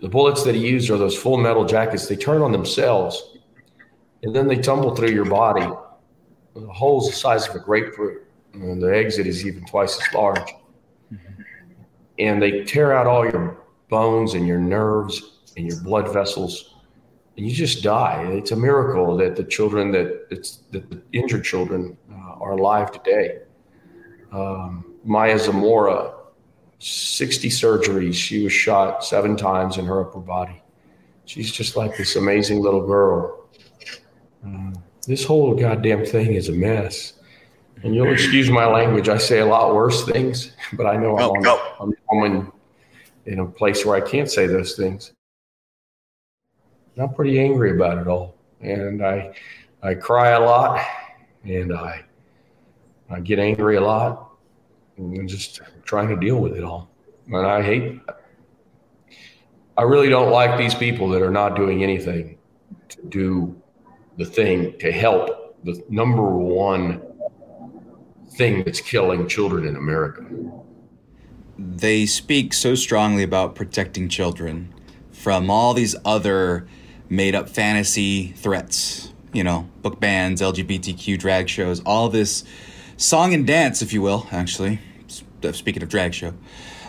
the 0.00 0.08
bullets 0.08 0.44
that 0.44 0.54
he 0.54 0.68
used 0.68 0.90
are 0.90 0.96
those 0.96 1.16
full 1.16 1.36
metal 1.36 1.64
jackets. 1.64 2.06
They 2.06 2.16
turn 2.16 2.42
on 2.42 2.52
themselves 2.52 3.37
and 4.22 4.34
then 4.34 4.48
they 4.48 4.56
tumble 4.56 4.94
through 4.94 5.10
your 5.10 5.24
body. 5.24 5.68
The 6.54 6.66
hole's 6.66 7.08
the 7.08 7.16
size 7.16 7.48
of 7.48 7.54
a 7.54 7.60
grapefruit, 7.60 8.24
and 8.52 8.82
the 8.82 8.96
exit 8.96 9.26
is 9.26 9.46
even 9.46 9.64
twice 9.64 9.96
as 10.00 10.14
large. 10.14 10.54
And 12.18 12.42
they 12.42 12.64
tear 12.64 12.92
out 12.92 13.06
all 13.06 13.24
your 13.24 13.58
bones 13.88 14.34
and 14.34 14.46
your 14.46 14.58
nerves 14.58 15.38
and 15.56 15.66
your 15.66 15.80
blood 15.80 16.12
vessels, 16.12 16.74
and 17.36 17.46
you 17.46 17.54
just 17.54 17.82
die. 17.82 18.24
It's 18.32 18.50
a 18.50 18.56
miracle 18.56 19.16
that 19.18 19.36
the 19.36 19.44
children 19.44 19.92
that 19.92 20.26
it's 20.30 20.62
that 20.72 20.90
the 20.90 21.00
injured 21.12 21.44
children 21.44 21.96
uh, 22.10 22.40
are 22.40 22.52
alive 22.52 22.90
today. 22.90 23.38
Um, 24.32 24.94
Maya 25.04 25.38
Zamora 25.38 26.14
60 26.78 27.48
surgeries. 27.48 28.14
She 28.14 28.44
was 28.44 28.52
shot 28.52 29.04
seven 29.04 29.36
times 29.36 29.78
in 29.78 29.86
her 29.86 30.00
upper 30.00 30.20
body. 30.20 30.62
She's 31.24 31.50
just 31.50 31.76
like 31.76 31.96
this 31.96 32.16
amazing 32.16 32.60
little 32.60 32.86
girl. 32.86 33.37
This 35.08 35.24
whole 35.24 35.54
goddamn 35.54 36.04
thing 36.04 36.34
is 36.34 36.50
a 36.50 36.52
mess. 36.52 37.14
And 37.82 37.94
you'll 37.94 38.12
excuse 38.12 38.50
my 38.50 38.66
language. 38.66 39.08
I 39.08 39.16
say 39.16 39.38
a 39.38 39.46
lot 39.46 39.74
worse 39.74 40.04
things, 40.04 40.52
but 40.74 40.86
I 40.86 40.96
know 40.96 41.16
I'm, 41.18 41.30
on, 41.80 41.94
I'm 42.10 42.24
in, 42.24 42.52
in 43.24 43.38
a 43.38 43.46
place 43.46 43.86
where 43.86 43.96
I 43.96 44.06
can't 44.06 44.30
say 44.30 44.46
those 44.46 44.74
things. 44.76 45.12
I'm 46.98 47.14
pretty 47.14 47.40
angry 47.40 47.70
about 47.70 47.98
it 47.98 48.06
all. 48.06 48.34
And 48.60 49.04
I, 49.04 49.32
I 49.82 49.94
cry 49.94 50.30
a 50.30 50.40
lot 50.40 50.84
and 51.44 51.72
I, 51.72 52.04
I 53.08 53.20
get 53.20 53.38
angry 53.38 53.76
a 53.76 53.80
lot 53.80 54.32
and 54.98 55.28
just 55.28 55.60
trying 55.84 56.08
to 56.08 56.16
deal 56.16 56.40
with 56.40 56.54
it 56.54 56.64
all. 56.64 56.90
And 57.28 57.46
I 57.46 57.62
hate, 57.62 58.00
I 59.78 59.82
really 59.82 60.10
don't 60.10 60.32
like 60.32 60.58
these 60.58 60.74
people 60.74 61.08
that 61.10 61.22
are 61.22 61.30
not 61.30 61.56
doing 61.56 61.82
anything 61.82 62.36
to 62.88 63.02
do 63.06 63.57
the 64.18 64.26
thing 64.26 64.76
to 64.80 64.92
help 64.92 65.56
the 65.64 65.82
number 65.88 66.28
one 66.28 67.00
thing 68.32 68.62
that's 68.64 68.80
killing 68.80 69.26
children 69.28 69.66
in 69.66 69.76
America. 69.76 70.24
They 71.58 72.06
speak 72.06 72.52
so 72.52 72.74
strongly 72.74 73.22
about 73.22 73.54
protecting 73.54 74.08
children 74.08 74.74
from 75.10 75.50
all 75.50 75.74
these 75.74 75.96
other 76.04 76.68
made 77.08 77.34
up 77.34 77.48
fantasy 77.48 78.28
threats, 78.32 79.12
you 79.32 79.42
know, 79.42 79.68
book 79.82 79.98
bans, 79.98 80.40
LGBTQ 80.40 81.18
drag 81.18 81.48
shows, 81.48 81.80
all 81.80 82.08
this 82.08 82.44
song 82.96 83.34
and 83.34 83.46
dance, 83.46 83.82
if 83.82 83.92
you 83.92 84.02
will, 84.02 84.26
actually, 84.30 84.80
speaking 85.52 85.82
of 85.82 85.88
drag 85.88 86.14
show, 86.14 86.34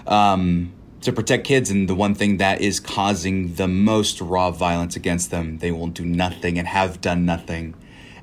um, 0.07 0.73
to 1.01 1.13
protect 1.13 1.45
kids. 1.45 1.69
And 1.69 1.87
the 1.87 1.95
one 1.95 2.15
thing 2.15 2.37
that 2.37 2.61
is 2.61 2.79
causing 2.79 3.55
the 3.55 3.67
most 3.67 4.21
raw 4.21 4.51
violence 4.51 4.95
against 4.95 5.31
them, 5.31 5.59
they 5.59 5.71
will 5.71 5.87
do 5.87 6.05
nothing 6.05 6.57
and 6.57 6.67
have 6.67 7.01
done 7.01 7.25
nothing 7.25 7.75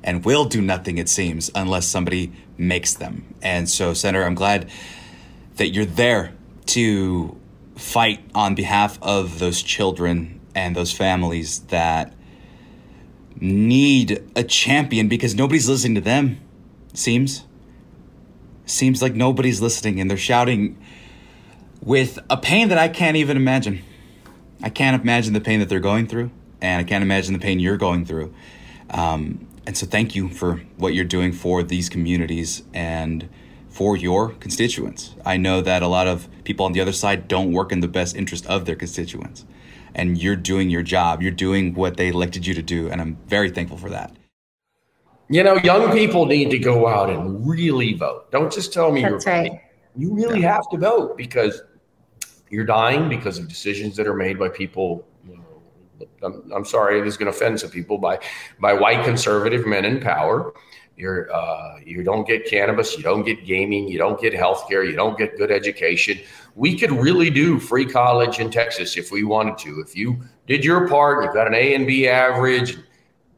and 0.03 0.23
will 0.23 0.45
do 0.45 0.61
nothing, 0.61 0.97
it 0.97 1.09
seems, 1.09 1.51
unless 1.53 1.87
somebody 1.87 2.31
makes 2.57 2.93
them. 2.93 3.35
And 3.41 3.69
so, 3.69 3.93
Senator, 3.93 4.23
I'm 4.23 4.35
glad 4.35 4.69
that 5.55 5.69
you're 5.69 5.85
there 5.85 6.33
to 6.67 7.37
fight 7.75 8.21
on 8.33 8.55
behalf 8.55 8.97
of 9.01 9.39
those 9.39 9.61
children 9.61 10.39
and 10.55 10.75
those 10.75 10.91
families 10.91 11.59
that 11.67 12.13
need 13.39 14.23
a 14.35 14.43
champion 14.43 15.07
because 15.07 15.35
nobody's 15.35 15.67
listening 15.67 15.95
to 15.95 16.01
them, 16.01 16.39
seems 16.93 17.43
seems 18.65 19.01
like 19.01 19.13
nobody's 19.13 19.61
listening 19.61 19.99
and 19.99 20.09
they're 20.09 20.17
shouting 20.17 20.77
with 21.87 22.19
a 22.29 22.35
pain 22.35 22.67
that 22.67 22.77
I 22.77 22.89
can't 22.89 23.15
even 23.15 23.37
imagine. 23.37 23.81
I 24.61 24.69
can't 24.69 25.01
imagine 25.01 25.33
the 25.33 25.39
pain 25.39 25.61
that 25.61 25.69
they're 25.69 25.79
going 25.79 26.05
through, 26.05 26.31
and 26.61 26.81
I 26.81 26.83
can't 26.83 27.01
imagine 27.01 27.31
the 27.31 27.39
pain 27.39 27.61
you're 27.61 27.77
going 27.77 28.03
through. 28.03 28.33
Um, 28.89 29.47
and 29.65 29.77
so, 29.77 29.85
thank 29.85 30.13
you 30.13 30.27
for 30.27 30.57
what 30.75 30.93
you're 30.93 31.05
doing 31.05 31.31
for 31.31 31.63
these 31.63 31.87
communities 31.87 32.63
and 32.73 33.29
for 33.69 33.95
your 33.95 34.31
constituents. 34.31 35.15
I 35.25 35.37
know 35.37 35.61
that 35.61 35.81
a 35.81 35.87
lot 35.87 36.07
of 36.07 36.27
people 36.43 36.65
on 36.65 36.73
the 36.73 36.81
other 36.81 36.91
side 36.91 37.29
don't 37.29 37.53
work 37.53 37.71
in 37.71 37.79
the 37.79 37.87
best 37.87 38.17
interest 38.17 38.45
of 38.47 38.65
their 38.65 38.75
constituents. 38.75 39.45
And 39.95 40.21
you're 40.21 40.35
doing 40.35 40.69
your 40.69 40.83
job. 40.83 41.21
You're 41.21 41.31
doing 41.31 41.73
what 41.73 41.95
they 41.95 42.09
elected 42.09 42.45
you 42.45 42.53
to 42.53 42.61
do. 42.61 42.89
And 42.89 42.99
I'm 42.99 43.17
very 43.27 43.49
thankful 43.49 43.77
for 43.77 43.89
that. 43.89 44.15
You 45.29 45.41
know, 45.43 45.55
young 45.57 45.91
people 45.91 46.25
need 46.25 46.51
to 46.51 46.59
go 46.59 46.87
out 46.87 47.09
and 47.09 47.47
really 47.47 47.93
vote. 47.93 48.29
Don't 48.31 48.51
just 48.51 48.73
tell 48.73 48.91
me 48.91 49.01
That's 49.01 49.25
you're 49.25 49.33
right. 49.33 49.51
voting. 49.51 49.61
You 49.95 50.13
really 50.13 50.41
have 50.41 50.69
to 50.69 50.77
vote 50.77 51.17
because 51.17 51.61
you're 52.49 52.65
dying 52.65 53.09
because 53.09 53.37
of 53.37 53.47
decisions 53.47 53.95
that 53.97 54.07
are 54.07 54.15
made 54.15 54.39
by 54.39 54.49
people. 54.49 55.05
I'm, 56.23 56.51
I'm 56.53 56.65
sorry, 56.65 57.01
this 57.01 57.13
is 57.13 57.17
going 57.17 57.31
to 57.31 57.35
offend 57.35 57.59
some 57.59 57.69
people 57.69 57.97
by 57.97 58.19
by 58.59 58.73
white 58.73 59.03
conservative 59.03 59.65
men 59.65 59.85
in 59.85 59.99
power. 59.99 60.53
You're 60.95 61.31
uh, 61.33 61.79
you 61.85 62.03
don't 62.03 62.27
get 62.27 62.47
cannabis, 62.47 62.97
you 62.97 63.03
don't 63.03 63.23
get 63.23 63.45
gaming, 63.45 63.87
you 63.87 63.97
don't 63.97 64.19
get 64.19 64.33
healthcare, 64.33 64.85
you 64.85 64.95
don't 64.95 65.17
get 65.17 65.37
good 65.37 65.51
education. 65.51 66.19
We 66.55 66.77
could 66.77 66.91
really 66.91 67.29
do 67.29 67.59
free 67.59 67.85
college 67.85 68.39
in 68.39 68.49
Texas 68.49 68.97
if 68.97 69.11
we 69.11 69.23
wanted 69.23 69.59
to. 69.59 69.79
If 69.79 69.95
you 69.95 70.21
did 70.47 70.65
your 70.65 70.87
part, 70.87 71.23
you've 71.23 71.35
got 71.35 71.47
an 71.47 71.53
A 71.53 71.75
and 71.75 71.85
B 71.85 72.07
average. 72.07 72.77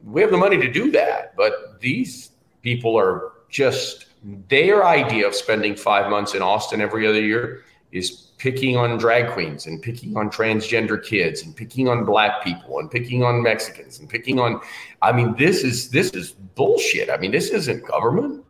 We 0.02 0.22
have 0.22 0.30
the 0.30 0.38
money 0.38 0.56
to 0.56 0.72
do 0.72 0.90
that, 0.92 1.36
but 1.36 1.78
these 1.80 2.30
people 2.62 2.98
are 2.98 3.32
just 3.50 4.06
their 4.48 4.84
idea 4.84 5.26
of 5.26 5.34
spending 5.34 5.74
five 5.76 6.10
months 6.10 6.34
in 6.34 6.42
Austin 6.42 6.80
every 6.80 7.06
other 7.06 7.20
year 7.20 7.64
is 7.92 8.29
picking 8.40 8.74
on 8.74 8.96
drag 8.96 9.30
queens 9.32 9.66
and 9.66 9.82
picking 9.82 10.16
on 10.16 10.30
transgender 10.30 11.02
kids 11.02 11.42
and 11.42 11.54
picking 11.54 11.88
on 11.88 12.06
black 12.06 12.42
people 12.42 12.78
and 12.78 12.90
picking 12.90 13.22
on 13.22 13.42
Mexicans 13.42 13.98
and 13.98 14.08
picking 14.08 14.40
on 14.40 14.58
I 15.02 15.12
mean 15.12 15.36
this 15.36 15.62
is 15.62 15.90
this 15.90 16.10
is 16.12 16.32
bullshit. 16.32 17.10
I 17.10 17.18
mean 17.18 17.32
this 17.32 17.50
isn't 17.50 17.86
government. 17.86 18.42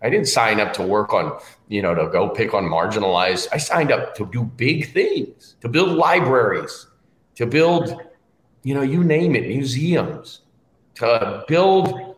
I 0.00 0.10
didn't 0.10 0.28
sign 0.28 0.60
up 0.60 0.72
to 0.74 0.82
work 0.82 1.12
on, 1.12 1.40
you 1.68 1.82
know, 1.82 1.94
to 1.94 2.08
go 2.08 2.28
pick 2.28 2.54
on 2.54 2.64
marginalized. 2.64 3.48
I 3.50 3.56
signed 3.56 3.90
up 3.90 4.14
to 4.16 4.26
do 4.26 4.44
big 4.44 4.92
things, 4.92 5.56
to 5.62 5.68
build 5.68 5.90
libraries, 5.90 6.86
to 7.34 7.46
build, 7.46 8.00
you 8.62 8.74
know, 8.74 8.82
you 8.82 9.02
name 9.02 9.34
it, 9.34 9.48
museums, 9.48 10.42
to 10.96 11.44
build 11.48 12.14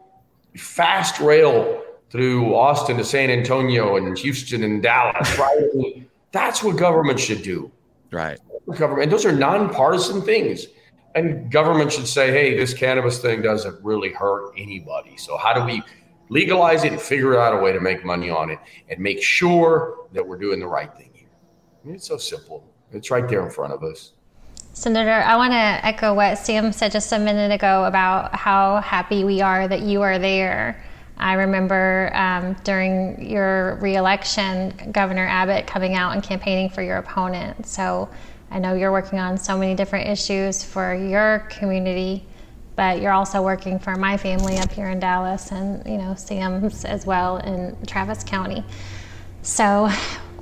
fast 0.57 1.21
rail 1.21 1.83
through 2.11 2.55
Austin 2.55 2.97
to 2.97 3.05
San 3.05 3.31
Antonio 3.31 3.97
and 3.97 4.19
Houston 4.19 4.65
and 4.65 4.83
Dallas, 4.83 5.39
right? 5.39 6.08
That's 6.33 6.63
what 6.63 6.77
government 6.77 7.19
should 7.19 7.43
do. 7.43 7.71
Right. 8.11 8.39
Government, 8.77 9.05
and 9.05 9.13
those 9.13 9.25
are 9.25 9.33
nonpartisan 9.33 10.23
things. 10.23 10.67
And 11.15 11.51
government 11.51 11.93
should 11.93 12.07
say, 12.07 12.31
hey, 12.31 12.57
this 12.57 12.75
cannabis 12.75 13.19
thing 13.19 13.43
doesn't 13.43 13.83
really 13.83 14.13
hurt 14.13 14.53
anybody. 14.57 15.17
So 15.17 15.37
how 15.37 15.53
do 15.53 15.65
we 15.65 15.83
legalize 16.29 16.85
it 16.85 16.93
and 16.93 17.01
figure 17.01 17.39
out 17.39 17.59
a 17.59 17.63
way 17.63 17.73
to 17.73 17.81
make 17.81 18.05
money 18.05 18.31
on 18.31 18.51
it 18.51 18.59
and 18.89 19.01
make 19.01 19.23
sure 19.23 20.07
that 20.13 20.27
we're 20.27 20.39
doing 20.39 20.61
the 20.61 20.67
right 20.67 20.95
thing 20.97 21.11
here? 21.15 21.29
I 21.83 21.87
mean, 21.87 21.97
it's 21.97 22.07
so 22.07 22.19
simple. 22.19 22.65
It's 22.93 23.11
right 23.11 23.27
there 23.29 23.45
in 23.45 23.51
front 23.51 23.73
of 23.73 23.83
us. 23.83 24.13
Senator, 24.75 25.11
I 25.11 25.37
want 25.37 25.53
to 25.53 25.87
echo 25.87 26.15
what 26.15 26.39
Sam 26.39 26.71
said 26.73 26.93
just 26.93 27.11
a 27.13 27.19
minute 27.19 27.51
ago 27.51 27.85
about 27.85 28.37
how 28.37 28.81
happy 28.81 29.25
we 29.25 29.41
are 29.41 29.67
that 29.67 29.81
you 29.81 30.03
are 30.03 30.19
there. 30.19 30.85
I 31.19 31.35
remember 31.35 32.11
um, 32.15 32.57
during 32.63 33.29
your 33.29 33.75
reelection, 33.77 34.73
Governor 34.93 35.27
Abbott 35.27 35.67
coming 35.67 35.95
out 35.95 36.15
and 36.15 36.23
campaigning 36.23 36.71
for 36.71 36.83
your 36.83 36.99
opponent. 36.99 37.67
So 37.67 38.09
I 38.51 38.59
know 38.59 38.75
you're 38.75 38.93
working 38.93 39.19
on 39.19 39.37
so 39.37 39.59
many 39.59 39.75
different 39.75 40.09
issues 40.09 40.63
for 40.63 40.95
your 40.95 41.41
community, 41.51 42.25
but 42.77 43.03
you're 43.03 43.13
also 43.13 43.43
working 43.43 43.79
for 43.81 43.97
my 43.97 44.17
family 44.17 44.59
up 44.59 44.71
here 44.71 44.89
in 44.89 45.01
Dallas 45.01 45.51
and, 45.51 45.85
you 45.85 45.99
know, 45.99 46.15
Sam's 46.15 46.85
as 46.85 47.05
well 47.05 47.39
in 47.39 47.77
Travis 47.87 48.23
County. 48.23 48.65
So, 49.43 49.89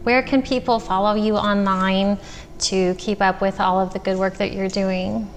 where 0.02 0.22
can 0.22 0.42
people 0.42 0.78
follow 0.78 1.14
you 1.14 1.36
online 1.36 2.18
to 2.58 2.94
keep 2.94 3.20
up 3.20 3.40
with 3.40 3.60
all 3.60 3.80
of 3.80 3.92
the 3.92 3.98
good 3.98 4.18
work 4.18 4.36
that 4.36 4.52
you're 4.52 4.68
doing? 4.68 5.28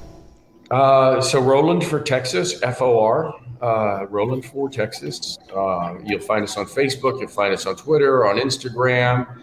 Uh, 0.69 1.19
so 1.21 1.39
Roland 1.39 1.83
for 1.83 1.99
Texas, 1.99 2.61
F 2.61 2.81
O 2.81 2.99
R, 2.99 3.33
uh, 3.61 4.05
Roland 4.09 4.45
for 4.45 4.69
Texas. 4.69 5.37
Uh, 5.55 5.95
you'll 6.03 6.19
find 6.21 6.43
us 6.43 6.57
on 6.57 6.65
Facebook. 6.65 7.19
You'll 7.19 7.29
find 7.29 7.53
us 7.53 7.65
on 7.65 7.75
Twitter, 7.75 8.25
on 8.27 8.37
Instagram. 8.37 9.41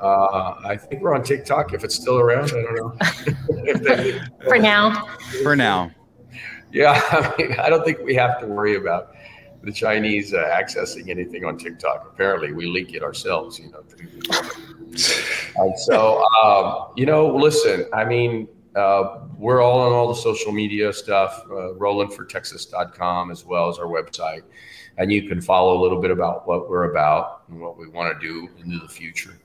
Uh, 0.00 0.54
I 0.64 0.76
think 0.76 1.02
we're 1.02 1.14
on 1.14 1.22
TikTok 1.24 1.72
if 1.72 1.82
it's 1.82 1.94
still 1.94 2.18
around. 2.18 2.50
I 2.52 2.62
don't 2.62 2.76
know. 2.76 2.96
They- 3.82 4.20
For 4.44 4.58
now. 4.58 5.06
For 5.42 5.56
now. 5.56 5.90
yeah, 6.72 7.00
I 7.10 7.34
mean, 7.38 7.52
I 7.58 7.68
don't 7.68 7.84
think 7.84 7.98
we 8.00 8.14
have 8.14 8.38
to 8.40 8.46
worry 8.46 8.76
about 8.76 9.12
the 9.62 9.72
Chinese 9.72 10.32
uh, 10.34 10.38
accessing 10.52 11.08
anything 11.08 11.44
on 11.44 11.58
TikTok. 11.58 12.08
Apparently, 12.12 12.52
we 12.52 12.66
leak 12.66 12.94
it 12.94 13.02
ourselves, 13.02 13.58
you 13.58 13.70
know. 13.72 13.82
and 15.56 15.78
so, 15.80 16.24
um, 16.44 16.92
you 16.96 17.06
know, 17.06 17.26
listen, 17.34 17.86
I 17.92 18.04
mean, 18.04 18.46
uh, 18.74 19.20
we're 19.36 19.60
all 19.60 19.80
on 19.80 19.92
all 19.92 20.08
the 20.08 20.20
social 20.20 20.52
media 20.52 20.92
stuff, 20.92 21.42
uh, 21.46 21.74
rolandfortexas.com 21.74 23.30
as 23.30 23.44
well 23.44 23.68
as 23.68 23.78
our 23.78 23.86
website. 23.86 24.42
And 24.98 25.12
you 25.12 25.28
can 25.28 25.40
follow 25.40 25.78
a 25.78 25.80
little 25.80 26.00
bit 26.00 26.10
about 26.10 26.46
what 26.46 26.68
we're 26.68 26.90
about 26.90 27.44
and 27.48 27.60
what 27.60 27.78
we 27.78 27.88
want 27.88 28.18
to 28.18 28.26
do 28.26 28.48
into 28.62 28.78
the 28.78 28.88
future. 28.88 29.38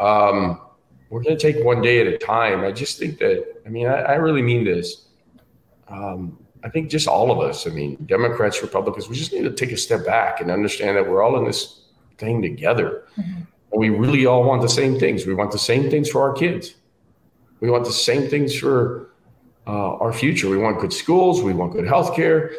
Um, 0.00 0.60
we're 1.10 1.22
going 1.22 1.36
to 1.36 1.52
take 1.52 1.64
one 1.64 1.82
day 1.82 2.00
at 2.00 2.06
a 2.06 2.18
time. 2.18 2.64
I 2.64 2.72
just 2.72 2.98
think 2.98 3.18
that, 3.18 3.62
I 3.64 3.68
mean, 3.68 3.86
I, 3.86 4.00
I 4.00 4.14
really 4.14 4.42
mean 4.42 4.64
this. 4.64 5.06
Um, 5.88 6.38
I 6.64 6.68
think 6.68 6.90
just 6.90 7.06
all 7.06 7.30
of 7.30 7.38
us, 7.38 7.66
I 7.66 7.70
mean, 7.70 7.96
Democrats, 8.06 8.60
Republicans, 8.60 9.08
we 9.08 9.14
just 9.14 9.32
need 9.32 9.44
to 9.44 9.52
take 9.52 9.70
a 9.70 9.76
step 9.76 10.04
back 10.04 10.40
and 10.40 10.50
understand 10.50 10.96
that 10.96 11.08
we're 11.08 11.22
all 11.22 11.38
in 11.38 11.44
this 11.44 11.82
thing 12.18 12.42
together. 12.42 13.04
And 13.16 13.80
we 13.80 13.90
really 13.90 14.26
all 14.26 14.42
want 14.42 14.62
the 14.62 14.68
same 14.68 14.98
things. 14.98 15.26
We 15.26 15.34
want 15.34 15.52
the 15.52 15.58
same 15.58 15.90
things 15.90 16.08
for 16.08 16.22
our 16.22 16.32
kids. 16.32 16.74
We 17.60 17.70
want 17.70 17.84
the 17.84 17.92
same 17.92 18.28
things 18.28 18.56
for 18.56 19.10
uh, 19.66 19.96
our 19.96 20.12
future. 20.12 20.48
We 20.48 20.58
want 20.58 20.80
good 20.80 20.92
schools. 20.92 21.42
We 21.42 21.52
want 21.52 21.72
good 21.72 21.86
health 21.86 22.14
care. 22.14 22.52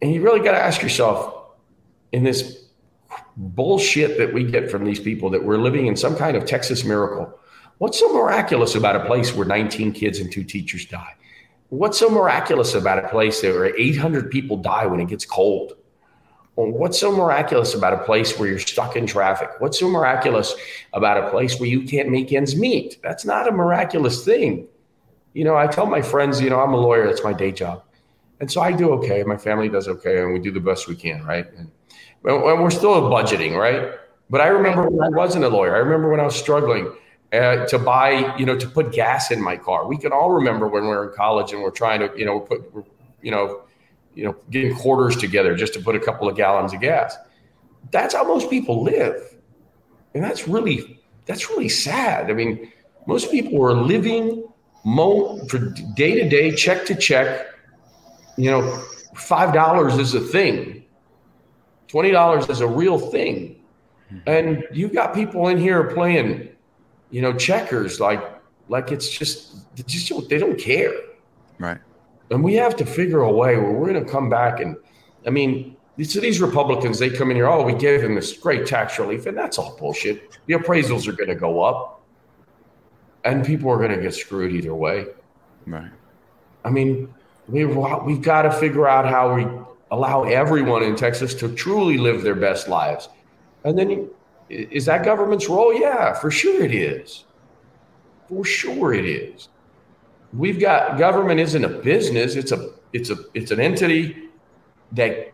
And 0.00 0.12
you 0.12 0.22
really 0.22 0.40
got 0.40 0.52
to 0.52 0.62
ask 0.62 0.82
yourself 0.82 1.34
in 2.12 2.22
this 2.22 2.64
bullshit 3.36 4.18
that 4.18 4.32
we 4.32 4.44
get 4.44 4.70
from 4.70 4.84
these 4.84 5.00
people 5.00 5.30
that 5.30 5.44
we're 5.44 5.58
living 5.58 5.86
in 5.86 5.96
some 5.96 6.16
kind 6.16 6.36
of 6.36 6.46
Texas 6.46 6.84
miracle. 6.84 7.38
What's 7.78 7.98
so 7.98 8.12
miraculous 8.12 8.74
about 8.74 8.96
a 8.96 9.04
place 9.04 9.34
where 9.34 9.46
19 9.46 9.92
kids 9.92 10.18
and 10.18 10.32
two 10.32 10.44
teachers 10.44 10.86
die? 10.86 11.14
What's 11.68 11.98
so 11.98 12.08
miraculous 12.08 12.74
about 12.74 13.04
a 13.04 13.08
place 13.08 13.42
where 13.42 13.76
800 13.76 14.30
people 14.30 14.56
die 14.56 14.86
when 14.86 15.00
it 15.00 15.08
gets 15.08 15.26
cold? 15.26 15.74
What's 16.56 16.98
so 16.98 17.12
miraculous 17.12 17.74
about 17.74 17.92
a 17.92 17.98
place 17.98 18.38
where 18.38 18.48
you're 18.48 18.58
stuck 18.58 18.96
in 18.96 19.06
traffic? 19.06 19.50
What's 19.58 19.78
so 19.78 19.90
miraculous 19.90 20.54
about 20.94 21.22
a 21.22 21.30
place 21.30 21.60
where 21.60 21.68
you 21.68 21.82
can't 21.82 22.08
make 22.08 22.32
ends 22.32 22.56
meet? 22.56 22.98
That's 23.02 23.26
not 23.26 23.46
a 23.46 23.52
miraculous 23.52 24.24
thing. 24.24 24.66
You 25.34 25.44
know, 25.44 25.54
I 25.54 25.66
tell 25.66 25.84
my 25.84 26.00
friends, 26.00 26.40
you 26.40 26.48
know, 26.48 26.58
I'm 26.60 26.72
a 26.72 26.78
lawyer, 26.78 27.06
that's 27.06 27.22
my 27.22 27.34
day 27.34 27.52
job. 27.52 27.82
And 28.40 28.50
so 28.50 28.62
I 28.62 28.72
do 28.72 28.90
okay, 28.92 29.22
my 29.22 29.36
family 29.36 29.68
does 29.68 29.86
okay, 29.86 30.22
and 30.22 30.32
we 30.32 30.38
do 30.38 30.50
the 30.50 30.60
best 30.60 30.88
we 30.88 30.96
can, 30.96 31.22
right? 31.26 31.46
And, 31.58 31.70
and 32.24 32.62
we're 32.62 32.70
still 32.70 33.02
budgeting, 33.02 33.54
right? 33.54 33.92
But 34.30 34.40
I 34.40 34.46
remember 34.48 34.88
when 34.88 35.06
I 35.06 35.14
wasn't 35.14 35.44
a 35.44 35.48
lawyer, 35.48 35.76
I 35.76 35.80
remember 35.80 36.10
when 36.10 36.20
I 36.20 36.24
was 36.24 36.36
struggling 36.36 36.90
uh, 37.34 37.66
to 37.66 37.78
buy, 37.78 38.34
you 38.38 38.46
know, 38.46 38.56
to 38.56 38.66
put 38.66 38.92
gas 38.92 39.30
in 39.30 39.42
my 39.42 39.58
car. 39.58 39.86
We 39.86 39.98
can 39.98 40.10
all 40.10 40.30
remember 40.30 40.68
when 40.68 40.84
we 40.84 40.88
were 40.88 41.10
in 41.10 41.14
college 41.14 41.52
and 41.52 41.60
we're 41.60 41.70
trying 41.70 42.00
to, 42.00 42.10
you 42.16 42.24
know, 42.24 42.40
put, 42.40 42.64
you 43.20 43.30
know, 43.30 43.62
you 44.16 44.24
know, 44.24 44.34
getting 44.50 44.74
quarters 44.74 45.14
together 45.14 45.54
just 45.54 45.74
to 45.74 45.80
put 45.80 45.94
a 45.94 46.00
couple 46.00 46.26
of 46.26 46.36
gallons 46.36 46.72
of 46.72 46.80
gas. 46.80 47.16
That's 47.92 48.14
how 48.14 48.24
most 48.24 48.50
people 48.50 48.82
live. 48.82 49.36
And 50.14 50.24
that's 50.24 50.48
really, 50.48 51.00
that's 51.26 51.50
really 51.50 51.68
sad. 51.68 52.30
I 52.30 52.34
mean, 52.34 52.72
most 53.06 53.30
people 53.30 53.62
are 53.64 53.74
living 53.74 54.42
for 55.48 55.58
day 55.94 56.14
to 56.14 56.28
day, 56.28 56.52
check 56.52 56.86
to 56.86 56.94
check. 56.94 57.46
You 58.38 58.50
know, 58.50 58.82
$5 59.14 60.00
is 60.00 60.14
a 60.14 60.20
thing. 60.20 60.84
$20 61.88 62.50
is 62.50 62.60
a 62.60 62.66
real 62.66 62.98
thing. 62.98 63.62
And 64.26 64.64
you've 64.72 64.94
got 64.94 65.14
people 65.14 65.48
in 65.48 65.58
here 65.58 65.84
playing, 65.92 66.48
you 67.10 67.20
know, 67.20 67.34
checkers 67.34 68.00
like, 68.00 68.22
like 68.68 68.92
it's 68.92 69.10
just, 69.10 69.56
just 69.86 70.28
they 70.28 70.38
don't 70.38 70.58
care. 70.58 70.94
Right. 71.58 71.78
And 72.30 72.42
we 72.42 72.54
have 72.54 72.76
to 72.76 72.86
figure 72.86 73.20
a 73.20 73.30
way 73.30 73.56
where 73.56 73.70
we're 73.70 73.92
going 73.92 74.04
to 74.04 74.10
come 74.10 74.28
back 74.28 74.60
and, 74.60 74.76
I 75.26 75.30
mean, 75.30 75.76
so 76.04 76.20
these 76.20 76.40
Republicans, 76.40 76.98
they 76.98 77.08
come 77.08 77.30
in 77.30 77.36
here, 77.36 77.48
oh, 77.48 77.62
we 77.62 77.72
gave 77.74 78.02
them 78.02 78.14
this 78.14 78.36
great 78.36 78.66
tax 78.66 78.98
relief, 78.98 79.24
and 79.26 79.36
that's 79.36 79.58
all 79.58 79.76
bullshit. 79.78 80.38
The 80.46 80.54
appraisals 80.54 81.08
are 81.08 81.12
going 81.12 81.30
to 81.30 81.34
go 81.34 81.62
up, 81.62 82.02
and 83.24 83.44
people 83.46 83.70
are 83.70 83.78
going 83.78 83.92
to 83.92 84.00
get 84.02 84.14
screwed 84.14 84.52
either 84.52 84.74
way. 84.74 85.06
Right. 85.66 85.90
I 86.64 86.70
mean, 86.70 87.12
we've, 87.48 87.74
we've 88.04 88.20
got 88.20 88.42
to 88.42 88.52
figure 88.52 88.86
out 88.86 89.06
how 89.06 89.34
we 89.34 89.46
allow 89.90 90.24
everyone 90.24 90.82
in 90.82 90.96
Texas 90.96 91.32
to 91.36 91.48
truly 91.54 91.96
live 91.96 92.22
their 92.22 92.34
best 92.34 92.68
lives. 92.68 93.08
And 93.64 93.78
then, 93.78 94.10
Is 94.50 94.84
that 94.84 95.04
government's 95.04 95.48
role? 95.48 95.72
Yeah, 95.72 96.12
for 96.12 96.30
sure 96.30 96.62
it 96.62 96.74
is. 96.74 97.24
For 98.28 98.44
sure 98.44 98.92
it 98.92 99.04
is. 99.04 99.48
We've 100.32 100.60
got 100.60 100.98
government 100.98 101.40
isn't 101.40 101.64
a 101.64 101.68
business, 101.68 102.34
it's 102.34 102.52
a 102.52 102.72
it's 102.92 103.10
a 103.10 103.16
it's 103.34 103.50
an 103.50 103.60
entity 103.60 104.28
that 104.92 105.32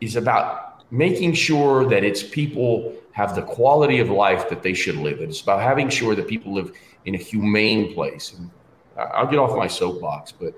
is 0.00 0.16
about 0.16 0.84
making 0.92 1.32
sure 1.32 1.88
that 1.88 2.04
its 2.04 2.22
people 2.22 2.94
have 3.12 3.34
the 3.34 3.42
quality 3.42 3.98
of 3.98 4.10
life 4.10 4.48
that 4.48 4.62
they 4.62 4.74
should 4.74 4.96
live. 4.96 5.20
It's 5.20 5.40
about 5.40 5.60
having 5.60 5.88
sure 5.88 6.14
that 6.14 6.26
people 6.26 6.52
live 6.52 6.72
in 7.04 7.14
a 7.14 7.18
humane 7.18 7.94
place. 7.94 8.34
And 8.34 8.50
I'll 8.96 9.26
get 9.26 9.38
off 9.38 9.56
my 9.56 9.66
soapbox, 9.66 10.32
but 10.32 10.54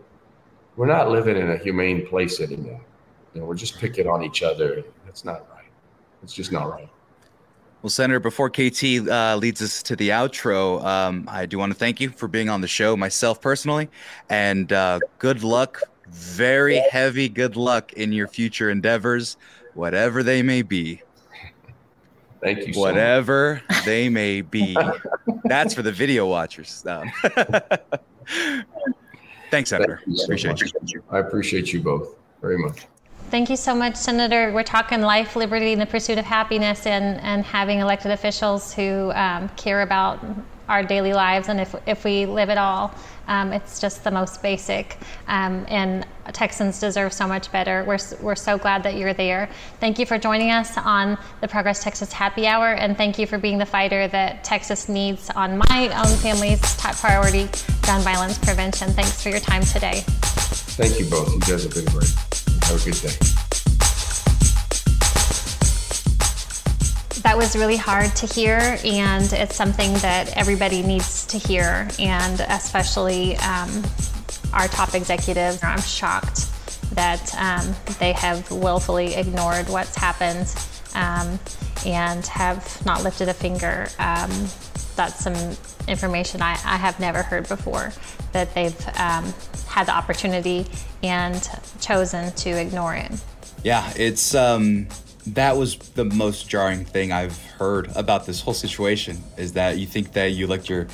we're 0.77 0.87
not 0.87 1.11
living 1.11 1.37
in 1.37 1.51
a 1.51 1.57
humane 1.57 2.07
place 2.07 2.41
anymore. 2.41 2.81
You 3.33 3.41
know, 3.41 3.47
we're 3.47 3.55
just 3.55 3.79
picking 3.79 4.09
on 4.09 4.23
each 4.23 4.43
other. 4.43 4.85
That's 5.05 5.25
not 5.25 5.49
right. 5.51 5.71
It's 6.23 6.33
just 6.33 6.53
not 6.53 6.71
right. 6.71 6.89
Well, 7.85 7.91
Senator, 7.91 8.19
before 8.19 8.49
KT 8.49 9.07
uh, 9.11 9.37
leads 9.37 9.61
us 9.61 9.83
to 9.83 9.95
the 9.95 10.09
outro, 10.09 10.83
um, 10.83 11.29
I 11.31 11.45
do 11.45 11.59
want 11.59 11.71
to 11.71 11.79
thank 11.79 12.01
you 12.01 12.09
for 12.09 12.29
being 12.29 12.49
on 12.49 12.63
the 12.63 12.67
show, 12.67 12.97
myself 12.97 13.43
personally, 13.43 13.91
and 14.31 14.73
uh, 14.73 15.01
good 15.19 15.45
luck, 15.45 15.83
very 16.09 16.83
heavy 16.91 17.29
good 17.29 17.57
luck 17.57 17.93
in 17.93 18.11
your 18.11 18.27
future 18.27 18.71
endeavors, 18.71 19.37
whatever 19.75 20.23
they 20.23 20.41
may 20.43 20.63
be. 20.63 21.03
Thank 22.41 22.67
you. 22.67 22.73
So 22.73 22.81
whatever 22.81 23.61
they 23.85 24.09
may 24.09 24.41
be. 24.41 24.75
That's 25.45 25.75
for 25.75 25.83
the 25.83 25.93
video 25.93 26.27
watchers. 26.27 26.87
Um, 26.87 27.13
thanks, 29.51 29.69
Senator. 29.69 29.99
Thank 29.99 30.09
you 30.09 30.17
so 30.17 30.25
appreciate 30.25 30.73
much. 30.81 30.91
you. 30.91 31.05
I 31.11 31.19
appreciate 31.19 31.71
you 31.75 31.83
both 31.83 32.15
very 32.41 32.57
much. 32.57 32.87
Thank 33.35 33.51
you 33.51 33.57
so 33.57 33.75
much, 33.75 33.97
Senator. 33.97 34.53
We're 34.53 34.63
talking 34.63 35.01
life, 35.01 35.35
liberty, 35.35 35.73
and 35.73 35.83
the 35.83 35.87
pursuit 35.87 36.19
of 36.19 36.25
happiness, 36.25 36.87
and, 36.87 37.21
and 37.21 37.45
having 37.45 37.81
elected 37.81 38.13
officials 38.13 38.73
who 38.73 39.11
um, 39.11 39.49
care 39.57 39.83
about 39.83 40.25
our 40.69 40.85
daily 40.85 41.13
lives 41.13 41.49
and 41.49 41.61
if, 41.61 41.75
if 41.85 42.05
we 42.05 42.27
live 42.27 42.49
at 42.49 42.59
all. 42.59 42.95
Um, 43.27 43.53
it's 43.53 43.81
just 43.81 44.05
the 44.05 44.11
most 44.13 44.41
basic. 44.41 44.99
Um, 45.27 45.67
and 45.69 46.07
Texans 46.33 46.79
deserve 46.79 47.13
so 47.13 47.27
much 47.27 47.51
better. 47.51 47.83
We're, 47.89 47.99
we're 48.21 48.37
so 48.37 48.57
glad 48.57 48.85
that 48.85 48.95
you're 48.95 49.15
there. 49.15 49.49
Thank 49.81 49.99
you 49.99 50.07
for 50.07 50.17
joining 50.17 50.53
us 50.53 50.79
on 50.79 51.19
the 51.41 51.49
Progress 51.49 51.83
Texas 51.83 52.13
Happy 52.13 52.47
Hour, 52.47 52.75
and 52.75 52.97
thank 52.97 53.19
you 53.19 53.27
for 53.27 53.39
being 53.39 53.59
the 53.59 53.67
fighter 53.67 54.07
that 54.07 54.45
Texas 54.45 54.89
needs 54.89 55.29
on 55.31 55.59
my 55.59 55.91
own 56.07 56.17
family's 56.19 56.61
top 56.77 56.95
priority 56.95 57.49
gun 57.83 58.01
violence 58.03 58.39
prevention. 58.39 58.91
Thanks 58.91 59.21
for 59.21 59.31
your 59.31 59.41
time 59.41 59.65
today. 59.65 60.05
Thank 60.07 61.01
you 61.01 61.11
both. 61.11 61.33
You 61.33 61.41
guys 61.41 61.65
have 61.65 61.75
been 61.75 61.87
great. 61.87 62.15
Have 62.65 62.81
a 62.81 62.85
good 62.85 63.01
day. 63.01 63.15
That 67.21 67.37
was 67.37 67.57
really 67.57 67.77
hard 67.77 68.17
to 68.17 68.27
hear, 68.27 68.79
and 68.85 69.33
it's 69.33 69.55
something 69.55 69.93
that 69.95 70.35
everybody 70.37 70.83
needs 70.83 71.27
to 71.27 71.39
hear, 71.39 71.89
and 71.99 72.41
especially 72.41 73.37
um, 73.37 73.83
our 74.55 74.69
top 74.69 74.95
executives. 74.95 75.63
I'm 75.63 75.81
shocked 75.81 76.47
that 76.95 77.35
um, 77.37 77.75
they 77.99 78.13
have 78.13 78.51
willfully 78.51 79.15
ignored 79.15 79.69
what's 79.69 79.97
happened 79.97 80.55
um, 80.95 81.39
and 81.85 82.27
have 82.27 82.85
not 82.87 83.03
lifted 83.03 83.29
a 83.29 83.35
finger. 83.35 83.89
Um, 83.99 84.31
that's 84.97 85.23
some 85.23 85.57
information 85.89 86.43
I, 86.43 86.53
I, 86.53 86.77
have 86.77 86.99
never 87.01 87.23
heard 87.23 87.49
before 87.49 87.93
that 88.33 88.55
they've 88.55 88.89
um, 88.99 89.33
had 89.69 89.87
the 89.87 89.93
opportunity 89.93 90.67
and 91.03 91.49
chosen 91.81 92.33
to 92.33 92.51
ignore 92.51 92.95
it. 92.95 93.13
Yeah, 93.63 93.91
it's 93.97 94.35
um, 94.35 94.89
that 95.29 95.57
was 95.57 95.77
the 95.77 96.05
most 96.05 96.49
jarring 96.49 96.85
thing 96.85 97.13
I've 97.13 97.39
heard 97.59 97.91
about 97.97 98.27
this 98.27 98.41
whole 98.41 98.55
situation 98.55 99.23
is 99.37 99.55
that 99.55 99.79
you 99.79 99.87
think 99.87 100.13
that 100.13 100.33
you 100.33 100.47
elect 100.47 100.69
your 100.69 100.87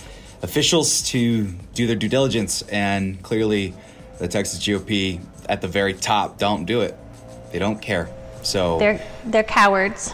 officials 0.42 1.02
to 1.02 1.46
do 1.74 1.86
their 1.86 1.96
due 1.96 2.08
diligence, 2.08 2.62
and 2.62 3.22
clearly 3.22 3.74
the 4.18 4.28
Texas 4.28 4.60
GOP 4.60 5.20
at 5.48 5.60
the 5.60 5.68
very 5.68 5.94
top 5.94 6.38
don't 6.38 6.64
do 6.64 6.80
it. 6.80 6.96
They 7.52 7.58
don't 7.58 7.80
care. 7.80 8.08
So 8.42 8.78
they're 8.78 9.06
they're 9.24 9.42
cowards. 9.42 10.12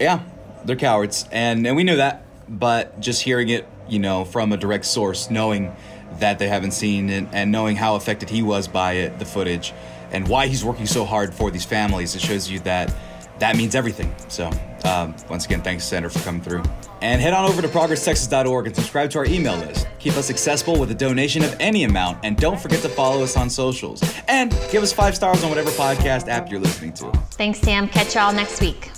Yeah, 0.00 0.20
they're 0.64 0.76
cowards, 0.76 1.26
and 1.30 1.66
and 1.66 1.76
we 1.76 1.84
knew 1.84 1.96
that, 1.96 2.24
but 2.52 3.00
just 3.00 3.22
hearing 3.22 3.48
it, 3.48 3.66
you 3.88 3.98
know, 3.98 4.24
from 4.24 4.52
a 4.52 4.56
direct 4.56 4.84
source, 4.84 5.30
knowing 5.30 5.74
that 6.20 6.38
they 6.38 6.48
haven't 6.48 6.72
seen 6.72 7.08
it 7.08 7.26
and 7.32 7.50
knowing 7.50 7.74
how 7.74 7.96
affected 7.96 8.28
he 8.28 8.42
was 8.42 8.68
by 8.68 8.92
it, 8.92 9.18
the 9.18 9.24
footage, 9.24 9.72
and 10.12 10.28
why 10.28 10.46
he's 10.46 10.64
working 10.64 10.86
so 10.86 11.04
hard 11.04 11.32
for 11.32 11.50
these 11.50 11.64
families, 11.64 12.14
it 12.14 12.20
shows 12.20 12.50
you 12.50 12.60
that 12.60 12.94
that 13.38 13.56
means 13.56 13.74
everything. 13.74 14.14
So, 14.28 14.50
um, 14.84 15.16
once 15.28 15.46
again, 15.46 15.62
thanks, 15.62 15.84
Senator, 15.84 16.10
for 16.10 16.20
coming 16.20 16.42
through. 16.42 16.62
And 17.00 17.20
head 17.20 17.32
on 17.32 17.50
over 17.50 17.60
to 17.60 17.66
progresstexas.org 17.66 18.66
and 18.66 18.76
subscribe 18.76 19.10
to 19.10 19.18
our 19.18 19.24
email 19.24 19.56
list. 19.56 19.88
Keep 19.98 20.16
us 20.16 20.30
accessible 20.30 20.78
with 20.78 20.90
a 20.92 20.94
donation 20.94 21.42
of 21.42 21.56
any 21.58 21.82
amount, 21.82 22.18
and 22.22 22.36
don't 22.36 22.60
forget 22.60 22.82
to 22.82 22.88
follow 22.88 23.24
us 23.24 23.36
on 23.36 23.50
socials. 23.50 24.02
And 24.28 24.52
give 24.70 24.82
us 24.82 24.92
five 24.92 25.16
stars 25.16 25.42
on 25.42 25.48
whatever 25.48 25.70
podcast 25.70 26.28
app 26.28 26.50
you're 26.50 26.60
listening 26.60 26.92
to. 26.94 27.10
Thanks, 27.32 27.58
Sam. 27.58 27.88
Catch 27.88 28.14
y'all 28.14 28.32
next 28.32 28.60
week. 28.60 28.90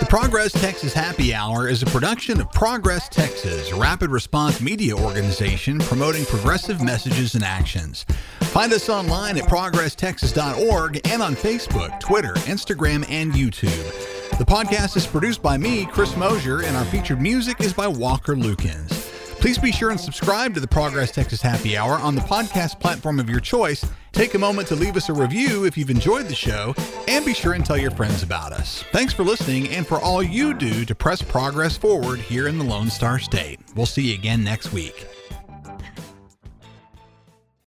The 0.00 0.06
Progress 0.06 0.50
Texas 0.52 0.94
Happy 0.94 1.34
Hour 1.34 1.68
is 1.68 1.82
a 1.82 1.86
production 1.86 2.40
of 2.40 2.50
Progress 2.52 3.08
Texas, 3.10 3.70
a 3.70 3.76
rapid 3.76 4.10
response 4.10 4.60
media 4.60 4.96
organization 4.96 5.78
promoting 5.78 6.24
progressive 6.24 6.82
messages 6.82 7.34
and 7.34 7.44
actions. 7.44 8.06
Find 8.40 8.72
us 8.72 8.88
online 8.88 9.36
at 9.36 9.44
progresstexas.org 9.44 11.06
and 11.06 11.22
on 11.22 11.36
Facebook, 11.36 12.00
Twitter, 12.00 12.32
Instagram, 12.46 13.04
and 13.10 13.32
YouTube. 13.32 14.38
The 14.38 14.44
podcast 14.44 14.96
is 14.96 15.06
produced 15.06 15.42
by 15.42 15.58
me, 15.58 15.84
Chris 15.84 16.16
Mosier, 16.16 16.62
and 16.62 16.76
our 16.76 16.84
featured 16.86 17.20
music 17.20 17.60
is 17.60 17.74
by 17.74 17.86
Walker 17.86 18.34
Lukens. 18.34 19.09
Please 19.40 19.56
be 19.56 19.72
sure 19.72 19.88
and 19.90 19.98
subscribe 19.98 20.52
to 20.52 20.60
the 20.60 20.68
Progress 20.68 21.10
Texas 21.10 21.40
Happy 21.40 21.74
Hour 21.74 21.94
on 21.94 22.14
the 22.14 22.20
podcast 22.20 22.78
platform 22.78 23.18
of 23.18 23.30
your 23.30 23.40
choice. 23.40 23.84
Take 24.12 24.34
a 24.34 24.38
moment 24.38 24.68
to 24.68 24.76
leave 24.76 24.96
us 24.96 25.08
a 25.08 25.14
review 25.14 25.64
if 25.64 25.78
you've 25.78 25.88
enjoyed 25.88 26.26
the 26.26 26.34
show, 26.34 26.74
and 27.08 27.24
be 27.24 27.32
sure 27.32 27.54
and 27.54 27.64
tell 27.64 27.78
your 27.78 27.90
friends 27.90 28.22
about 28.22 28.52
us. 28.52 28.84
Thanks 28.92 29.14
for 29.14 29.24
listening 29.24 29.68
and 29.70 29.86
for 29.86 29.98
all 29.98 30.22
you 30.22 30.52
do 30.52 30.84
to 30.84 30.94
press 30.94 31.22
progress 31.22 31.76
forward 31.76 32.20
here 32.20 32.48
in 32.48 32.58
the 32.58 32.64
Lone 32.64 32.90
Star 32.90 33.18
State. 33.18 33.60
We'll 33.74 33.86
see 33.86 34.10
you 34.10 34.14
again 34.14 34.44
next 34.44 34.74
week. 34.74 35.06